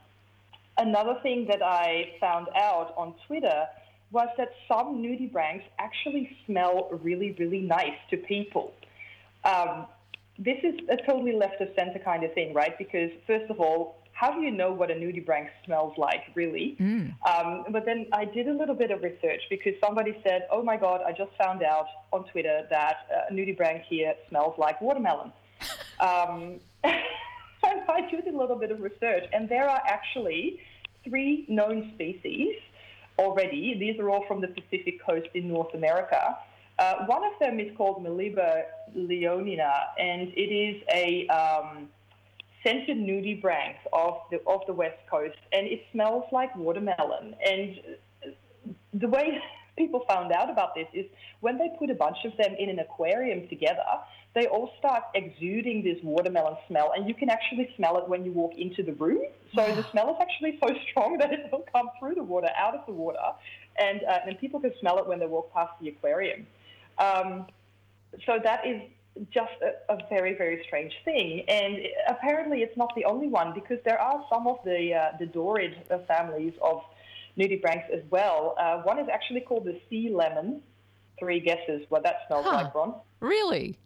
another 0.77 1.17
thing 1.21 1.45
that 1.49 1.61
I 1.61 2.13
found 2.19 2.47
out 2.55 2.93
on 2.97 3.13
Twitter 3.27 3.67
was 4.15 4.29
that 4.37 4.51
some 4.65 5.03
nudibranchs 5.03 5.65
actually 5.77 6.25
smell 6.45 6.87
really, 7.03 7.35
really 7.37 7.59
nice 7.59 7.99
to 8.09 8.15
people. 8.15 8.73
Um, 9.43 9.87
this 10.39 10.57
is 10.63 10.75
a 10.89 10.97
totally 11.05 11.33
left 11.33 11.59
of 11.59 11.67
center 11.77 11.99
kind 11.99 12.23
of 12.23 12.33
thing, 12.33 12.53
right? 12.53 12.77
Because, 12.77 13.11
first 13.27 13.51
of 13.51 13.59
all, 13.59 13.97
how 14.13 14.33
do 14.33 14.39
you 14.39 14.51
know 14.51 14.71
what 14.71 14.89
a 14.89 14.93
nudibranch 14.93 15.49
smells 15.65 15.93
like, 15.97 16.23
really? 16.33 16.77
Mm. 16.79 17.13
Um, 17.29 17.65
but 17.71 17.85
then 17.85 18.07
I 18.13 18.23
did 18.23 18.47
a 18.47 18.53
little 18.53 18.73
bit 18.73 18.89
of 18.89 19.03
research 19.03 19.41
because 19.49 19.73
somebody 19.83 20.17
said, 20.23 20.47
oh 20.49 20.63
my 20.63 20.77
God, 20.77 21.01
I 21.05 21.11
just 21.11 21.31
found 21.37 21.61
out 21.61 21.87
on 22.13 22.23
Twitter 22.31 22.65
that 22.69 22.95
uh, 23.13 23.29
a 23.29 23.33
nudibranch 23.33 23.83
here 23.89 24.13
smells 24.29 24.55
like 24.57 24.79
watermelon. 24.79 25.33
um, 25.99 26.61
I 26.85 28.07
did 28.09 28.33
a 28.33 28.37
little 28.37 28.55
bit 28.55 28.71
of 28.71 28.79
research, 28.79 29.25
and 29.33 29.49
there 29.49 29.69
are 29.69 29.81
actually 29.85 30.61
three 31.03 31.45
known 31.49 31.91
species 31.95 32.55
already. 33.17 33.77
These 33.77 33.99
are 33.99 34.09
all 34.09 34.25
from 34.27 34.41
the 34.41 34.47
Pacific 34.47 35.03
coast 35.05 35.27
in 35.33 35.47
North 35.47 35.73
America. 35.73 36.37
Uh, 36.77 37.05
one 37.05 37.23
of 37.23 37.31
them 37.39 37.59
is 37.59 37.75
called 37.77 38.03
Melibe 38.03 38.63
leonina, 38.95 39.71
and 39.97 40.29
it 40.35 40.51
is 40.51 40.83
a 40.93 41.27
um, 41.27 41.89
scented 42.63 42.97
nudibranch 42.97 43.77
of 43.93 44.17
the 44.31 44.39
of 44.45 44.61
the 44.67 44.73
west 44.73 44.97
coast, 45.09 45.37
and 45.53 45.67
it 45.67 45.85
smells 45.91 46.25
like 46.31 46.55
watermelon. 46.55 47.35
And 47.45 47.79
the 48.93 49.07
way 49.07 49.39
people 49.77 50.03
found 50.07 50.31
out 50.31 50.49
about 50.49 50.75
this 50.75 50.87
is 50.93 51.05
when 51.39 51.57
they 51.57 51.69
put 51.79 51.89
a 51.89 51.95
bunch 51.95 52.17
of 52.25 52.35
them 52.37 52.55
in 52.57 52.69
an 52.69 52.79
aquarium 52.79 53.47
together, 53.47 53.83
they 54.35 54.47
all 54.47 54.69
start 54.77 55.03
exuding 55.15 55.81
this 55.81 55.97
watermelon 56.03 56.57
smell, 56.67 56.91
and 56.95 57.07
you 57.07 57.15
can 57.15 57.29
actually 57.29 57.73
smell 57.77 57.97
it 57.97 58.07
when 58.07 58.25
you 58.25 58.33
walk 58.33 58.53
into 58.57 58.83
the 58.83 58.91
room. 58.93 59.23
So 59.55 59.73
the 59.73 59.83
smell 59.91 60.09
is 60.09 60.17
actually 60.19 60.59
so 60.61 60.75
strong 60.91 61.17
that 61.19 61.31
it 61.31 61.49
will 61.51 61.65
come 61.73 61.89
through 61.97 62.15
the 62.15 62.23
water, 62.23 62.49
out 62.57 62.75
of 62.75 62.85
the 62.85 62.91
water, 62.91 63.17
and 63.79 64.01
uh, 64.03 64.19
and 64.27 64.37
people 64.37 64.59
can 64.59 64.73
smell 64.79 64.99
it 64.99 65.07
when 65.07 65.19
they 65.19 65.25
walk 65.25 65.53
past 65.53 65.71
the 65.81 65.87
aquarium. 65.87 66.45
Um, 66.97 67.47
so 68.25 68.39
that 68.43 68.67
is 68.67 68.81
just 69.31 69.51
a, 69.61 69.93
a, 69.93 69.97
very, 70.09 70.33
very 70.35 70.61
strange 70.67 70.93
thing. 71.05 71.45
And 71.47 71.77
apparently, 72.07 72.61
it's 72.61 72.75
not 72.75 72.93
the 72.95 73.05
only 73.05 73.27
one 73.27 73.53
because 73.53 73.77
there 73.85 73.99
are 73.99 74.25
some 74.29 74.47
of 74.47 74.57
the 74.65 74.93
uh, 74.93 75.17
the 75.17 75.27
Dorid 75.27 75.75
families 76.07 76.53
of 76.61 76.81
nudibranchs 77.37 77.89
as 77.89 78.03
well. 78.09 78.55
Uh, 78.59 78.81
one 78.81 78.99
is 78.99 79.07
actually 79.11 79.41
called 79.41 79.63
the 79.63 79.79
sea 79.89 80.09
lemon. 80.13 80.61
Three 81.17 81.39
guesses 81.39 81.85
what 81.87 82.03
that 82.03 82.23
smells 82.27 82.45
huh. 82.45 82.55
like, 82.55 82.73
Bron. 82.73 82.95
Really? 83.21 83.79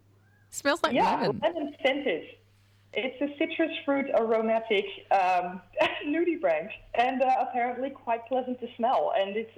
Smells 0.50 0.82
like 0.84 0.94
yeah, 0.94 1.22
lemon. 1.22 1.40
lemon 1.42 1.76
scented. 1.86 2.24
It's 2.92 3.22
a 3.22 3.38
citrus 3.38 3.72
fruit 3.86 4.08
aromatic 4.18 4.86
um, 5.12 5.62
nudibranch, 6.08 6.72
and 6.96 7.22
uh, 7.22 7.36
apparently 7.40 7.92
quite 7.92 8.26
pleasant 8.26 8.60
to 8.62 8.68
smell. 8.76 9.14
And 9.16 9.36
it's 9.38 9.52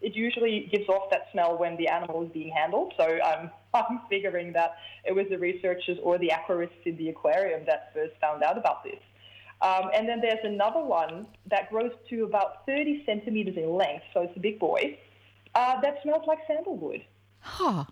it 0.00 0.14
usually 0.14 0.68
gives 0.72 0.88
off 0.88 1.10
that 1.10 1.26
smell 1.32 1.58
when 1.58 1.76
the 1.76 1.88
animal 1.88 2.22
is 2.22 2.30
being 2.32 2.52
handled. 2.54 2.94
So 2.96 3.04
I'm 3.04 3.50
I'm 3.74 4.00
figuring 4.08 4.52
that 4.52 4.76
it 5.04 5.12
was 5.12 5.26
the 5.28 5.38
researchers 5.38 5.98
or 6.02 6.18
the 6.18 6.30
aquarists 6.30 6.86
in 6.86 6.96
the 6.96 7.08
aquarium 7.08 7.64
that 7.66 7.92
first 7.92 8.14
found 8.20 8.42
out 8.42 8.56
about 8.56 8.84
this. 8.84 9.00
Um, 9.60 9.90
and 9.92 10.08
then 10.08 10.20
there's 10.20 10.44
another 10.44 10.80
one 10.80 11.26
that 11.50 11.68
grows 11.70 11.90
to 12.10 12.24
about 12.24 12.64
30 12.66 13.02
centimeters 13.04 13.56
in 13.56 13.74
length, 13.74 14.04
so 14.14 14.22
it's 14.22 14.36
a 14.36 14.40
big 14.40 14.60
boy, 14.60 14.98
uh, 15.56 15.80
that 15.80 15.98
smells 16.02 16.22
like 16.28 16.38
sandalwood. 16.46 17.02
Huh. 17.40 17.84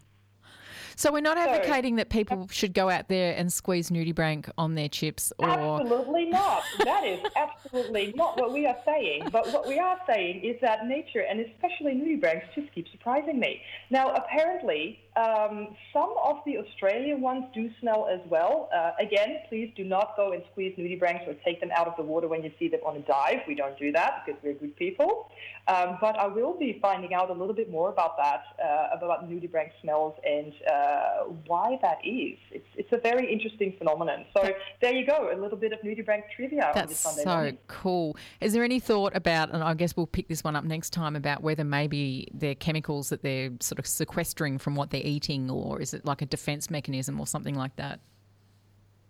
So 0.98 1.12
we're 1.12 1.20
not 1.20 1.36
advocating 1.36 1.96
that 1.96 2.08
people 2.08 2.48
should 2.50 2.72
go 2.72 2.88
out 2.88 3.08
there 3.08 3.36
and 3.36 3.52
squeeze 3.52 3.90
nudibranch 3.90 4.48
on 4.56 4.74
their 4.74 4.88
chips 4.88 5.30
or 5.38 5.50
Absolutely 5.50 6.24
not. 6.24 6.62
That 6.84 7.04
is 7.04 7.20
absolutely 7.36 8.14
not 8.16 8.40
what 8.40 8.50
we 8.50 8.66
are 8.66 8.78
saying. 8.86 9.28
But 9.30 9.52
what 9.52 9.68
we 9.68 9.78
are 9.78 9.98
saying 10.08 10.42
is 10.42 10.56
that 10.62 10.86
nature 10.86 11.20
and 11.20 11.40
especially 11.40 11.92
nudibranchs 11.92 12.46
just 12.54 12.72
keep 12.74 12.88
surprising 12.88 13.38
me. 13.38 13.60
Now 13.90 14.14
apparently 14.14 15.00
um, 15.16 15.76
some 15.92 16.14
of 16.22 16.36
the 16.44 16.58
Australian 16.58 17.20
ones 17.20 17.44
do 17.54 17.70
smell 17.80 18.06
as 18.10 18.20
well. 18.28 18.68
Uh, 18.74 18.92
again, 19.00 19.38
please 19.48 19.72
do 19.76 19.84
not 19.84 20.14
go 20.16 20.32
and 20.32 20.42
squeeze 20.52 20.76
nudibranchs 20.78 21.26
or 21.26 21.34
take 21.44 21.60
them 21.60 21.70
out 21.74 21.88
of 21.88 21.94
the 21.96 22.02
water 22.02 22.28
when 22.28 22.42
you 22.42 22.52
see 22.58 22.68
them 22.68 22.80
on 22.84 22.96
a 22.96 23.00
dive. 23.00 23.40
We 23.48 23.54
don't 23.54 23.78
do 23.78 23.92
that 23.92 24.24
because 24.24 24.40
we're 24.42 24.54
good 24.54 24.76
people. 24.76 25.30
Um, 25.68 25.98
but 26.00 26.18
I 26.18 26.26
will 26.26 26.56
be 26.58 26.78
finding 26.82 27.14
out 27.14 27.30
a 27.30 27.32
little 27.32 27.54
bit 27.54 27.70
more 27.70 27.88
about 27.90 28.16
that, 28.18 28.42
uh, 28.62 28.96
about 28.96 29.28
nudibranch 29.28 29.72
smells 29.80 30.14
and 30.24 30.52
uh, 30.70 30.85
why 31.46 31.78
that 31.82 31.98
is. 32.04 32.38
It's, 32.50 32.66
it's 32.76 32.92
a 32.92 32.98
very 32.98 33.32
interesting 33.32 33.74
phenomenon. 33.78 34.24
So 34.36 34.52
there 34.80 34.94
you 34.94 35.06
go, 35.06 35.30
a 35.32 35.38
little 35.38 35.58
bit 35.58 35.72
of 35.72 35.80
nudibranch 35.80 36.24
trivia 36.34 36.70
That's 36.74 36.80
on 36.82 36.88
this 36.88 36.98
Sunday 36.98 37.22
so 37.22 37.34
morning. 37.34 37.58
cool. 37.68 38.16
Is 38.40 38.52
there 38.52 38.64
any 38.64 38.80
thought 38.80 39.14
about, 39.14 39.52
and 39.52 39.62
I 39.62 39.74
guess 39.74 39.96
we'll 39.96 40.06
pick 40.06 40.28
this 40.28 40.44
one 40.44 40.56
up 40.56 40.64
next 40.64 40.90
time, 40.90 41.16
about 41.16 41.42
whether 41.42 41.64
maybe 41.64 42.28
they're 42.32 42.54
chemicals 42.54 43.08
that 43.10 43.22
they're 43.22 43.50
sort 43.60 43.78
of 43.78 43.86
sequestering 43.86 44.58
from 44.58 44.74
what 44.74 44.90
they're 44.90 45.00
eating, 45.04 45.50
or 45.50 45.80
is 45.80 45.94
it 45.94 46.04
like 46.04 46.22
a 46.22 46.26
defense 46.26 46.70
mechanism 46.70 47.20
or 47.20 47.26
something 47.26 47.54
like 47.54 47.76
that? 47.76 48.00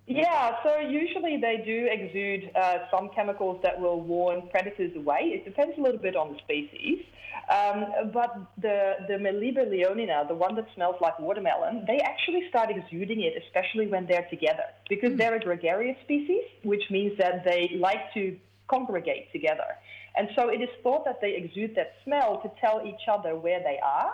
Yeah, 0.08 0.54
so 0.62 0.78
usually 0.78 1.36
they 1.40 1.64
do 1.66 1.88
exude 1.90 2.52
uh, 2.54 2.78
some 2.92 3.10
chemicals 3.14 3.60
that 3.64 3.80
will 3.80 4.00
warn 4.00 4.48
predators 4.50 4.94
away. 4.94 5.32
It 5.34 5.44
depends 5.44 5.76
a 5.78 5.80
little 5.80 5.98
bit 5.98 6.14
on 6.14 6.32
the 6.32 6.38
species. 6.38 7.04
Um, 7.48 8.10
but 8.12 8.36
the, 8.58 8.94
the 9.06 9.14
Melibe 9.14 9.58
leonina, 9.58 10.26
the 10.26 10.34
one 10.34 10.56
that 10.56 10.66
smells 10.74 10.96
like 11.00 11.18
watermelon, 11.20 11.84
they 11.86 11.98
actually 11.98 12.48
start 12.48 12.70
exuding 12.70 13.22
it, 13.22 13.34
especially 13.44 13.86
when 13.86 14.06
they're 14.06 14.26
together, 14.28 14.64
because 14.88 15.12
mm. 15.12 15.18
they're 15.18 15.36
a 15.36 15.40
gregarious 15.40 15.96
species, 16.02 16.42
which 16.64 16.82
means 16.90 17.16
that 17.18 17.44
they 17.44 17.76
like 17.78 18.12
to 18.14 18.36
congregate 18.68 19.30
together. 19.32 19.76
And 20.16 20.28
so 20.34 20.48
it 20.48 20.60
is 20.60 20.70
thought 20.82 21.04
that 21.04 21.20
they 21.20 21.36
exude 21.36 21.76
that 21.76 21.94
smell 22.02 22.40
to 22.42 22.50
tell 22.60 22.82
each 22.84 23.06
other 23.08 23.36
where 23.36 23.60
they 23.60 23.78
are 23.84 24.12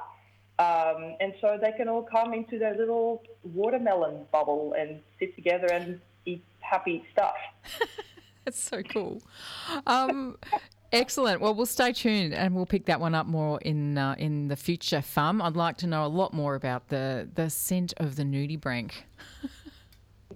um, 0.59 1.17
and 1.21 1.33
so 1.41 1.59
they 1.61 1.73
can 1.73 1.89
all 1.89 2.03
come 2.03 2.35
into 2.35 2.59
their 2.59 2.77
little 2.77 3.23
watermelon 3.43 4.27
bubble 4.31 4.75
and 4.79 5.01
sit 5.19 5.35
together 5.35 5.67
and 5.73 6.01
eat 6.27 6.45
happy 6.61 7.05
stuff. 7.13 7.35
That's 8.45 8.61
so 8.61 8.83
cool. 8.83 9.23
Um, 9.87 10.37
excellent. 10.93 11.41
Well, 11.41 11.55
we'll 11.55 11.67
stay 11.67 11.93
tuned 11.93 12.35
and 12.35 12.55
we'll 12.55 12.67
pick 12.67 12.87
that 12.87 13.01
one 13.01 13.15
up 13.15 13.27
more 13.27 13.61
in 13.61 13.99
uh, 13.99 14.15
in 14.19 14.49
the 14.49 14.57
future. 14.57 15.03
Fam. 15.03 15.41
I'd 15.43 15.57
like 15.57 15.79
to 15.79 15.87
know 15.87 16.05
a 16.05 16.09
lot 16.09 16.33
more 16.33 16.55
about 16.55 16.89
the 16.89 17.29
the 17.35 17.51
scent 17.51 17.95
of 17.97 18.17
the 18.17 18.23
nudibranch. 18.23 18.93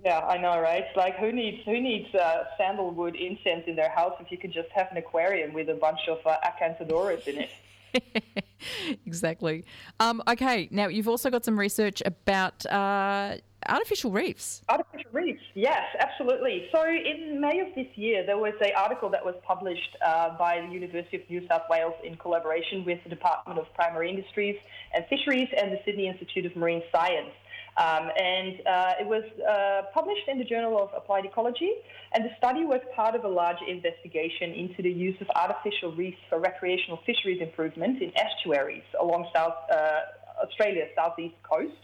yeah, 0.04 0.20
I 0.20 0.38
know, 0.38 0.61
right? 0.61 0.84
Like, 0.96 1.16
who 1.18 1.32
needs 1.32 1.64
who 1.64 1.80
needs 1.80 2.14
uh, 2.14 2.44
sandalwood 2.57 3.16
incense 3.16 3.64
in 3.66 3.76
their 3.76 3.90
house 3.90 4.14
if 4.20 4.30
you 4.30 4.38
can 4.38 4.52
just 4.52 4.68
have 4.70 4.88
an 4.90 4.96
aquarium 4.96 5.52
with 5.52 5.68
a 5.68 5.74
bunch 5.74 6.00
of 6.09 6.18
uh, 6.26 6.36
Acanthodoris 6.44 7.26
in 7.26 7.38
it? 7.38 7.50
exactly. 9.07 9.64
Um, 10.00 10.22
okay, 10.28 10.68
now 10.70 10.88
you've 10.88 11.09
also 11.09 11.30
got 11.30 11.44
some 11.44 11.59
research 11.59 12.02
about 12.04 12.64
uh, 12.66 13.36
artificial 13.68 14.10
reefs. 14.10 14.62
Artificial 14.68 15.10
reefs, 15.12 15.42
yes, 15.54 15.82
absolutely. 15.98 16.68
So 16.72 16.84
in 16.86 17.40
May 17.40 17.60
of 17.60 17.74
this 17.74 17.86
year, 17.96 18.24
there 18.24 18.38
was 18.38 18.54
an 18.60 18.70
article 18.76 19.08
that 19.10 19.24
was 19.24 19.34
published 19.42 19.96
uh, 20.04 20.36
by 20.38 20.60
the 20.60 20.72
University 20.72 21.16
of 21.16 21.28
New 21.30 21.46
South 21.48 21.62
Wales 21.70 21.94
in 22.04 22.16
collaboration 22.16 22.84
with 22.84 23.02
the 23.04 23.10
Department 23.10 23.58
of 23.58 23.66
Primary 23.74 24.10
Industries 24.10 24.56
and 24.94 25.04
Fisheries 25.08 25.48
and 25.56 25.72
the 25.72 25.78
Sydney 25.84 26.08
Institute 26.08 26.46
of 26.46 26.56
Marine 26.56 26.82
Science. 26.92 27.32
Um, 27.76 28.08
and 28.16 28.66
uh, 28.66 28.92
it 29.00 29.06
was 29.06 29.24
uh, 29.46 29.82
published 29.92 30.26
in 30.28 30.38
the 30.38 30.44
Journal 30.44 30.80
of 30.80 30.88
Applied 30.96 31.26
Ecology, 31.26 31.72
and 32.14 32.24
the 32.24 32.30
study 32.38 32.64
was 32.64 32.80
part 32.94 33.14
of 33.14 33.24
a 33.24 33.28
larger 33.28 33.66
investigation 33.68 34.52
into 34.52 34.82
the 34.82 34.90
use 34.90 35.16
of 35.20 35.28
artificial 35.36 35.92
reefs 35.92 36.16
for 36.30 36.40
recreational 36.40 36.98
fisheries 37.04 37.42
improvement 37.42 38.00
in 38.00 38.12
estuaries 38.16 38.84
along 38.98 39.28
South 39.34 39.52
uh, 39.70 40.00
Australia's 40.42 40.88
southeast 40.94 41.34
coast. 41.42 41.76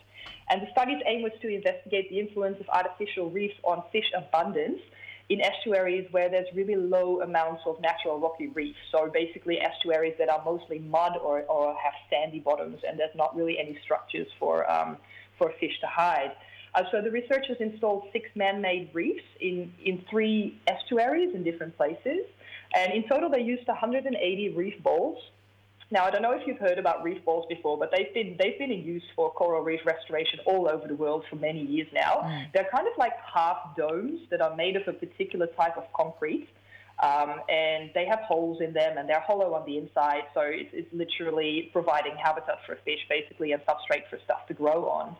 And 0.50 0.62
the 0.62 0.66
study's 0.72 1.02
aim 1.06 1.22
was 1.22 1.32
to 1.40 1.48
investigate 1.48 2.10
the 2.10 2.20
influence 2.20 2.58
of 2.60 2.68
artificial 2.68 3.30
reefs 3.30 3.54
on 3.62 3.82
fish 3.92 4.10
abundance 4.16 4.80
in 5.28 5.40
estuaries 5.40 6.06
where 6.10 6.28
there's 6.28 6.48
really 6.54 6.76
low 6.76 7.22
amounts 7.22 7.62
of 7.66 7.80
natural 7.80 8.18
rocky 8.18 8.48
reefs. 8.48 8.78
So 8.90 9.10
basically, 9.12 9.60
estuaries 9.60 10.14
that 10.18 10.28
are 10.28 10.42
mostly 10.44 10.78
mud 10.78 11.16
or, 11.22 11.42
or 11.42 11.74
have 11.82 11.94
sandy 12.10 12.40
bottoms, 12.40 12.80
and 12.86 12.98
there's 12.98 13.14
not 13.14 13.34
really 13.34 13.58
any 13.58 13.78
structures 13.82 14.28
for 14.38 14.70
um, 14.70 14.98
for 15.38 15.52
fish 15.58 15.78
to 15.80 15.86
hide. 15.86 16.32
Uh, 16.74 16.82
so 16.90 17.02
the 17.02 17.10
researchers 17.10 17.56
installed 17.60 18.04
six 18.12 18.28
man-made 18.34 18.90
reefs 18.94 19.24
in, 19.40 19.72
in 19.84 20.02
three 20.08 20.58
estuaries 20.66 21.34
in 21.34 21.44
different 21.44 21.76
places. 21.76 22.24
And 22.74 22.92
in 22.92 23.06
total, 23.08 23.28
they 23.28 23.42
used 23.42 23.68
180 23.68 24.50
reef 24.50 24.82
balls. 24.82 25.18
Now, 25.92 26.06
I 26.06 26.10
don't 26.10 26.22
know 26.22 26.32
if 26.32 26.46
you've 26.46 26.58
heard 26.58 26.78
about 26.78 27.02
reef 27.04 27.22
balls 27.22 27.44
before, 27.50 27.76
but 27.76 27.92
they've 27.94 28.12
been, 28.14 28.34
they've 28.38 28.58
been 28.58 28.72
in 28.72 28.82
use 28.82 29.02
for 29.14 29.30
coral 29.30 29.62
reef 29.62 29.80
restoration 29.84 30.38
all 30.46 30.66
over 30.66 30.88
the 30.88 30.94
world 30.94 31.22
for 31.28 31.36
many 31.36 31.60
years 31.62 31.86
now. 31.92 32.22
Mm. 32.24 32.46
They're 32.54 32.68
kind 32.74 32.88
of 32.88 32.94
like 32.96 33.12
half 33.34 33.76
domes 33.76 34.20
that 34.30 34.40
are 34.40 34.56
made 34.56 34.76
of 34.76 34.88
a 34.88 34.94
particular 34.94 35.48
type 35.48 35.76
of 35.76 35.84
concrete. 35.92 36.48
Um, 37.02 37.42
and 37.50 37.90
they 37.94 38.06
have 38.06 38.20
holes 38.20 38.62
in 38.62 38.72
them 38.72 38.96
and 38.96 39.06
they're 39.06 39.20
hollow 39.20 39.52
on 39.52 39.66
the 39.66 39.76
inside. 39.76 40.22
So 40.32 40.40
it's, 40.40 40.70
it's 40.72 40.88
literally 40.94 41.68
providing 41.74 42.14
habitat 42.16 42.60
for 42.64 42.78
fish, 42.86 43.00
basically, 43.10 43.52
and 43.52 43.60
substrate 43.66 44.08
for 44.08 44.18
stuff 44.24 44.46
to 44.48 44.54
grow 44.54 44.88
on. 44.88 45.14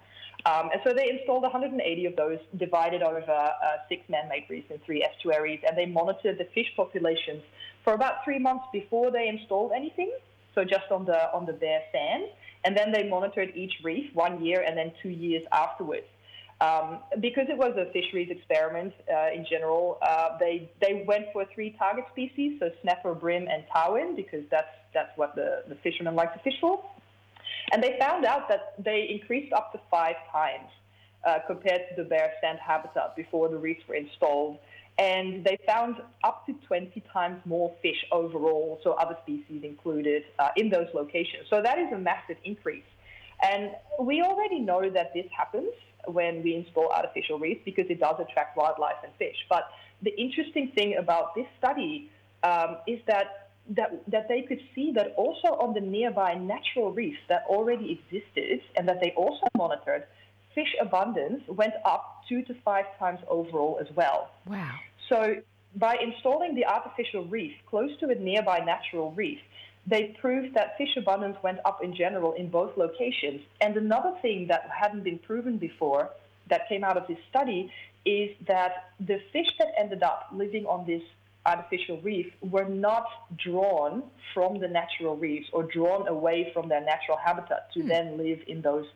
Um, 0.47 0.71
and 0.73 0.81
so 0.85 0.95
they 0.95 1.11
installed 1.11 1.43
180 1.43 2.07
of 2.07 2.17
those 2.17 2.39
divided 2.57 3.03
over 3.03 3.21
uh, 3.31 3.51
six 3.91 4.09
man-made 4.09 4.47
reefs 4.49 4.71
in 4.71 4.79
three 4.87 5.05
estuaries, 5.05 5.61
and 5.67 5.77
they 5.77 5.87
monitored 5.87 6.39
the 6.39 6.47
fish 6.55 6.67
populations 6.77 7.43
for 7.85 7.93
about 7.93 8.25
three 8.25 8.39
months 8.39 8.65
before 8.73 9.11
they 9.11 9.29
installed 9.29 9.73
anything. 9.77 10.13
So 10.55 10.65
just 10.65 10.91
on 10.91 11.05
the 11.05 11.33
on 11.33 11.47
the 11.47 11.53
bare 11.53 11.83
sand, 11.93 12.25
and 12.65 12.77
then 12.77 12.93
they 12.93 13.09
monitored 13.09 13.53
each 13.55 13.73
reef 13.83 14.15
one 14.15 14.45
year 14.45 14.65
and 14.67 14.77
then 14.77 14.93
two 15.03 15.11
years 15.11 15.45
afterwards. 15.53 16.07
Um, 16.61 17.01
because 17.21 17.47
it 17.49 17.59
was 17.59 17.75
a 17.77 17.91
fisheries 17.93 18.31
experiment 18.31 18.93
uh, 19.13 19.35
in 19.35 19.45
general, 19.51 19.99
uh, 20.01 20.39
they 20.39 20.71
they 20.81 21.05
went 21.09 21.27
for 21.33 21.45
three 21.53 21.75
target 21.77 22.05
species, 22.13 22.61
so 22.61 22.71
snapper, 22.83 23.15
bream, 23.15 23.49
and 23.49 23.65
tarwhine, 23.75 24.15
because 24.15 24.45
that's 24.51 24.75
that's 24.95 25.11
what 25.17 25.35
the, 25.35 25.65
the 25.69 25.75
fishermen 25.77 26.15
like 26.15 26.33
to 26.35 26.41
fish 26.41 26.55
for. 26.61 26.85
And 27.73 27.83
they 27.83 27.97
found 27.99 28.25
out 28.25 28.49
that 28.49 28.75
they 28.79 29.09
increased 29.11 29.53
up 29.53 29.73
to 29.73 29.81
five 29.91 30.17
times 30.31 30.69
uh, 31.27 31.39
compared 31.47 31.83
to 31.89 32.03
the 32.03 32.09
bare 32.09 32.33
sand 32.41 32.59
habitat 32.65 33.17
before 33.17 33.49
the 33.49 33.57
reefs 33.57 33.83
were 33.89 33.95
installed. 33.95 34.59
And 34.99 35.45
they 35.45 35.59
found 35.67 35.97
up 36.23 36.47
to 36.47 36.53
20 36.67 37.03
times 37.13 37.41
more 37.45 37.75
fish 37.81 38.05
overall, 38.13 38.79
so 38.85 38.93
other 38.93 39.17
species 39.23 39.63
included, 39.65 40.25
uh, 40.39 40.51
in 40.57 40.69
those 40.69 40.89
locations. 40.95 41.49
So 41.49 41.63
that 41.63 41.79
is 41.79 41.91
a 41.93 41.99
massive 41.99 42.37
increase. 42.45 42.85
And 43.43 43.71
we 44.01 44.23
already 44.23 44.61
know 44.61 44.89
that 44.91 45.13
this 45.15 45.27
happens 45.37 45.73
when 46.07 46.43
we 46.43 46.55
install 46.55 46.91
artificial 46.91 47.39
reefs 47.39 47.63
because 47.65 47.87
it 47.89 48.01
does 48.01 48.17
attract 48.21 48.57
wildlife 48.57 48.97
and 49.03 49.13
fish. 49.19 49.37
But 49.49 49.71
the 50.03 50.11
interesting 50.21 50.73
thing 50.75 50.97
about 50.97 51.35
this 51.35 51.47
study 51.59 52.11
um, 52.43 52.79
is 52.87 53.01
that 53.07 53.43
that, 53.71 54.03
that 54.09 54.29
they 54.29 54.43
could 54.43 54.61
see 54.75 54.93
that 54.93 55.15
also 55.17 55.49
on 55.49 55.73
the 55.73 55.81
nearby 55.81 56.35
natural 56.35 56.93
reefs 56.93 57.21
that 57.29 57.45
already 57.47 57.93
existed 57.93 58.61
and 58.77 58.89
that 58.89 59.01
they 59.01 59.13
also 59.17 59.47
monitored, 59.57 60.05
fish 60.55 60.75
abundance 60.81 61.43
went 61.49 61.75
up 61.85 62.23
two 62.29 62.43
to 62.43 62.55
five 62.65 62.85
times 62.99 63.21
overall 63.29 63.79
as 63.81 63.87
well. 63.95 64.31
Wow. 64.47 64.71
So 65.09 65.37
by 65.77 65.97
installing 65.97 66.55
the 66.55 66.67
artificial 66.67 67.25
reef 67.27 67.53
close 67.67 67.91
to 68.01 68.09
a 68.09 68.15
nearby 68.15 68.59
natural 68.59 69.13
reef, 69.13 69.39
they 69.87 70.17
proved 70.21 70.55
that 70.55 70.77
fish 70.79 70.97
abundance 70.97 71.37
went 71.43 71.59
up 71.65 71.83
in 71.83 71.95
general 71.95 72.33
in 72.33 72.49
both 72.49 72.77
locations. 72.77 73.41
And 73.61 73.77
another 73.77 74.13
thing 74.23 74.47
that 74.49 74.69
hadn't 74.71 75.03
been 75.03 75.19
proven 75.19 75.59
before 75.59 76.11
that 76.49 76.69
came 76.69 76.85
out 76.85 76.97
of 76.97 77.07
this 77.09 77.19
study 77.31 77.73
is 78.05 78.31
that 78.47 78.91
the 79.01 79.19
fish 79.33 79.49
that 79.59 79.69
ended 79.79 80.03
up 80.03 80.29
living 80.33 80.67
on 80.67 80.87
this 80.87 81.03
artificial 81.47 82.01
reef 82.03 82.27
were 82.41 82.69
not 82.69 83.07
drawn 83.37 84.05
from 84.33 84.61
the 84.61 84.69
natural 84.69 85.17
reefs 85.17 85.49
or 85.53 85.65
drawn 85.65 86.07
away 86.07 86.51
from 86.53 86.69
their 86.69 86.81
natural 86.81 87.17
habitat 87.17 87.73
to 87.73 87.81
hmm. 87.81 87.89
then 87.89 88.17
live 88.17 88.39
in 88.47 88.63
those 88.63 88.87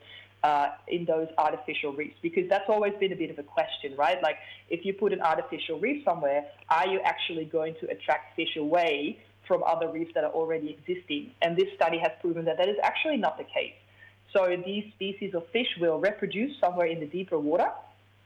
uh, 0.43 0.69
in 0.89 1.05
those 1.05 1.29
artificial 1.39 1.93
reefs 1.93 2.17
because 2.23 2.49
that's 2.49 2.69
always 2.69 2.93
been 3.01 3.13
a 3.13 3.17
bit 3.17 3.31
of 3.31 3.39
a 3.39 3.43
question, 3.43 3.95
right? 3.97 4.23
Like 4.23 4.37
if 4.69 4.85
you 4.85 4.93
put 4.93 5.13
an 5.13 5.21
artificial 5.21 5.79
reef 5.81 6.05
somewhere, 6.05 6.45
are 6.69 6.87
you 6.87 7.01
actually 7.01 7.45
going 7.45 7.75
to 7.81 7.91
attract 7.91 8.37
fish 8.37 8.57
away 8.57 9.19
from 9.49 9.63
other 9.65 9.89
reefs 9.91 10.13
that 10.15 10.25
are 10.25 10.33
already 10.33 10.71
existing? 10.79 11.33
And 11.43 11.57
this 11.57 11.69
study 11.75 11.99
has 11.99 12.13
proven 12.21 12.45
that 12.45 12.59
that 12.59 12.69
is 12.69 12.77
actually 12.83 13.17
not 13.17 13.39
the 13.39 13.45
case. 13.45 13.75
So 14.33 14.55
these 14.65 14.85
species 14.95 15.35
of 15.35 15.47
fish 15.53 15.69
will 15.81 15.99
reproduce 15.99 16.59
somewhere 16.61 16.87
in 16.87 17.01
the 17.01 17.07
deeper 17.07 17.39
water 17.39 17.71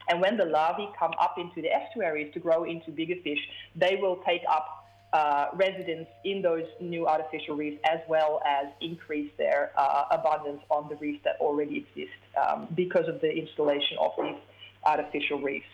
and 0.09 0.21
when 0.21 0.37
the 0.37 0.45
larvae 0.45 0.89
come 0.97 1.11
up 1.19 1.35
into 1.37 1.61
the 1.61 1.69
estuaries 1.71 2.33
to 2.33 2.39
grow 2.39 2.63
into 2.63 2.91
bigger 2.91 3.15
fish, 3.23 3.39
they 3.75 3.97
will 4.01 4.17
take 4.25 4.41
up 4.49 4.80
uh, 5.13 5.47
residence 5.53 6.07
in 6.23 6.41
those 6.41 6.65
new 6.79 7.05
artificial 7.07 7.55
reefs 7.55 7.81
as 7.85 7.99
well 8.07 8.41
as 8.45 8.67
increase 8.79 9.31
their 9.37 9.71
uh, 9.77 10.05
abundance 10.11 10.61
on 10.69 10.87
the 10.89 10.95
reefs 10.95 11.21
that 11.23 11.35
already 11.39 11.77
exist 11.77 12.17
um, 12.41 12.67
because 12.75 13.07
of 13.07 13.19
the 13.21 13.29
installation 13.29 13.97
of 13.99 14.11
these 14.21 14.35
artificial 14.85 15.39
reefs. 15.39 15.65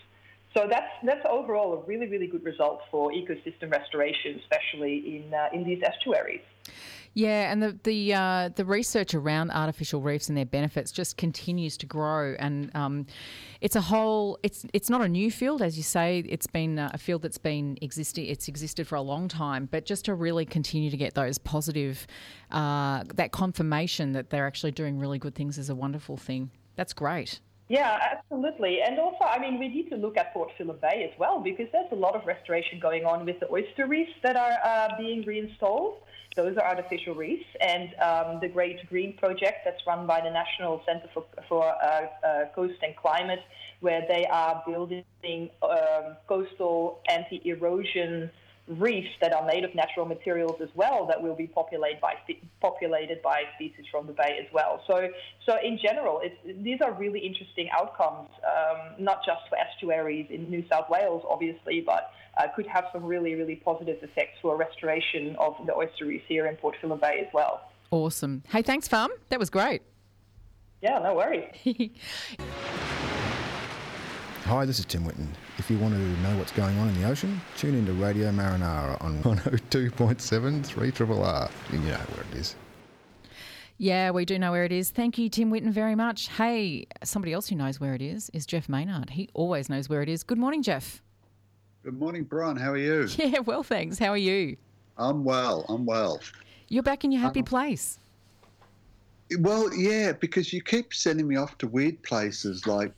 So 0.55 0.65
that's 0.67 0.91
that's 1.03 1.25
overall 1.29 1.73
a 1.73 1.85
really 1.85 2.07
really 2.07 2.25
good 2.25 2.43
result 2.43 2.81
for 2.89 3.11
ecosystem 3.11 3.71
restoration, 3.71 4.39
especially 4.39 5.17
in 5.17 5.33
uh, 5.33 5.49
in 5.53 5.63
these 5.63 5.83
estuaries. 5.83 6.41
Yeah, 7.17 7.51
and 7.51 7.63
the 7.63 7.79
the 7.83 8.13
uh, 8.13 8.49
the 8.49 8.63
research 8.63 9.15
around 9.15 9.49
artificial 9.49 10.01
reefs 10.01 10.29
and 10.29 10.37
their 10.37 10.45
benefits 10.45 10.91
just 10.91 11.17
continues 11.17 11.75
to 11.77 11.87
grow, 11.87 12.35
and 12.37 12.69
um, 12.75 13.07
it's 13.59 13.75
a 13.75 13.81
whole. 13.81 14.37
It's 14.43 14.67
it's 14.71 14.87
not 14.87 15.01
a 15.01 15.07
new 15.07 15.31
field, 15.31 15.63
as 15.63 15.77
you 15.77 15.81
say. 15.81 16.23
It's 16.29 16.45
been 16.45 16.77
uh, 16.77 16.91
a 16.93 16.99
field 16.99 17.23
that's 17.23 17.39
been 17.39 17.75
existing. 17.81 18.27
It's 18.27 18.47
existed 18.47 18.87
for 18.87 18.97
a 18.97 19.01
long 19.01 19.27
time, 19.27 19.67
but 19.71 19.83
just 19.83 20.05
to 20.05 20.13
really 20.13 20.45
continue 20.45 20.91
to 20.91 20.97
get 20.97 21.15
those 21.15 21.39
positive, 21.39 22.05
uh, 22.51 23.03
that 23.15 23.31
confirmation 23.31 24.11
that 24.11 24.29
they're 24.29 24.45
actually 24.45 24.73
doing 24.73 24.99
really 24.99 25.17
good 25.17 25.33
things 25.33 25.57
is 25.57 25.71
a 25.71 25.75
wonderful 25.75 26.17
thing. 26.17 26.51
That's 26.75 26.93
great. 26.93 27.39
Yeah, 27.67 27.97
absolutely. 28.11 28.81
And 28.85 28.99
also, 28.99 29.25
I 29.25 29.39
mean, 29.39 29.57
we 29.57 29.67
need 29.69 29.89
to 29.89 29.95
look 29.95 30.17
at 30.17 30.33
Port 30.33 30.51
Phillip 30.55 30.79
Bay 30.81 31.09
as 31.11 31.19
well 31.19 31.41
because 31.41 31.65
there's 31.73 31.91
a 31.91 31.95
lot 31.95 32.15
of 32.15 32.27
restoration 32.27 32.79
going 32.79 33.05
on 33.05 33.25
with 33.25 33.39
the 33.39 33.51
oyster 33.51 33.87
reefs 33.87 34.13
that 34.21 34.37
are 34.37 34.57
uh, 34.63 34.89
being 34.99 35.23
reinstalled. 35.23 36.03
Those 36.37 36.55
are 36.55 36.65
artificial 36.65 37.15
reefs. 37.15 37.47
And 37.59 37.89
um, 37.95 38.39
the 38.39 38.47
Great 38.47 38.87
Green 38.89 39.17
Project 39.17 39.57
that's 39.65 39.81
run 39.85 40.07
by 40.07 40.21
the 40.21 40.29
National 40.29 40.81
Center 40.85 41.09
for, 41.13 41.25
for 41.49 41.65
uh, 41.65 42.05
uh, 42.25 42.45
Coast 42.55 42.79
and 42.83 42.95
Climate, 42.95 43.41
where 43.81 44.05
they 44.07 44.25
are 44.27 44.63
building 44.65 45.03
um, 45.63 46.15
coastal 46.27 46.99
anti 47.09 47.41
erosion 47.43 48.29
reefs 48.67 49.09
that 49.21 49.33
are 49.33 49.45
made 49.45 49.63
of 49.63 49.73
natural 49.73 50.05
materials 50.05 50.57
as 50.61 50.69
well 50.75 51.05
that 51.07 51.21
will 51.21 51.35
be 51.35 51.47
populated 51.47 52.01
by 52.01 52.15
populated 52.59 53.21
by 53.21 53.43
species 53.55 53.85
from 53.89 54.07
the 54.07 54.13
bay 54.13 54.37
as 54.39 54.47
well. 54.53 54.81
So, 54.87 55.09
so 55.45 55.57
in 55.63 55.79
general, 55.81 56.21
these 56.61 56.79
are 56.81 56.93
really 56.93 57.19
interesting 57.19 57.69
outcomes, 57.77 58.29
um, 58.45 58.95
not 59.03 59.25
just 59.25 59.41
for 59.49 59.57
estuaries 59.57 60.27
in 60.29 60.49
New 60.49 60.65
South 60.69 60.89
Wales, 60.89 61.23
obviously, 61.29 61.81
but 61.81 62.11
uh, 62.37 62.47
could 62.55 62.67
have 62.67 62.85
some 62.91 63.03
really, 63.03 63.35
really 63.35 63.55
positive 63.55 63.97
effects 64.03 64.37
for 64.41 64.57
restoration 64.57 65.35
of 65.37 65.55
the 65.65 65.73
oyster 65.73 66.05
reefs 66.05 66.25
here 66.27 66.45
in 66.47 66.55
Port 66.55 66.75
Phillip 66.81 67.01
Bay 67.01 67.23
as 67.25 67.33
well. 67.33 67.71
Awesome. 67.89 68.43
Hey, 68.49 68.61
thanks, 68.61 68.87
Fam. 68.87 69.09
That 69.29 69.39
was 69.39 69.49
great. 69.49 69.81
Yeah, 70.81 70.99
no 70.99 71.15
worries. 71.15 71.45
Hi, 74.47 74.63
this 74.63 74.79
is 74.79 74.85
Tim 74.85 75.03
Whitten. 75.03 75.27
If 75.57 75.69
you 75.69 75.77
want 75.77 75.93
to 75.93 75.99
know 75.99 76.37
what's 76.37 76.53
going 76.53 76.77
on 76.77 76.87
in 76.87 77.01
the 77.01 77.05
ocean, 77.05 77.41
tune 77.57 77.75
into 77.75 77.91
Radio 77.91 78.31
Marinara 78.31 78.95
on 79.03 79.21
102.7 79.23 80.65
3 80.65 80.91
Triple 80.91 81.21
R. 81.21 81.49
You 81.69 81.79
know 81.79 81.97
where 81.97 82.25
it 82.31 82.37
is. 82.37 82.55
Yeah, 83.77 84.11
we 84.11 84.23
do 84.23 84.39
know 84.39 84.53
where 84.53 84.63
it 84.63 84.71
is. 84.71 84.89
Thank 84.89 85.17
you, 85.17 85.27
Tim 85.27 85.51
Whitten, 85.51 85.71
very 85.71 85.95
much. 85.95 86.29
Hey, 86.29 86.87
somebody 87.03 87.33
else 87.33 87.49
who 87.49 87.57
knows 87.57 87.81
where 87.81 87.93
it 87.93 88.01
is 88.01 88.29
is 88.33 88.45
Jeff 88.45 88.69
Maynard. 88.69 89.09
He 89.09 89.27
always 89.33 89.67
knows 89.67 89.89
where 89.89 90.01
it 90.01 90.07
is. 90.07 90.23
Good 90.23 90.37
morning, 90.37 90.63
Jeff. 90.63 91.01
Good 91.83 91.99
morning, 91.99 92.23
Bron. 92.23 92.55
How 92.55 92.71
are 92.71 92.77
you? 92.77 93.09
Yeah, 93.17 93.39
well, 93.39 93.63
thanks. 93.63 93.99
How 93.99 94.11
are 94.11 94.17
you? 94.17 94.55
I'm 94.97 95.25
well. 95.25 95.65
I'm 95.67 95.85
well. 95.85 96.21
You're 96.69 96.83
back 96.83 97.03
in 97.03 97.11
your 97.11 97.19
happy 97.19 97.41
um, 97.41 97.45
place. 97.45 97.99
Well, 99.39 99.73
yeah, 99.73 100.13
because 100.13 100.53
you 100.53 100.61
keep 100.61 100.93
sending 100.93 101.27
me 101.27 101.35
off 101.35 101.57
to 101.57 101.67
weird 101.67 102.01
places 102.01 102.65
like 102.65 102.93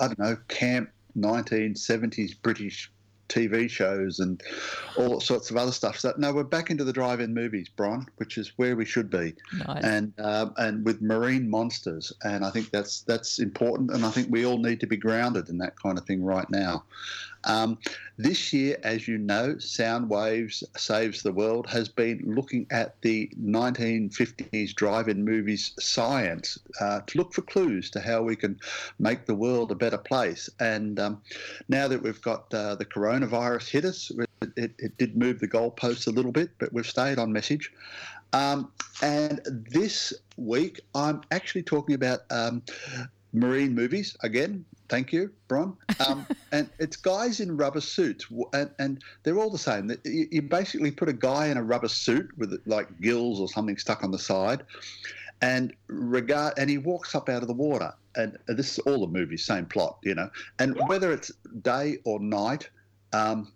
I 0.00 0.06
don't 0.06 0.18
know, 0.18 0.36
camp 0.48 0.90
1970s 1.16 2.32
British 2.42 2.90
TV 3.28 3.68
shows 3.68 4.20
and 4.20 4.40
all 4.96 5.20
sorts 5.20 5.50
of 5.50 5.56
other 5.56 5.72
stuff. 5.72 5.98
So 5.98 6.14
no, 6.16 6.32
we're 6.32 6.44
back 6.44 6.70
into 6.70 6.84
the 6.84 6.92
drive-in 6.92 7.34
movies, 7.34 7.68
Bron, 7.68 8.06
which 8.16 8.38
is 8.38 8.52
where 8.56 8.76
we 8.76 8.84
should 8.84 9.10
be, 9.10 9.34
nice. 9.66 9.84
and 9.84 10.12
um, 10.18 10.54
and 10.58 10.84
with 10.84 11.02
marine 11.02 11.48
monsters. 11.48 12.12
And 12.22 12.44
I 12.44 12.50
think 12.50 12.70
that's 12.70 13.02
that's 13.02 13.38
important. 13.38 13.90
And 13.90 14.04
I 14.04 14.10
think 14.10 14.28
we 14.30 14.46
all 14.46 14.58
need 14.58 14.80
to 14.80 14.86
be 14.86 14.96
grounded 14.96 15.48
in 15.48 15.58
that 15.58 15.80
kind 15.80 15.98
of 15.98 16.04
thing 16.04 16.22
right 16.22 16.48
now. 16.50 16.84
Um, 17.46 17.78
this 18.18 18.52
year, 18.52 18.78
as 18.82 19.06
you 19.06 19.18
know, 19.18 19.54
Soundwaves 19.54 20.62
Saves 20.76 21.22
the 21.22 21.32
World 21.32 21.66
has 21.68 21.88
been 21.88 22.22
looking 22.24 22.66
at 22.70 23.00
the 23.02 23.30
1950s 23.40 24.74
drive 24.74 25.08
in 25.08 25.24
movies 25.24 25.72
science 25.78 26.58
uh, 26.80 27.00
to 27.06 27.18
look 27.18 27.32
for 27.32 27.42
clues 27.42 27.90
to 27.90 28.00
how 28.00 28.22
we 28.22 28.36
can 28.36 28.58
make 28.98 29.26
the 29.26 29.34
world 29.34 29.70
a 29.70 29.74
better 29.74 29.98
place. 29.98 30.50
And 30.60 30.98
um, 30.98 31.22
now 31.68 31.88
that 31.88 32.02
we've 32.02 32.20
got 32.22 32.52
uh, 32.52 32.74
the 32.74 32.84
coronavirus 32.84 33.70
hit 33.70 33.84
us, 33.84 34.10
it, 34.56 34.72
it, 34.78 34.98
did 34.98 35.16
move 35.16 35.40
the 35.40 35.48
goalposts 35.48 36.06
a 36.06 36.10
little 36.10 36.32
bit, 36.32 36.50
but 36.58 36.72
we've 36.72 36.86
stayed 36.86 37.18
on 37.18 37.32
message. 37.32 37.72
Um, 38.32 38.70
and 39.02 39.40
this 39.46 40.12
week, 40.36 40.80
I'm 40.94 41.22
actually 41.30 41.62
talking 41.62 41.94
about 41.94 42.20
um, 42.30 42.62
marine 43.32 43.74
movies 43.74 44.16
again. 44.22 44.64
Thank 44.88 45.12
you, 45.12 45.30
Bron. 45.48 45.76
Um, 46.06 46.26
and 46.52 46.70
it's 46.78 46.96
guys 46.96 47.40
in 47.40 47.56
rubber 47.56 47.80
suits, 47.80 48.26
and, 48.52 48.70
and 48.78 49.02
they're 49.22 49.38
all 49.38 49.50
the 49.50 49.58
same. 49.58 49.90
You, 50.04 50.42
basically 50.42 50.90
put 50.90 51.08
a 51.08 51.12
guy 51.12 51.48
in 51.48 51.56
a 51.56 51.62
rubber 51.62 51.88
suit 51.88 52.30
with 52.38 52.60
like 52.66 53.00
gills 53.00 53.40
or 53.40 53.48
something 53.48 53.76
stuck 53.76 54.04
on 54.04 54.10
the 54.10 54.18
side, 54.18 54.62
and 55.42 55.74
regard, 55.88 56.54
and 56.58 56.70
he 56.70 56.78
walks 56.78 57.14
up 57.14 57.28
out 57.28 57.42
of 57.42 57.48
the 57.48 57.54
water. 57.54 57.92
And 58.14 58.38
this 58.46 58.72
is 58.72 58.78
all 58.80 59.00
the 59.00 59.12
movies, 59.12 59.44
same 59.44 59.66
plot, 59.66 59.98
you 60.02 60.14
know. 60.14 60.30
And 60.58 60.78
whether 60.88 61.12
it's 61.12 61.30
day 61.60 61.98
or 62.04 62.18
night, 62.18 62.70
um, 63.12 63.52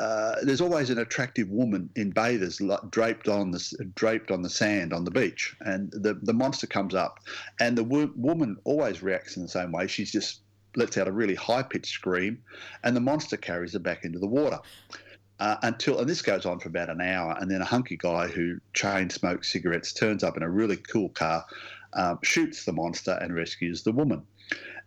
uh, 0.00 0.36
there's 0.42 0.62
always 0.62 0.88
an 0.88 0.98
attractive 0.98 1.50
woman 1.50 1.90
in 1.94 2.10
bathers 2.10 2.58
draped 2.88 3.28
on 3.28 3.50
the 3.50 3.90
draped 3.94 4.30
on 4.30 4.40
the 4.40 4.48
sand 4.48 4.94
on 4.94 5.04
the 5.04 5.10
beach, 5.10 5.54
and 5.60 5.92
the 5.92 6.14
the 6.22 6.32
monster 6.32 6.66
comes 6.66 6.94
up, 6.94 7.20
and 7.60 7.76
the 7.76 7.84
wo- 7.84 8.10
woman 8.16 8.56
always 8.64 9.02
reacts 9.02 9.36
in 9.36 9.42
the 9.42 9.48
same 9.48 9.72
way. 9.72 9.86
She's 9.86 10.10
just 10.10 10.40
lets 10.74 10.96
out 10.96 11.06
a 11.06 11.12
really 11.12 11.34
high 11.34 11.62
pitched 11.62 11.92
scream, 11.92 12.42
and 12.82 12.96
the 12.96 13.00
monster 13.00 13.36
carries 13.36 13.74
her 13.74 13.78
back 13.78 14.06
into 14.06 14.18
the 14.18 14.26
water. 14.26 14.58
Uh, 15.38 15.56
until 15.64 15.98
and 15.98 16.08
this 16.08 16.22
goes 16.22 16.46
on 16.46 16.58
for 16.60 16.68
about 16.68 16.88
an 16.88 17.02
hour, 17.02 17.36
and 17.38 17.50
then 17.50 17.60
a 17.60 17.66
hunky 17.66 17.98
guy 17.98 18.26
who 18.26 18.58
chain 18.72 19.10
smokes 19.10 19.52
cigarettes 19.52 19.92
turns 19.92 20.24
up 20.24 20.34
in 20.34 20.42
a 20.42 20.48
really 20.48 20.78
cool 20.78 21.10
car, 21.10 21.44
um, 21.92 22.18
shoots 22.22 22.64
the 22.64 22.72
monster 22.72 23.18
and 23.20 23.34
rescues 23.34 23.82
the 23.82 23.92
woman. 23.92 24.22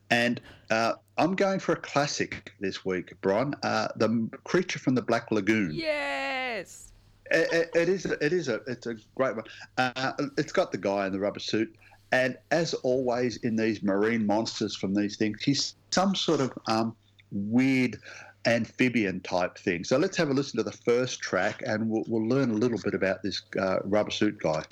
And 0.09 0.41
uh, 0.69 0.93
I'm 1.17 1.35
going 1.35 1.59
for 1.59 1.73
a 1.73 1.77
classic 1.77 2.53
this 2.59 2.85
week, 2.85 3.13
Bron. 3.21 3.55
Uh, 3.63 3.87
the 3.95 4.29
Creature 4.43 4.79
from 4.79 4.95
the 4.95 5.01
Black 5.01 5.31
Lagoon. 5.31 5.71
Yes. 5.73 6.91
It, 7.31 7.51
it, 7.53 7.69
it 7.75 7.89
is. 7.89 8.05
It 8.05 8.33
is 8.33 8.47
a. 8.47 8.61
It's 8.67 8.85
a 8.85 8.95
great 9.15 9.35
one. 9.35 9.45
Uh, 9.77 10.13
it's 10.37 10.51
got 10.51 10.71
the 10.71 10.77
guy 10.77 11.07
in 11.07 11.13
the 11.13 11.19
rubber 11.19 11.39
suit, 11.39 11.73
and 12.11 12.37
as 12.51 12.73
always 12.75 13.37
in 13.37 13.55
these 13.55 13.81
marine 13.81 14.25
monsters 14.25 14.75
from 14.75 14.93
these 14.93 15.15
things, 15.15 15.41
he's 15.41 15.75
some 15.91 16.15
sort 16.15 16.41
of 16.41 16.51
um, 16.67 16.95
weird 17.31 17.97
amphibian 18.45 19.19
type 19.21 19.57
thing. 19.57 19.83
So 19.83 19.97
let's 19.97 20.17
have 20.17 20.29
a 20.29 20.33
listen 20.33 20.57
to 20.57 20.63
the 20.63 20.71
first 20.71 21.21
track 21.21 21.63
and 21.65 21.89
we'll, 21.89 22.03
we'll 22.07 22.27
learn 22.27 22.51
a 22.51 22.53
little 22.53 22.79
bit 22.83 22.93
about 22.93 23.23
this 23.23 23.41
uh, 23.59 23.79
rubber 23.83 24.11
suit 24.11 24.39
guy. 24.39 24.63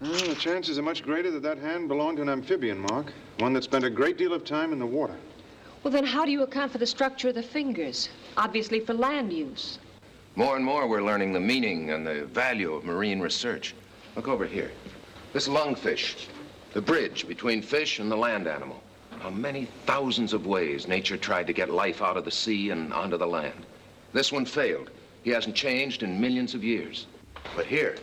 Well, 0.00 0.28
the 0.28 0.34
chances 0.34 0.78
are 0.78 0.82
much 0.82 1.02
greater 1.02 1.30
that 1.30 1.42
that 1.42 1.58
hand 1.58 1.88
belonged 1.88 2.16
to 2.16 2.22
an 2.22 2.28
amphibian, 2.28 2.78
Mark. 2.78 3.12
One 3.38 3.52
that 3.54 3.64
spent 3.64 3.84
a 3.84 3.90
great 3.90 4.18
deal 4.18 4.32
of 4.32 4.44
time 4.44 4.72
in 4.72 4.78
the 4.78 4.86
water. 4.86 5.16
Well, 5.82 5.92
then 5.92 6.04
how 6.04 6.24
do 6.24 6.30
you 6.30 6.42
account 6.42 6.72
for 6.72 6.78
the 6.78 6.86
structure 6.86 7.28
of 7.28 7.34
the 7.34 7.42
fingers? 7.42 8.08
Obviously 8.36 8.80
for 8.80 8.94
land 8.94 9.32
use. 9.32 9.78
More 10.36 10.56
and 10.56 10.64
more 10.64 10.88
we're 10.88 11.02
learning 11.02 11.32
the 11.32 11.40
meaning 11.40 11.90
and 11.90 12.06
the 12.06 12.24
value 12.26 12.72
of 12.74 12.84
marine 12.84 13.20
research. 13.20 13.74
Look 14.16 14.28
over 14.28 14.46
here. 14.46 14.70
This 15.32 15.48
lungfish, 15.48 16.26
the 16.72 16.80
bridge 16.80 17.26
between 17.26 17.62
fish 17.62 17.98
and 17.98 18.10
the 18.10 18.16
land 18.16 18.46
animal. 18.46 18.82
How 19.24 19.30
many 19.30 19.64
thousands 19.86 20.34
of 20.34 20.46
ways 20.46 20.86
nature 20.86 21.16
tried 21.16 21.46
to 21.46 21.54
get 21.54 21.70
life 21.70 22.02
out 22.02 22.18
of 22.18 22.26
the 22.26 22.30
sea 22.30 22.68
and 22.68 22.92
onto 22.92 23.16
the 23.16 23.26
land. 23.26 23.64
This 24.12 24.30
one 24.30 24.44
failed. 24.44 24.90
He 25.22 25.30
hasn't 25.30 25.56
changed 25.56 26.02
in 26.02 26.20
millions 26.20 26.52
of 26.52 26.62
years. 26.62 27.06
But 27.56 27.64
here, 27.64 27.96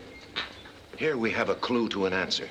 here 0.97 1.17
we 1.17 1.30
have 1.30 1.49
a 1.49 1.53
clue 1.53 1.89
to 1.89 2.07
an 2.07 2.13
answer. 2.13 2.49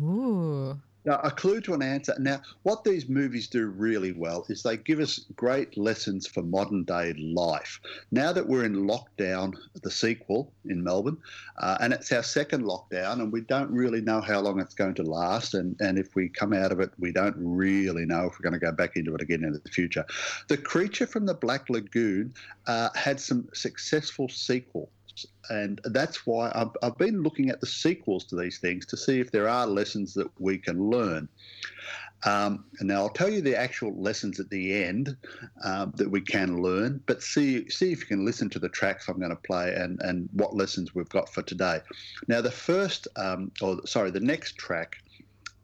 Ooh. 0.00 0.78
Now, 1.08 1.20
a 1.24 1.30
clue 1.30 1.62
to 1.62 1.72
an 1.72 1.80
answer. 1.80 2.14
Now, 2.18 2.42
what 2.64 2.84
these 2.84 3.08
movies 3.08 3.48
do 3.48 3.68
really 3.68 4.12
well 4.12 4.44
is 4.50 4.62
they 4.62 4.76
give 4.76 5.00
us 5.00 5.20
great 5.36 5.78
lessons 5.78 6.26
for 6.26 6.42
modern 6.42 6.84
day 6.84 7.14
life. 7.14 7.80
Now 8.10 8.30
that 8.34 8.46
we're 8.46 8.66
in 8.66 8.86
lockdown, 8.86 9.54
the 9.82 9.90
sequel 9.90 10.52
in 10.66 10.84
Melbourne, 10.84 11.16
uh, 11.56 11.78
and 11.80 11.94
it's 11.94 12.12
our 12.12 12.22
second 12.22 12.64
lockdown, 12.64 13.22
and 13.22 13.32
we 13.32 13.40
don't 13.40 13.70
really 13.70 14.02
know 14.02 14.20
how 14.20 14.40
long 14.40 14.60
it's 14.60 14.74
going 14.74 14.92
to 14.96 15.02
last. 15.02 15.54
And, 15.54 15.80
and 15.80 15.98
if 15.98 16.14
we 16.14 16.28
come 16.28 16.52
out 16.52 16.72
of 16.72 16.80
it, 16.80 16.90
we 16.98 17.10
don't 17.10 17.36
really 17.38 18.04
know 18.04 18.26
if 18.26 18.34
we're 18.38 18.50
going 18.50 18.60
to 18.60 18.66
go 18.66 18.72
back 18.72 18.96
into 18.96 19.14
it 19.14 19.22
again 19.22 19.44
in 19.44 19.54
the 19.54 19.70
future. 19.70 20.04
The 20.48 20.58
Creature 20.58 21.06
from 21.06 21.24
the 21.24 21.32
Black 21.32 21.70
Lagoon 21.70 22.34
uh, 22.66 22.90
had 22.94 23.18
some 23.18 23.48
successful 23.54 24.28
sequels 24.28 24.90
and 25.50 25.80
that's 25.84 26.26
why 26.26 26.50
I've, 26.54 26.70
I've, 26.82 26.98
been 26.98 27.22
looking 27.22 27.50
at 27.50 27.60
the 27.60 27.66
sequels 27.66 28.24
to 28.26 28.36
these 28.36 28.58
things 28.58 28.86
to 28.86 28.96
see 28.96 29.20
if 29.20 29.30
there 29.30 29.48
are 29.48 29.66
lessons 29.66 30.14
that 30.14 30.28
we 30.38 30.58
can 30.58 30.90
learn. 30.90 31.28
Um, 32.24 32.64
and 32.80 32.88
now 32.88 33.02
I'll 33.02 33.10
tell 33.10 33.28
you 33.28 33.40
the 33.40 33.56
actual 33.56 33.94
lessons 34.00 34.40
at 34.40 34.50
the 34.50 34.82
end 34.82 35.16
um, 35.62 35.92
that 35.96 36.10
we 36.10 36.20
can 36.20 36.60
learn, 36.60 37.00
but 37.06 37.22
see 37.22 37.68
see 37.70 37.92
if 37.92 38.00
you 38.00 38.06
can 38.06 38.24
listen 38.24 38.50
to 38.50 38.58
the 38.58 38.68
tracks 38.68 39.08
I'm 39.08 39.18
going 39.18 39.30
to 39.30 39.36
play 39.36 39.72
and, 39.74 40.00
and 40.02 40.28
what 40.32 40.56
lessons 40.56 40.94
we've 40.94 41.08
got 41.08 41.32
for 41.32 41.42
today. 41.42 41.80
Now 42.26 42.40
the 42.40 42.50
first, 42.50 43.06
um, 43.16 43.52
or 43.60 43.86
sorry, 43.86 44.10
the 44.10 44.20
next 44.20 44.56
track 44.56 44.96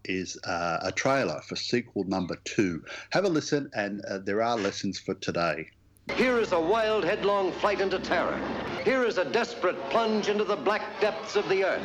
is 0.05 0.39
uh, 0.45 0.79
a 0.83 0.93
trailer 0.93 1.41
for 1.41 1.57
sequel 1.57 2.05
number 2.05 2.37
two. 2.45 2.85
Have 3.11 3.25
a 3.25 3.29
listen, 3.29 3.71
and 3.75 4.05
uh, 4.05 4.19
there 4.19 4.43
are 4.43 4.57
lessons 4.57 4.99
for 4.99 5.15
today. 5.15 5.69
Here 6.13 6.39
is 6.39 6.53
a 6.53 6.61
wild, 6.61 7.03
headlong 7.03 7.51
flight 7.51 7.81
into 7.81 7.99
terror. 7.99 8.39
Here 8.85 9.05
is 9.05 9.17
a 9.19 9.25
desperate 9.25 9.77
plunge 9.89 10.29
into 10.29 10.45
the 10.45 10.55
black 10.55 11.01
depths 11.01 11.35
of 11.35 11.49
the 11.49 11.65
earth. 11.65 11.83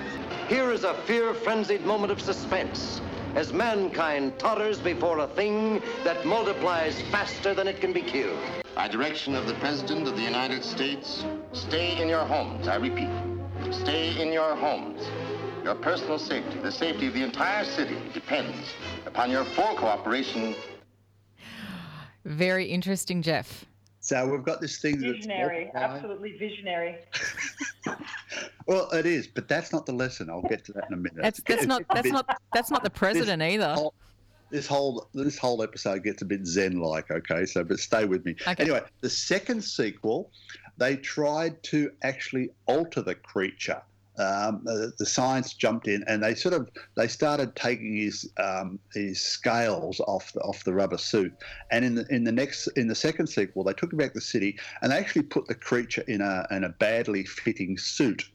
Here 0.49 0.72
is 0.72 0.84
a 0.84 0.93
fear-frenzied 1.05 1.86
moment 1.86 2.11
of 2.11 2.22
suspense 2.22 3.01
as 3.36 3.53
mankind 3.53 4.38
totters 4.38 4.78
before 4.78 5.20
a 5.20 5.28
thing 5.28 5.82
that 6.03 6.26
multiplies 6.26 7.01
faster 7.03 7.53
than 7.53 7.67
it 7.67 7.80
can 7.80 7.93
be 7.93 8.01
killed. 8.01 8.38
By 8.76 8.88
direction 8.88 9.36
of 9.36 9.47
the 9.47 9.53
President 9.55 10.07
of 10.07 10.15
the 10.15 10.22
United 10.22 10.63
States, 10.63 11.24
stay 11.53 11.99
in 11.99 12.09
your 12.09 12.26
homes. 12.26 12.67
I 12.67 12.76
repeat, 12.76 13.09
stay 13.72 14.22
in 14.22 14.34
your 14.34 14.55
homes. 14.55 15.01
Your 15.63 15.76
personal 15.76 16.20
safety, 16.20 16.59
the 16.59 16.72
safety 16.72 17.07
of 17.07 17.13
the 17.13 17.24
entire 17.24 17.63
city, 17.63 17.97
depends 18.13 18.74
upon 19.05 19.32
your 19.32 19.45
full 19.45 19.76
cooperation. 19.76 20.55
Very 22.26 22.65
interesting, 22.65 23.22
Jeff. 23.22 23.65
So 24.10 24.26
we've 24.28 24.41
got 24.41 24.60
this 24.60 24.80
thing 24.80 24.99
that's 25.01 25.18
Visionary, 25.18 25.70
absolutely 25.76 26.36
visionary. 26.39 26.95
Well, 28.66 28.88
it 28.91 29.07
is, 29.07 29.26
but 29.28 29.47
that's 29.47 29.72
not 29.74 29.88
the 29.88 29.91
lesson. 29.93 30.30
I'll 30.30 30.43
get 30.43 30.64
to 30.66 30.74
that 30.74 30.86
in 30.89 30.93
a 30.93 30.97
minute. 30.97 31.18
That's 31.22 31.41
that's 31.45 31.66
not 31.66 31.84
that's 31.93 32.10
not 32.12 32.39
that's 32.53 32.70
not 32.70 32.84
the 32.84 32.89
president 32.91 33.41
either. 33.41 33.74
whole- 33.74 33.93
This 34.51 34.68
whole 34.68 35.07
this 35.14 35.38
whole 35.39 35.64
episode 35.64 36.03
gets 36.03 36.22
a 36.22 36.26
bit 36.26 36.45
zen-like. 36.45 37.10
Okay, 37.10 37.45
so 37.45 37.64
but 37.64 37.80
stay 37.80 38.05
with 38.05 38.26
me. 38.26 38.36
Okay. 38.47 38.64
Anyway, 38.64 38.82
the 39.01 39.10
second 39.10 39.64
sequel, 39.64 40.30
they 40.78 40.95
tried 40.97 41.62
to 41.64 41.91
actually 42.03 42.49
alter 42.68 43.01
the 43.01 43.16
creature. 43.16 43.82
Um, 44.20 44.65
uh, 44.67 44.88
the 44.97 45.05
science 45.05 45.53
jumped 45.53 45.88
in 45.88 46.03
and 46.07 46.22
they 46.22 46.36
sort 46.36 46.53
of 46.53 46.70
they 46.95 47.07
started 47.07 47.55
taking 47.55 47.95
his 47.95 48.30
um, 48.38 48.80
his 48.93 49.22
scales 49.22 49.99
off 50.01 50.34
the 50.34 50.41
off 50.41 50.63
the 50.63 50.74
rubber 50.74 50.97
suit. 50.97 51.34
And 51.72 51.86
in 51.86 51.95
the 51.95 52.05
in 52.09 52.24
the 52.24 52.32
next 52.32 52.67
in 52.76 52.88
the 52.88 52.95
second 52.95 53.28
sequel, 53.28 53.63
they 53.63 53.74
took 53.74 53.93
him 53.93 53.97
back 53.97 54.13
to 54.13 54.20
the 54.20 54.22
city 54.22 54.57
and 54.82 54.91
they 54.91 54.97
actually 54.97 55.24
put 55.24 55.47
the 55.47 55.55
creature 55.55 56.03
in 56.07 56.22
a 56.22 56.45
in 56.51 56.63
a 56.63 56.70
badly 56.70 57.24
fitting 57.24 57.78
suit 57.78 58.30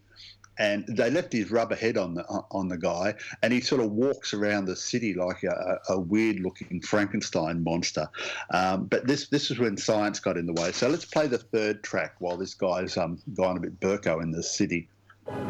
and 0.58 0.84
they 0.86 1.10
left 1.10 1.32
his 1.32 1.50
rubber 1.50 1.74
head 1.74 1.96
on 1.96 2.14
the 2.14 2.24
on 2.50 2.68
the 2.68 2.76
guy, 2.76 3.14
and 3.42 3.52
he 3.52 3.60
sort 3.60 3.80
of 3.80 3.90
walks 3.90 4.34
around 4.34 4.66
the 4.66 4.76
city 4.76 5.14
like 5.14 5.42
a, 5.42 5.78
a 5.88 5.98
weird 5.98 6.40
looking 6.40 6.80
Frankenstein 6.80 7.62
monster. 7.64 8.08
Um, 8.50 8.86
but 8.86 9.06
this 9.06 9.28
this 9.28 9.50
is 9.50 9.58
when 9.58 9.76
science 9.76 10.20
got 10.20 10.36
in 10.36 10.46
the 10.46 10.52
way. 10.52 10.72
So 10.72 10.88
let's 10.88 11.04
play 11.04 11.26
the 11.26 11.38
third 11.38 11.82
track 11.82 12.14
while 12.18 12.36
this 12.36 12.54
guy's 12.54 12.96
um 12.96 13.18
gone 13.34 13.56
a 13.56 13.60
bit 13.60 13.80
burko 13.80 14.22
in 14.22 14.30
the 14.30 14.42
city. 14.42 14.88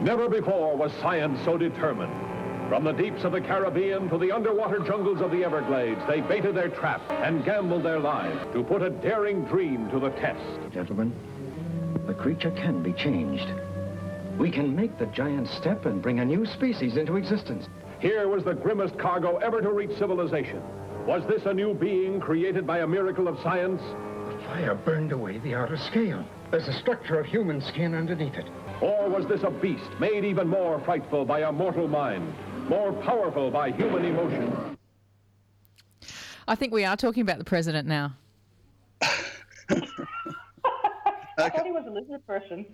Never 0.05 0.29
before 0.29 0.77
was 0.77 0.93
science 1.01 1.39
so 1.45 1.57
determined. 1.57 2.13
From 2.69 2.85
the 2.85 2.93
deeps 2.93 3.25
of 3.25 3.33
the 3.33 3.41
Caribbean 3.41 4.09
to 4.11 4.19
the 4.19 4.33
underwater 4.33 4.79
jungles 4.81 5.21
of 5.21 5.31
the 5.31 5.43
Everglades, 5.43 6.01
they 6.07 6.21
baited 6.21 6.55
their 6.55 6.69
trap 6.69 7.01
and 7.11 7.45
gambled 7.45 7.83
their 7.83 7.99
lives 7.99 8.39
to 8.53 8.63
put 8.63 8.83
a 8.83 8.91
daring 8.91 9.45
dream 9.47 9.89
to 9.91 9.99
the 9.99 10.11
test. 10.11 10.43
Gentlemen, 10.73 11.13
the 12.07 12.15
creature 12.15 12.51
can 12.51 12.83
be 12.83 12.93
changed. 12.93 13.51
We 14.39 14.51
can 14.51 14.77
make 14.77 14.99
the 14.99 15.07
giant 15.07 15.49
step 15.49 15.87
and 15.87 16.03
bring 16.03 16.21
a 16.21 16.25
new 16.25 16.45
species 16.45 16.97
into 16.97 17.17
existence. 17.17 17.67
Here 17.99 18.29
was 18.29 18.45
the 18.45 18.55
grimmest 18.55 18.99
cargo 18.99 19.39
ever 19.39 19.63
to 19.63 19.71
reach 19.71 19.97
civilization. 19.97 20.63
Was 21.07 21.27
this 21.27 21.47
a 21.47 21.55
new 21.55 21.73
being 21.73 22.21
created 22.21 22.67
by 22.67 22.81
a 22.81 22.87
miracle 22.87 23.27
of 23.27 23.41
science? 23.41 23.81
The 23.81 24.39
fire 24.45 24.75
burned 24.75 25.13
away 25.13 25.39
the 25.39 25.55
outer 25.55 25.77
scale. 25.77 26.25
There's 26.51 26.69
a 26.69 26.79
structure 26.81 27.19
of 27.19 27.27
human 27.27 27.61
skin 27.61 27.95
underneath 27.95 28.35
it. 28.35 28.47
Or 28.81 29.09
was 29.09 29.27
this 29.27 29.43
a 29.43 29.51
beast 29.51 29.89
made 30.01 30.25
even 30.25 30.49
more 30.49 30.81
frightful 30.81 31.25
by 31.25 31.41
a 31.41 31.53
mortal 31.53 31.89
mind, 31.89 32.35
more 32.69 32.93
powerful 32.93 33.51
by 33.51 33.71
human 33.71 34.05
emotion? 34.05 34.77
I 36.47 36.55
think 36.55 36.73
we 36.73 36.85
are 36.85 36.97
talking 36.97 37.23
about 37.23 37.39
the 37.39 37.45
president 37.45 37.89
now. 37.89 38.15
I 39.01 39.09
thought 41.39 41.65
he 41.65 41.73
was 41.73 41.87
a 41.87 41.91
lizard 41.91 42.27
person. 42.27 42.67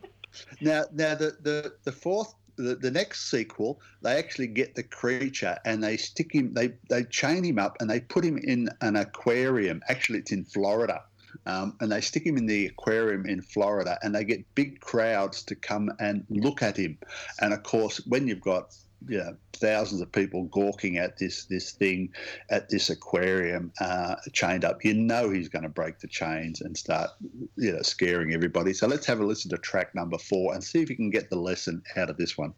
Now, 0.60 0.84
now 0.92 1.14
the 1.14 1.36
the 1.40 1.74
the 1.84 1.92
fourth. 1.92 2.34
The, 2.56 2.74
the 2.74 2.90
next 2.90 3.30
sequel, 3.30 3.80
they 4.02 4.18
actually 4.18 4.48
get 4.48 4.74
the 4.74 4.82
creature 4.82 5.56
and 5.64 5.82
they 5.82 5.96
stick 5.96 6.34
him, 6.34 6.52
they, 6.52 6.74
they 6.90 7.04
chain 7.04 7.42
him 7.42 7.58
up 7.58 7.78
and 7.80 7.88
they 7.88 8.00
put 8.00 8.22
him 8.22 8.36
in 8.36 8.68
an 8.82 8.96
aquarium. 8.96 9.80
Actually, 9.88 10.18
it's 10.18 10.32
in 10.32 10.44
Florida. 10.44 11.04
Um, 11.46 11.76
and 11.80 11.90
they 11.90 12.00
stick 12.00 12.26
him 12.26 12.36
in 12.36 12.46
the 12.46 12.66
aquarium 12.66 13.26
in 13.26 13.40
Florida 13.42 13.98
and 14.02 14.14
they 14.14 14.24
get 14.24 14.54
big 14.54 14.80
crowds 14.80 15.42
to 15.44 15.54
come 15.54 15.90
and 15.98 16.24
look 16.28 16.62
at 16.62 16.76
him. 16.76 16.98
And 17.40 17.52
of 17.52 17.62
course, 17.62 18.00
when 18.06 18.28
you've 18.28 18.40
got 18.40 18.74
you 19.08 19.18
know, 19.18 19.36
thousands 19.54 20.00
of 20.00 20.12
people 20.12 20.44
gawking 20.44 20.98
at 20.98 21.16
this 21.18 21.46
this 21.46 21.72
thing 21.72 22.12
at 22.50 22.68
this 22.68 22.90
aquarium 22.90 23.72
uh, 23.80 24.16
chained 24.32 24.64
up, 24.64 24.84
you 24.84 24.94
know 24.94 25.30
he's 25.30 25.48
going 25.48 25.62
to 25.62 25.68
break 25.68 25.98
the 26.00 26.08
chains 26.08 26.60
and 26.60 26.76
start 26.76 27.10
you 27.56 27.72
know 27.72 27.82
scaring 27.82 28.34
everybody. 28.34 28.72
So 28.72 28.86
let's 28.86 29.06
have 29.06 29.20
a 29.20 29.24
listen 29.24 29.50
to 29.50 29.58
track 29.58 29.94
number 29.94 30.18
four 30.18 30.54
and 30.54 30.62
see 30.62 30.82
if 30.82 30.90
you 30.90 30.96
can 30.96 31.10
get 31.10 31.30
the 31.30 31.36
lesson 31.36 31.82
out 31.96 32.10
of 32.10 32.16
this 32.16 32.36
one. 32.36 32.52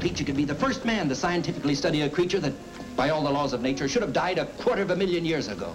Creature 0.00 0.24
could 0.24 0.36
be 0.36 0.44
the 0.44 0.54
first 0.54 0.84
man 0.84 1.08
to 1.08 1.14
scientifically 1.14 1.74
study 1.74 2.02
a 2.02 2.08
creature 2.08 2.40
that, 2.40 2.52
by 2.96 3.10
all 3.10 3.22
the 3.22 3.30
laws 3.30 3.52
of 3.52 3.60
nature, 3.60 3.86
should 3.86 4.02
have 4.02 4.12
died 4.12 4.38
a 4.38 4.46
quarter 4.46 4.82
of 4.82 4.90
a 4.90 4.96
million 4.96 5.24
years 5.24 5.48
ago. 5.48 5.74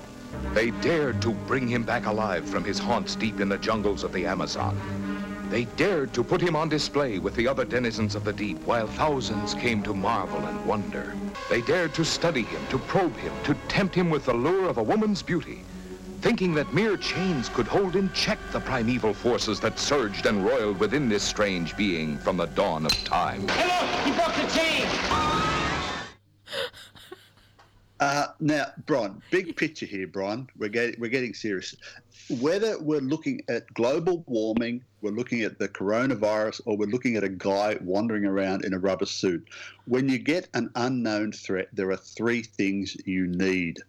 They 0.53 0.71
dared 0.71 1.21
to 1.21 1.31
bring 1.31 1.67
him 1.67 1.83
back 1.83 2.05
alive 2.05 2.47
from 2.47 2.63
his 2.63 2.79
haunts 2.79 3.15
deep 3.15 3.39
in 3.39 3.49
the 3.49 3.57
jungles 3.57 4.03
of 4.03 4.13
the 4.13 4.25
Amazon. 4.25 4.79
They 5.49 5.65
dared 5.77 6.13
to 6.13 6.23
put 6.23 6.41
him 6.41 6.55
on 6.55 6.69
display 6.69 7.19
with 7.19 7.35
the 7.35 7.47
other 7.47 7.65
denizens 7.65 8.15
of 8.15 8.23
the 8.23 8.33
deep 8.33 8.59
while 8.65 8.87
thousands 8.87 9.53
came 9.53 9.83
to 9.83 9.93
marvel 9.93 10.43
and 10.45 10.65
wonder. 10.65 11.13
They 11.49 11.61
dared 11.61 11.93
to 11.95 12.03
study 12.03 12.41
him, 12.43 12.61
to 12.69 12.79
probe 12.79 13.15
him, 13.17 13.33
to 13.43 13.53
tempt 13.67 13.93
him 13.95 14.09
with 14.09 14.25
the 14.25 14.33
lure 14.33 14.67
of 14.67 14.77
a 14.77 14.83
woman's 14.83 15.21
beauty, 15.21 15.63
thinking 16.21 16.55
that 16.55 16.73
mere 16.73 16.97
chains 16.97 17.49
could 17.49 17.67
hold 17.67 17.95
in 17.95 18.11
check 18.13 18.39
the 18.51 18.59
primeval 18.59 19.13
forces 19.13 19.59
that 19.59 19.77
surged 19.77 20.25
and 20.25 20.43
roiled 20.43 20.79
within 20.79 21.07
this 21.07 21.23
strange 21.23 21.77
being 21.77 22.17
from 22.17 22.37
the 22.37 22.47
dawn 22.47 22.85
of 22.85 22.93
time. 23.03 23.47
Hey, 23.47 23.67
look! 23.67 24.05
He 24.05 24.11
broke 24.11 24.35
the 24.35 24.57
chain! 24.57 25.34
Uh, 28.05 28.27
now, 28.39 28.67
Bron, 28.85 29.19
big 29.31 29.55
picture 29.55 29.87
here, 29.87 30.05
Bron. 30.05 30.47
We're 30.59 30.69
getting 30.69 30.99
we're 30.99 31.09
getting 31.09 31.33
serious. 31.33 31.75
Whether 32.39 32.77
we're 32.79 33.01
looking 33.01 33.41
at 33.49 33.73
global 33.73 34.23
warming, 34.27 34.83
we're 35.01 35.09
looking 35.09 35.41
at 35.41 35.57
the 35.57 35.67
coronavirus, 35.67 36.61
or 36.67 36.77
we're 36.77 36.85
looking 36.85 37.15
at 37.15 37.23
a 37.23 37.29
guy 37.29 37.79
wandering 37.81 38.23
around 38.25 38.63
in 38.63 38.75
a 38.75 38.77
rubber 38.77 39.07
suit, 39.07 39.47
when 39.87 40.07
you 40.07 40.19
get 40.19 40.47
an 40.53 40.69
unknown 40.75 41.31
threat, 41.31 41.69
there 41.73 41.89
are 41.89 41.97
three 41.97 42.43
things 42.43 42.95
you 43.07 43.25
need. 43.25 43.79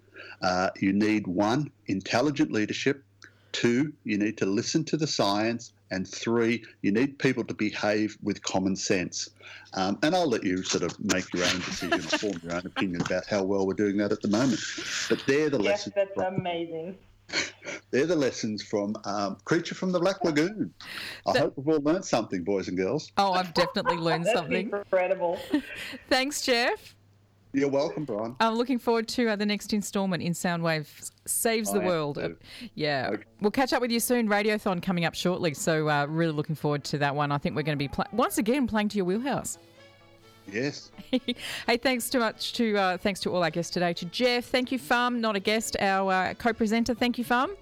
Uh, 0.41 0.71
you 0.81 0.95
need 0.95 1.27
one, 1.27 1.71
intelligent 1.89 2.51
leadership. 2.51 3.05
Two, 3.53 3.93
you 4.05 4.17
need 4.17 4.39
to 4.39 4.47
listen 4.47 4.83
to 4.85 4.97
the 4.97 5.07
science. 5.07 5.75
And 5.91 6.07
three, 6.07 6.65
you 6.83 6.91
need 6.91 7.19
people 7.19 7.45
to 7.45 7.55
behave 7.55 8.17
with 8.23 8.43
common 8.43 8.75
sense. 8.75 9.31
Um, 9.75 9.99
and 10.03 10.15
I'll 10.17 10.29
let 10.29 10.43
you 10.43 10.63
sort 10.65 10.83
of 10.83 10.99
make 10.99 11.33
your 11.33 11.45
own 11.45 11.61
decision 11.61 12.01
form 12.01 12.41
your 12.43 12.55
own 12.55 12.67
opinion 12.67 13.03
about 13.03 13.25
how 13.29 13.45
well 13.45 13.67
we're 13.67 13.75
doing 13.75 13.97
that 13.99 14.11
at 14.11 14.21
the 14.21 14.29
moment. 14.29 14.61
But 15.09 15.23
they're 15.27 15.49
the 15.51 15.59
Yes, 15.63 15.87
lessons. 15.87 15.95
that's 15.95 16.15
from, 16.15 16.35
amazing. 16.37 16.99
they're 17.93 18.07
the 18.07 18.17
lessons 18.17 18.63
from 18.65 18.97
um, 19.05 19.37
Creature 19.45 19.77
from 19.77 19.93
the 19.93 20.01
Black 20.01 20.25
Lagoon. 20.25 20.75
I 21.27 21.39
hope 21.39 21.55
we've 21.57 21.69
all 21.69 21.81
learned 21.83 22.05
something, 22.05 22.43
boys 22.43 22.67
and 22.69 22.77
girls. 22.77 23.13
Oh, 23.17 23.33
I've 23.33 23.55
definitely 23.55 23.99
learned 23.99 24.25
That's 24.27 24.39
something. 24.39 24.71
incredible. 24.73 25.39
Thanks, 26.09 26.41
Jeff. 26.43 26.96
You're 27.57 27.71
welcome, 27.71 28.05
Bron. 28.05 28.37
I'm 28.39 28.53
looking 28.53 28.79
forward 28.79 29.09
to 29.09 29.31
uh, 29.31 29.37
the 29.37 29.47
next 29.47 29.73
instalment 29.73 30.23
in 30.23 30.35
Soundwave 30.35 31.11
Saves 31.25 31.73
the 31.73 31.81
I 31.81 31.87
World. 31.87 32.19
yeah. 32.75 33.09
Okay. 33.15 33.23
We'll 33.41 33.51
catch 33.51 33.73
up 33.73 33.81
with 33.81 33.91
you 33.91 33.99
soon. 33.99 34.29
Radiothon 34.29 34.83
coming 34.83 35.07
up 35.07 35.15
shortly. 35.15 35.55
So, 35.55 35.89
uh, 35.89 36.05
really 36.05 36.33
looking 36.33 36.55
forward 36.55 36.85
to 36.85 36.99
that 36.99 37.15
one. 37.15 37.33
I 37.33 37.39
think 37.39 37.57
we're 37.57 37.63
going 37.63 37.79
to 37.79 37.83
be, 37.83 37.89
pl- 37.89 38.05
once 38.13 38.37
again, 38.37 38.67
playing 38.67 38.91
to 38.91 38.99
your 38.99 39.07
wheelhouse. 39.07 39.57
Yes. 40.53 40.91
hey, 41.11 41.79
thanks 41.79 42.11
too 42.11 42.19
much 42.19 42.53
to 42.53 42.77
uh, 42.77 42.99
thanks 42.99 43.21
to 43.21 43.35
all 43.35 43.43
our 43.43 43.51
guests 43.51 43.73
today. 43.73 43.95
To 43.95 44.05
Jeff, 44.05 44.45
thank 44.45 44.71
you, 44.71 44.79
Fam, 44.79 45.23
not 45.23 45.35
a 45.35 45.41
guest, 45.41 45.79
our 45.81 46.13
uh, 46.13 46.35
co-presenter. 46.35 46.93
Thank 46.93 47.17
you, 47.17 47.25
Fam. 47.25 47.57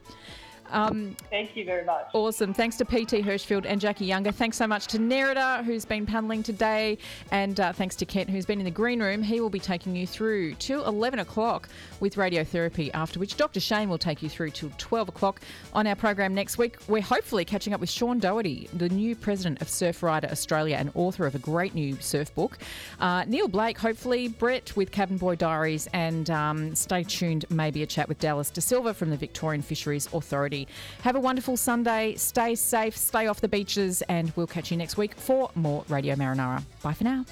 Um, 0.71 1.17
Thank 1.31 1.57
you 1.57 1.65
very 1.65 1.85
much. 1.85 2.09
Awesome. 2.13 2.55
Thanks 2.55 2.77
to 2.77 2.85
PT 2.85 3.23
Hirschfield 3.25 3.65
and 3.67 3.81
Jacqui 3.81 4.07
Younger. 4.07 4.33
Thanks 4.33 4.57
so 4.57 4.67
much 4.67 4.87
to 4.89 4.99
Nerida, 4.99 5.65
who's 5.65 5.85
been 5.85 6.07
paneling 6.07 6.43
today. 6.43 6.99
And 7.31 7.59
uh, 7.61 7.73
thanks 7.73 7.97
to 7.97 8.07
Kent, 8.07 8.31
who's 8.31 8.47
been 8.47 8.59
in 8.59 8.65
the 8.65 8.71
green 8.71 9.01
room. 9.03 9.23
He 9.23 9.41
will 9.41 9.51
be 9.51 9.61
taking 9.61 9.95
you 9.95 10.07
through 10.07 10.55
till 10.55 10.85
11 10.87 11.21
o'clock 11.21 11.69
with 12.01 12.17
radiotherapy, 12.17 12.91
after 12.95 13.19
which 13.19 13.37
Dr. 13.37 13.61
Shane 13.61 13.89
will 13.89 13.99
take 13.99 14.23
you 14.23 14.29
through 14.29 14.51
till 14.51 14.71
12 14.79 15.09
o'clock 15.09 15.41
on 15.73 15.87
our 15.87 15.97
program 15.97 16.35
next 16.35 16.59
week. 16.59 16.77
We're 16.89 17.03
hopefully 17.03 17.45
catching 17.45 17.73
up 17.73 17.81
with 17.81 17.91
Sean 17.91 18.19
Doherty, 18.19 18.69
the 18.73 18.89
new 18.89 19.15
president 19.15 19.61
of 19.61 19.69
Surfrider 19.69 20.31
Australia 20.31 20.77
and 20.77 20.91
author 20.95 21.27
of 21.27 21.35
a 21.35 21.39
great 21.39 21.75
new 21.75 21.97
surf 22.01 22.35
book. 22.35 22.59
Uh, 23.01 23.25
Neil 23.27 23.49
Blake, 23.49 23.79
hopefully, 23.79 24.29
Brett 24.29 24.75
with 24.77 24.91
Cabin 24.91 25.19
Boy 25.19 25.37
Diaries, 25.37 25.89
and 25.93 26.31
um, 26.31 26.75
stay 26.75 27.03
tuned, 27.03 27.45
maybe 27.51 27.83
a 27.83 27.87
chat 27.87 28.09
with 28.09 28.19
Dallas 28.19 28.51
D'Silva 28.51 28.95
from 28.95 29.11
the 29.11 29.17
Victorian 29.17 29.63
Fisheries 29.63 30.09
Authority. 30.13 30.54
Have 31.03 31.17
a 31.17 31.21
wonderful 31.21 31.57
Sunday. 31.57 32.15
Stay 32.17 32.55
safe, 32.55 32.97
stay 32.97 33.27
off 33.27 33.41
the 33.41 33.49
beaches, 33.49 34.03
and 34.09 34.33
we'll 34.37 34.47
catch 34.47 34.71
you 34.71 34.77
next 34.77 34.97
week 34.97 35.15
for 35.15 35.51
more 35.55 35.85
Radio 35.89 36.15
Marinara. 36.15 36.63
Bye 36.83 36.95
for 36.95 37.05
now. 37.05 37.25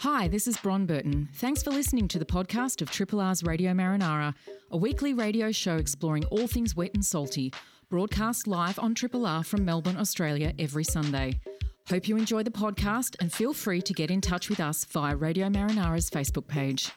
Hi, 0.00 0.28
this 0.28 0.46
is 0.46 0.56
Bron 0.58 0.86
Burton. 0.86 1.28
Thanks 1.34 1.62
for 1.62 1.70
listening 1.70 2.06
to 2.08 2.18
the 2.18 2.24
podcast 2.24 2.80
of 2.80 2.90
Triple 2.90 3.20
R's 3.20 3.42
Radio 3.42 3.72
Marinara, 3.72 4.34
a 4.70 4.76
weekly 4.76 5.14
radio 5.14 5.50
show 5.50 5.76
exploring 5.78 6.24
all 6.26 6.46
things 6.46 6.76
wet 6.76 6.92
and 6.94 7.04
salty, 7.04 7.52
broadcast 7.90 8.46
live 8.46 8.78
on 8.78 8.94
Triple 8.94 9.26
R 9.26 9.42
from 9.42 9.64
Melbourne, 9.64 9.96
Australia 9.96 10.52
every 10.58 10.84
Sunday. 10.84 11.40
Hope 11.88 12.08
you 12.08 12.16
enjoy 12.16 12.42
the 12.42 12.50
podcast 12.50 13.14
and 13.20 13.32
feel 13.32 13.52
free 13.52 13.80
to 13.82 13.94
get 13.94 14.10
in 14.10 14.20
touch 14.20 14.48
with 14.48 14.58
us 14.58 14.84
via 14.86 15.14
Radio 15.14 15.48
Marinara's 15.48 16.10
Facebook 16.10 16.48
page. 16.48 16.90